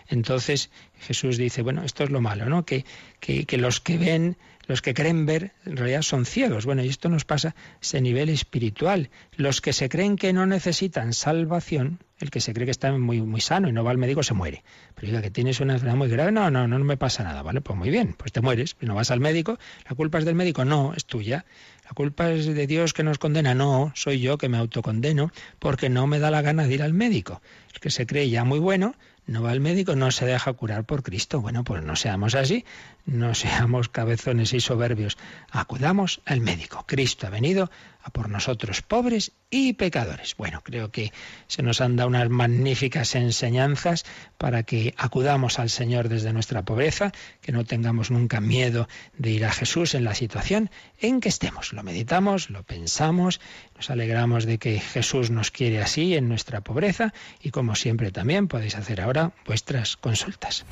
Entonces 0.07 0.69
Jesús 0.99 1.37
dice, 1.37 1.63
bueno, 1.63 1.83
esto 1.83 2.03
es 2.03 2.11
lo 2.11 2.21
malo, 2.21 2.45
¿no? 2.45 2.63
Que, 2.63 2.85
que 3.19 3.57
los 3.57 3.81
que 3.81 3.97
ven 3.97 4.37
los 4.67 4.81
que 4.81 4.93
creen 4.93 5.25
ver, 5.25 5.53
en 5.65 5.77
realidad 5.77 6.01
son 6.01 6.25
ciegos. 6.25 6.65
Bueno, 6.65 6.83
y 6.83 6.87
esto 6.87 7.09
nos 7.09 7.25
pasa 7.25 7.55
ese 7.81 8.01
nivel 8.01 8.29
espiritual. 8.29 9.09
Los 9.35 9.61
que 9.61 9.73
se 9.73 9.89
creen 9.89 10.15
que 10.15 10.33
no 10.33 10.45
necesitan 10.45 11.13
salvación, 11.13 11.99
el 12.19 12.31
que 12.31 12.39
se 12.39 12.53
cree 12.53 12.65
que 12.65 12.71
está 12.71 12.91
muy, 12.91 13.21
muy 13.21 13.41
sano 13.41 13.67
y 13.67 13.71
no 13.71 13.83
va 13.83 13.91
al 13.91 13.97
médico 13.97 14.23
se 14.23 14.33
muere. 14.33 14.63
Pero 14.95 15.07
diga 15.07 15.21
que 15.21 15.31
tienes 15.31 15.59
una 15.59 15.73
enfermedad 15.73 15.97
muy 15.97 16.09
grave, 16.09 16.31
no, 16.31 16.49
no, 16.49 16.67
no, 16.67 16.79
me 16.79 16.97
pasa 16.97 17.23
nada, 17.23 17.41
¿vale? 17.41 17.61
Pues 17.61 17.77
muy 17.77 17.89
bien, 17.89 18.15
pues 18.17 18.31
te 18.31 18.41
mueres, 18.41 18.75
no 18.79 18.95
vas 18.95 19.11
al 19.11 19.19
médico, 19.19 19.57
la 19.87 19.95
culpa 19.95 20.19
es 20.19 20.25
del 20.25 20.35
médico, 20.35 20.65
no, 20.65 20.93
es 20.95 21.05
tuya. 21.05 21.45
La 21.83 21.91
culpa 21.91 22.31
es 22.31 22.47
de 22.47 22.67
Dios 22.67 22.93
que 22.93 23.03
nos 23.03 23.19
condena, 23.19 23.53
no, 23.53 23.91
soy 23.93 24.19
yo 24.19 24.39
que 24.39 24.49
me 24.49 24.57
autocondeno 24.57 25.31
porque 25.59 25.89
no 25.89 26.07
me 26.07 26.17
da 26.17 26.31
la 26.31 26.41
gana 26.41 26.65
de 26.65 26.73
ir 26.73 26.81
al 26.81 26.93
médico. 26.93 27.41
El 27.73 27.79
que 27.79 27.91
se 27.91 28.07
cree 28.07 28.29
ya 28.29 28.43
muy 28.43 28.57
bueno, 28.57 28.95
no 29.27 29.41
va 29.41 29.51
al 29.51 29.59
médico, 29.59 29.95
no 29.95 30.11
se 30.11 30.25
deja 30.25 30.53
curar 30.53 30.83
por 30.83 31.03
Cristo. 31.03 31.41
Bueno, 31.41 31.63
pues 31.63 31.83
no 31.83 31.95
seamos 31.95 32.35
así, 32.35 32.65
no 33.05 33.33
seamos 33.33 33.89
cabezones 33.89 34.53
y 34.53 34.59
soberbios. 34.59 35.17
Acudamos 35.49 36.21
al 36.25 36.41
médico. 36.41 36.85
Cristo 36.87 37.27
ha 37.27 37.31
venido 37.31 37.71
a 38.05 38.11
por 38.11 38.29
nosotros 38.29 38.83
pobres 38.83 39.31
y 39.49 39.73
pecadores. 39.73 40.35
Bueno, 40.37 40.61
creo 40.63 40.91
que 40.91 41.11
se 41.47 41.63
nos 41.63 41.81
han 41.81 41.95
dado 41.95 42.07
unas 42.07 42.29
magníficas 42.29 43.15
enseñanzas 43.15 44.05
para 44.37 44.61
que 44.61 44.93
acudamos 44.95 45.57
al 45.57 45.71
Señor 45.71 46.07
desde 46.07 46.31
nuestra 46.31 46.63
pobreza, 46.63 47.11
que 47.41 47.51
no 47.51 47.65
tengamos 47.65 48.11
nunca 48.11 48.39
miedo 48.41 48.87
de 49.17 49.31
ir 49.31 49.45
a 49.45 49.51
Jesús 49.51 49.95
en 49.95 50.03
la 50.03 50.13
situación 50.13 50.69
en 50.99 51.19
que 51.19 51.29
estemos. 51.29 51.73
Lo 51.73 51.81
meditamos, 51.81 52.51
lo 52.51 52.61
pensamos, 52.61 53.41
nos 53.75 53.89
alegramos 53.89 54.45
de 54.45 54.59
que 54.59 54.79
Jesús 54.79 55.31
nos 55.31 55.49
quiere 55.49 55.81
así 55.81 56.15
en 56.15 56.29
nuestra 56.29 56.61
pobreza 56.61 57.11
y 57.41 57.49
como 57.49 57.73
siempre 57.73 58.11
también 58.11 58.47
podéis 58.47 58.75
hacer 58.75 59.01
ahora 59.01 59.33
vuestras 59.45 59.97
consultas. 59.97 60.63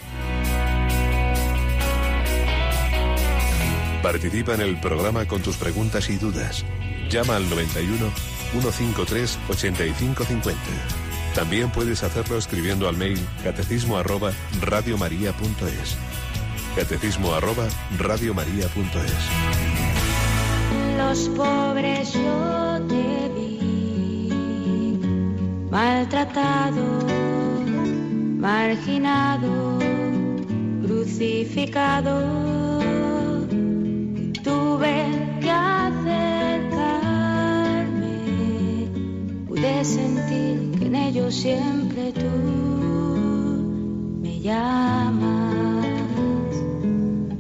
Participa 4.04 4.54
en 4.54 4.60
el 4.60 4.78
programa 4.82 5.26
con 5.26 5.42
tus 5.42 5.56
preguntas 5.56 6.10
y 6.10 6.18
dudas. 6.18 6.66
Llama 7.10 7.38
al 7.38 7.50
91 7.50 8.12
153 8.52 9.40
8550. 9.48 10.62
También 11.34 11.72
puedes 11.72 12.04
hacerlo 12.04 12.38
escribiendo 12.38 12.90
al 12.90 12.98
mail 12.98 13.18
catecismo 13.46 13.98
arroba 13.98 14.34
radiomaria.es. 14.62 15.98
Catecismo 16.76 17.34
arroba 17.34 17.66
radiomaria.es. 17.98 19.30
Los 20.98 21.30
pobres 21.30 22.12
yo 22.14 22.82
te 22.90 23.32
vi, 23.34 25.00
maltratado, 25.72 27.00
marginado, 28.38 29.80
crucificado. 30.86 32.93
Tuve 34.44 34.96
que 35.42 35.54
de 39.64 39.86
sentir 39.86 40.78
que 40.78 40.86
en 40.88 40.96
ellos 40.96 41.34
siempre 41.34 42.12
tú 42.12 42.32
me 44.22 44.42
llamas. 44.42 45.86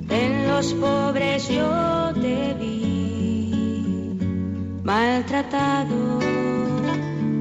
En 0.10 0.47
los 0.47 0.74
pobres 0.76 1.49
yo 1.49 2.14
te 2.14 2.54
vi, 2.54 4.18
maltratado, 4.84 6.20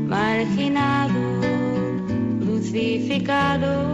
marginado, 0.08 1.20
crucificado. 2.40 3.92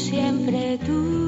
Siempre 0.00 0.78
tú 0.78 1.20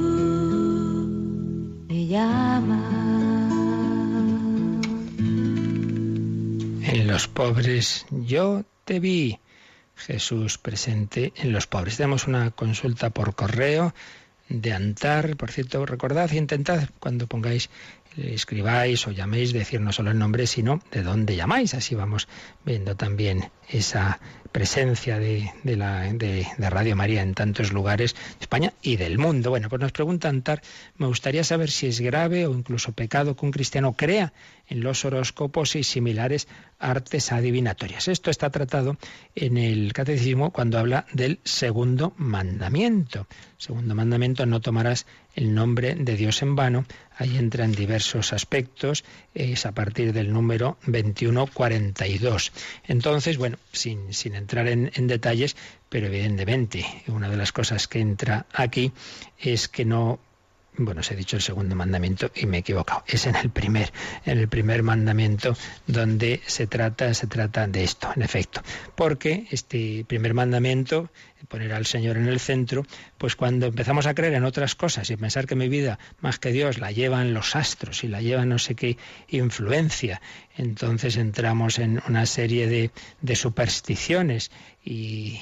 en 6.81 7.07
los 7.07 7.27
pobres 7.27 8.05
yo 8.11 8.63
te 8.85 8.99
vi. 8.99 9.39
Jesús 9.95 10.57
presente 10.57 11.33
en 11.35 11.51
los 11.51 11.65
pobres. 11.65 11.97
Tenemos 11.97 12.27
una 12.27 12.51
consulta 12.51 13.09
por 13.09 13.35
correo 13.35 13.93
de 14.49 14.73
Antar. 14.73 15.35
Por 15.37 15.51
cierto, 15.51 15.85
recordad 15.85 16.31
intentad 16.31 16.89
cuando 16.99 17.27
pongáis, 17.27 17.69
escribáis 18.17 19.07
o 19.07 19.11
llaméis, 19.11 19.53
decir 19.53 19.81
no 19.81 19.91
solo 19.91 20.11
el 20.11 20.19
nombre, 20.19 20.47
sino 20.47 20.81
de 20.91 21.03
dónde 21.03 21.35
llamáis. 21.35 21.73
Así 21.73 21.95
vamos 21.95 22.27
viendo 22.65 22.95
también 22.95 23.49
esa 23.69 24.19
presencia 24.51 25.17
de, 25.17 25.51
la, 25.63 26.13
de, 26.13 26.45
Radio 26.57 26.95
María 26.95 27.23
en 27.23 27.33
tantos 27.33 27.73
lugares 27.73 28.13
de 28.13 28.41
España 28.41 28.73
y 28.81 28.97
del 28.97 29.17
mundo. 29.17 29.49
Bueno, 29.49 29.67
pues 29.67 29.81
nos 29.81 29.91
pregunta 29.91 30.29
Antar, 30.29 30.61
me 30.97 31.07
gustaría 31.07 31.43
saber 31.43 31.71
si 31.71 31.87
es 31.87 31.99
grave 31.99 32.45
o 32.45 32.53
incluso 32.53 32.91
pecado 32.91 33.35
que 33.35 33.45
un 33.45 33.51
cristiano 33.51 33.93
crea 33.93 34.31
los 34.75 35.05
horóscopos 35.05 35.75
y 35.75 35.83
similares 35.83 36.47
artes 36.79 37.31
adivinatorias. 37.31 38.07
Esto 38.07 38.29
está 38.29 38.49
tratado 38.49 38.97
en 39.35 39.57
el 39.57 39.93
catecismo 39.93 40.51
cuando 40.51 40.79
habla 40.79 41.05
del 41.13 41.39
segundo 41.43 42.13
mandamiento. 42.17 43.27
Segundo 43.57 43.95
mandamiento, 43.95 44.45
no 44.45 44.59
tomarás 44.59 45.05
el 45.35 45.53
nombre 45.53 45.95
de 45.95 46.15
Dios 46.15 46.41
en 46.41 46.55
vano, 46.55 46.85
ahí 47.17 47.37
entra 47.37 47.65
en 47.65 47.71
diversos 47.71 48.33
aspectos, 48.33 49.03
es 49.33 49.65
a 49.65 49.71
partir 49.71 50.13
del 50.13 50.33
número 50.33 50.77
2142. 50.85 52.51
Entonces, 52.87 53.37
bueno, 53.37 53.57
sin, 53.71 54.13
sin 54.13 54.35
entrar 54.35 54.67
en, 54.67 54.91
en 54.95 55.07
detalles, 55.07 55.55
pero 55.89 56.07
evidentemente 56.07 56.85
una 57.07 57.29
de 57.29 57.37
las 57.37 57.51
cosas 57.51 57.87
que 57.87 57.99
entra 57.99 58.45
aquí 58.53 58.91
es 59.39 59.67
que 59.67 59.85
no 59.85 60.19
bueno, 60.77 61.01
os 61.01 61.11
he 61.11 61.15
dicho 61.15 61.35
el 61.35 61.41
segundo 61.41 61.75
mandamiento 61.75 62.31
y 62.35 62.45
me 62.45 62.57
he 62.57 62.59
equivocado. 62.61 63.03
Es 63.07 63.25
en 63.27 63.35
el 63.35 63.49
primer, 63.49 63.91
en 64.25 64.39
el 64.39 64.47
primer 64.47 64.83
mandamiento 64.83 65.55
donde 65.87 66.41
se 66.45 66.67
trata, 66.67 67.13
se 67.13 67.27
trata 67.27 67.67
de 67.67 67.83
esto, 67.83 68.11
en 68.15 68.21
efecto. 68.21 68.61
Porque 68.95 69.47
este 69.51 70.05
primer 70.07 70.33
mandamiento, 70.33 71.09
poner 71.47 71.73
al 71.73 71.85
Señor 71.85 72.17
en 72.17 72.27
el 72.27 72.39
centro, 72.39 72.85
pues 73.17 73.35
cuando 73.35 73.67
empezamos 73.67 74.05
a 74.05 74.13
creer 74.13 74.33
en 74.33 74.43
otras 74.43 74.75
cosas 74.75 75.09
y 75.09 75.17
pensar 75.17 75.45
que 75.45 75.55
mi 75.55 75.69
vida, 75.69 75.99
más 76.21 76.39
que 76.39 76.51
Dios, 76.51 76.79
la 76.79 76.91
llevan 76.91 77.33
los 77.33 77.55
astros 77.55 78.03
y 78.03 78.07
la 78.07 78.21
lleva 78.21 78.45
no 78.45 78.59
sé 78.59 78.75
qué 78.75 78.97
influencia, 79.29 80.21
entonces 80.57 81.17
entramos 81.17 81.79
en 81.79 82.01
una 82.07 82.25
serie 82.25 82.67
de, 82.67 82.91
de 83.21 83.35
supersticiones 83.35 84.51
y, 84.85 85.39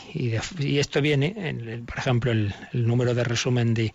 esto 0.60 1.02
viene, 1.02 1.34
en 1.38 1.86
por 1.86 1.98
ejemplo, 1.98 2.32
el 2.32 2.54
número 2.74 3.14
de 3.16 3.24
resumen 3.24 3.74
de 3.74 3.94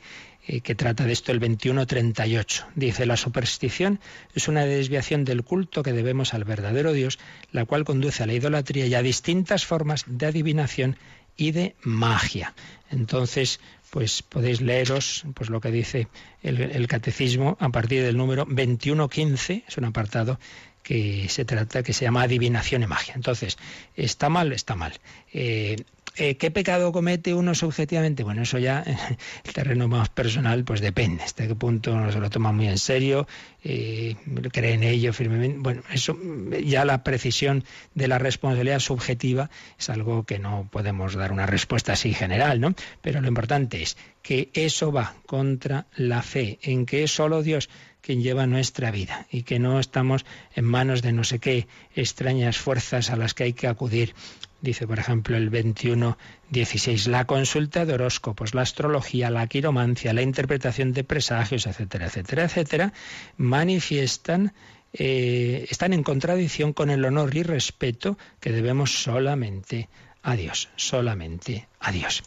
eh, 0.48 0.60
que 0.60 0.76
trata 0.76 1.04
de 1.04 1.12
esto 1.12 1.32
el 1.32 1.40
2138. 1.40 2.66
Dice, 2.76 3.04
la 3.04 3.16
superstición 3.16 3.98
es 4.32 4.46
una 4.46 4.64
desviación 4.64 5.24
del 5.24 5.42
culto 5.42 5.82
que 5.82 5.92
debemos 5.92 6.34
al 6.34 6.44
verdadero 6.44 6.92
Dios, 6.92 7.18
la 7.50 7.64
cual 7.64 7.84
conduce 7.84 8.22
a 8.22 8.26
la 8.26 8.34
idolatría 8.34 8.86
y 8.86 8.94
a 8.94 9.02
distintas 9.02 9.66
formas 9.66 10.04
de 10.06 10.26
adivinación 10.26 10.96
y 11.36 11.52
de 11.52 11.76
magia. 11.82 12.54
Entonces, 12.90 13.60
pues 13.90 14.22
podéis 14.22 14.60
leeros 14.60 15.24
pues 15.34 15.50
lo 15.50 15.60
que 15.60 15.70
dice 15.70 16.08
el, 16.42 16.86
catecismo 16.88 17.56
a 17.60 17.68
partir 17.70 18.02
del 18.02 18.16
número 18.16 18.44
2115, 18.44 19.64
es 19.66 19.76
un 19.76 19.84
apartado 19.84 20.38
que 20.82 21.28
se 21.28 21.44
trata, 21.44 21.82
que 21.82 21.92
se 21.92 22.04
llama 22.04 22.22
adivinación 22.22 22.82
y 22.82 22.86
magia. 22.86 23.14
Entonces, 23.14 23.58
está 23.96 24.28
mal, 24.28 24.52
está 24.52 24.76
mal. 24.76 24.92
Eh, 25.32 25.76
eh, 26.16 26.36
¿Qué 26.36 26.50
pecado 26.50 26.92
comete 26.92 27.34
uno 27.34 27.54
subjetivamente? 27.54 28.24
Bueno, 28.24 28.42
eso 28.42 28.58
ya, 28.58 28.82
el 29.44 29.52
terreno 29.52 29.88
más 29.88 30.08
personal, 30.08 30.64
pues 30.64 30.80
depende. 30.80 31.22
Hasta 31.22 31.46
qué 31.46 31.54
punto 31.54 31.92
uno 31.92 32.10
se 32.10 32.20
lo 32.20 32.30
toma 32.30 32.52
muy 32.52 32.68
en 32.68 32.78
serio, 32.78 33.26
eh, 33.62 34.16
cree 34.52 34.74
en 34.74 34.82
ello 34.82 35.12
firmemente. 35.12 35.58
Bueno, 35.58 35.82
eso 35.92 36.18
ya 36.64 36.84
la 36.84 37.04
precisión 37.04 37.64
de 37.94 38.08
la 38.08 38.18
responsabilidad 38.18 38.80
subjetiva 38.80 39.50
es 39.78 39.90
algo 39.90 40.24
que 40.24 40.38
no 40.38 40.68
podemos 40.70 41.14
dar 41.14 41.32
una 41.32 41.46
respuesta 41.46 41.92
así 41.92 42.14
general, 42.14 42.60
¿no? 42.60 42.74
Pero 43.02 43.20
lo 43.20 43.28
importante 43.28 43.82
es 43.82 43.96
que 44.22 44.50
eso 44.54 44.92
va 44.92 45.14
contra 45.26 45.86
la 45.96 46.22
fe, 46.22 46.58
en 46.62 46.86
que 46.86 47.04
es 47.04 47.12
solo 47.12 47.42
Dios 47.42 47.68
quien 48.06 48.22
lleva 48.22 48.46
nuestra 48.46 48.92
vida 48.92 49.26
y 49.32 49.42
que 49.42 49.58
no 49.58 49.80
estamos 49.80 50.24
en 50.54 50.64
manos 50.64 51.02
de 51.02 51.12
no 51.12 51.24
sé 51.24 51.40
qué 51.40 51.66
extrañas 51.92 52.56
fuerzas 52.56 53.10
a 53.10 53.16
las 53.16 53.34
que 53.34 53.42
hay 53.42 53.52
que 53.52 53.66
acudir 53.66 54.14
Dice, 54.60 54.86
por 54.86 54.98
ejemplo, 54.98 55.36
el 55.36 55.50
21.16, 55.50 57.08
la 57.08 57.26
consulta 57.26 57.84
de 57.84 57.92
horóscopos, 57.92 58.54
la 58.54 58.62
astrología, 58.62 59.30
la 59.30 59.46
quiromancia, 59.46 60.14
la 60.14 60.22
interpretación 60.22 60.92
de 60.92 61.04
presagios, 61.04 61.66
etcétera, 61.66 62.06
etcétera, 62.06 62.44
etcétera, 62.44 62.92
manifiestan, 63.36 64.54
eh, 64.94 65.66
están 65.68 65.92
en 65.92 66.02
contradicción 66.02 66.72
con 66.72 66.88
el 66.88 67.04
honor 67.04 67.36
y 67.36 67.42
respeto 67.42 68.16
que 68.40 68.50
debemos 68.50 69.02
solamente 69.02 69.90
a 70.22 70.36
Dios, 70.36 70.70
solamente 70.76 71.68
a 71.78 71.92
Dios. 71.92 72.22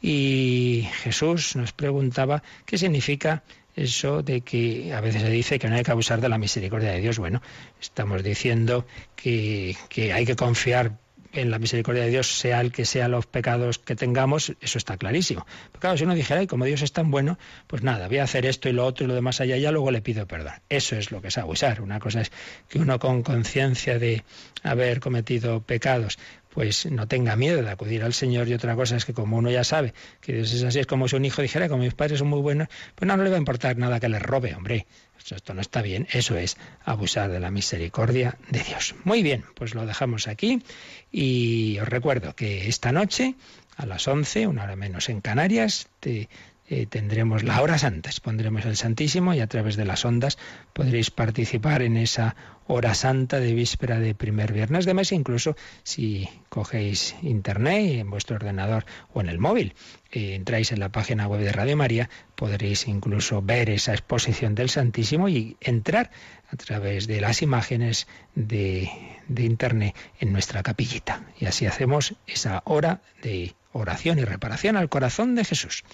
Y 0.00 0.88
Jesús 1.02 1.56
nos 1.56 1.72
preguntaba 1.72 2.42
qué 2.66 2.78
significa 2.78 3.42
eso 3.74 4.22
de 4.22 4.42
que 4.42 4.94
a 4.94 5.00
veces 5.00 5.22
se 5.22 5.30
dice 5.30 5.58
que 5.58 5.68
no 5.68 5.74
hay 5.74 5.82
que 5.82 5.90
abusar 5.90 6.20
de 6.20 6.28
la 6.28 6.38
misericordia 6.38 6.92
de 6.92 7.00
Dios. 7.00 7.18
Bueno, 7.18 7.42
estamos 7.80 8.22
diciendo 8.22 8.86
que, 9.16 9.76
que 9.88 10.12
hay 10.12 10.24
que 10.24 10.36
confiar 10.36 10.98
en 11.34 11.50
la 11.50 11.58
misericordia 11.58 12.04
de 12.04 12.10
Dios, 12.10 12.38
sea 12.38 12.60
el 12.60 12.72
que 12.72 12.84
sea 12.84 13.08
los 13.08 13.26
pecados 13.26 13.78
que 13.78 13.96
tengamos, 13.96 14.54
eso 14.60 14.78
está 14.78 14.96
clarísimo. 14.96 15.46
Pero 15.72 15.80
claro, 15.80 15.96
si 15.96 16.04
uno 16.04 16.14
dijera, 16.14 16.42
y 16.42 16.46
como 16.46 16.64
Dios 16.64 16.82
es 16.82 16.92
tan 16.92 17.10
bueno, 17.10 17.38
pues 17.66 17.82
nada, 17.82 18.08
voy 18.08 18.18
a 18.18 18.24
hacer 18.24 18.46
esto 18.46 18.68
y 18.68 18.72
lo 18.72 18.86
otro 18.86 19.04
y 19.04 19.08
lo 19.08 19.14
demás 19.14 19.40
allá, 19.40 19.56
ya 19.56 19.70
luego 19.70 19.90
le 19.90 20.00
pido 20.00 20.26
perdón. 20.26 20.54
Eso 20.68 20.96
es 20.96 21.10
lo 21.10 21.20
que 21.20 21.28
es 21.28 21.38
abusar. 21.38 21.80
Una 21.80 22.00
cosa 22.00 22.22
es 22.22 22.32
que 22.68 22.78
uno 22.78 22.98
con 22.98 23.22
conciencia 23.22 23.98
de 23.98 24.24
haber 24.62 25.00
cometido 25.00 25.60
pecados, 25.60 26.18
pues 26.54 26.86
no 26.86 27.08
tenga 27.08 27.36
miedo 27.36 27.60
de 27.62 27.68
acudir 27.68 28.04
al 28.04 28.14
Señor 28.14 28.48
y 28.48 28.54
otra 28.54 28.76
cosa 28.76 28.96
es 28.96 29.04
que 29.04 29.12
como 29.12 29.36
uno 29.36 29.50
ya 29.50 29.64
sabe 29.64 29.92
que 30.20 30.32
Dios 30.32 30.52
es 30.52 30.62
así, 30.62 30.78
es 30.78 30.86
como 30.86 31.08
si 31.08 31.16
un 31.16 31.24
hijo 31.24 31.42
dijera, 31.42 31.68
como 31.68 31.82
mis 31.82 31.94
padres 31.94 32.20
son 32.20 32.28
muy 32.28 32.40
buenos, 32.40 32.68
pues 32.94 33.06
no, 33.06 33.16
no 33.16 33.24
le 33.24 33.30
va 33.30 33.36
a 33.36 33.38
importar 33.38 33.76
nada 33.76 34.00
que 34.00 34.08
les 34.08 34.22
robe, 34.22 34.54
hombre. 34.54 34.86
Esto 35.24 35.54
no 35.54 35.62
está 35.62 35.80
bien, 35.80 36.06
eso 36.12 36.36
es 36.36 36.58
abusar 36.84 37.30
de 37.30 37.40
la 37.40 37.50
misericordia 37.50 38.36
de 38.50 38.60
Dios. 38.60 38.94
Muy 39.04 39.22
bien, 39.22 39.44
pues 39.54 39.74
lo 39.74 39.86
dejamos 39.86 40.28
aquí 40.28 40.62
y 41.10 41.78
os 41.80 41.88
recuerdo 41.88 42.36
que 42.36 42.68
esta 42.68 42.92
noche 42.92 43.34
a 43.76 43.86
las 43.86 44.06
11, 44.06 44.46
una 44.46 44.64
hora 44.64 44.76
menos 44.76 45.08
en 45.08 45.20
Canarias, 45.20 45.88
te 46.00 46.28
eh, 46.66 46.86
tendremos 46.86 47.44
la 47.44 47.60
hora 47.60 47.76
santa, 47.76 48.10
pondremos 48.22 48.64
el 48.64 48.76
Santísimo 48.76 49.34
y 49.34 49.40
a 49.40 49.46
través 49.46 49.76
de 49.76 49.84
las 49.84 50.04
ondas 50.06 50.38
podréis 50.72 51.10
participar 51.10 51.82
en 51.82 51.98
esa 51.98 52.36
hora 52.66 52.94
santa 52.94 53.38
de 53.38 53.52
víspera 53.52 54.00
de 54.00 54.14
primer 54.14 54.54
viernes 54.54 54.86
de 54.86 54.94
mes, 54.94 55.12
incluso 55.12 55.56
si 55.82 56.26
cogéis 56.48 57.16
internet 57.20 58.00
en 58.00 58.08
vuestro 58.08 58.36
ordenador 58.36 58.86
o 59.12 59.20
en 59.20 59.28
el 59.28 59.38
móvil. 59.38 59.74
Eh, 60.10 60.34
entráis 60.34 60.72
en 60.72 60.80
la 60.80 60.88
página 60.88 61.28
web 61.28 61.42
de 61.42 61.52
Radio 61.52 61.76
María, 61.76 62.08
podréis 62.34 62.88
incluso 62.88 63.42
ver 63.42 63.68
esa 63.68 63.92
exposición 63.92 64.54
del 64.54 64.70
Santísimo 64.70 65.28
y 65.28 65.58
entrar 65.60 66.10
a 66.50 66.56
través 66.56 67.06
de 67.06 67.20
las 67.20 67.42
imágenes 67.42 68.06
de 68.34 68.88
internet 69.36 69.94
en 70.18 70.32
nuestra 70.32 70.62
capillita. 70.62 71.24
Y 71.38 71.44
así 71.44 71.66
hacemos 71.66 72.14
esa 72.26 72.62
hora 72.64 73.02
de 73.22 73.54
oración 73.74 74.18
y 74.18 74.24
reparación 74.24 74.76
al 74.76 74.88
corazón 74.88 75.34
de 75.34 75.44
Jesús. 75.44 75.84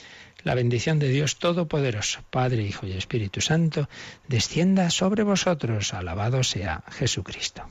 La 0.45 0.55
bendición 0.55 0.99
de 0.99 1.09
Dios 1.09 1.39
Todopoderoso, 1.39 2.20
Padre, 2.31 2.62
Hijo 2.62 2.87
y 2.87 2.93
Espíritu 2.93 3.41
Santo, 3.41 3.89
descienda 4.28 4.91
sobre 4.91 5.22
vosotros. 5.22 5.93
Alabado 5.95 6.45
sea 6.45 6.85
Jesucristo. 6.91 7.64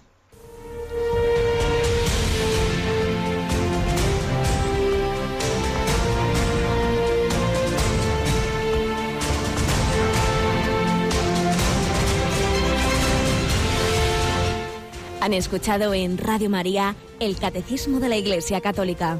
Han 15.22 15.34
escuchado 15.34 15.94
en 15.94 16.18
Radio 16.18 16.50
María 16.50 16.96
el 17.20 17.38
Catecismo 17.38 18.00
de 18.00 18.10
la 18.10 18.18
Iglesia 18.18 18.62
Católica 18.62 19.20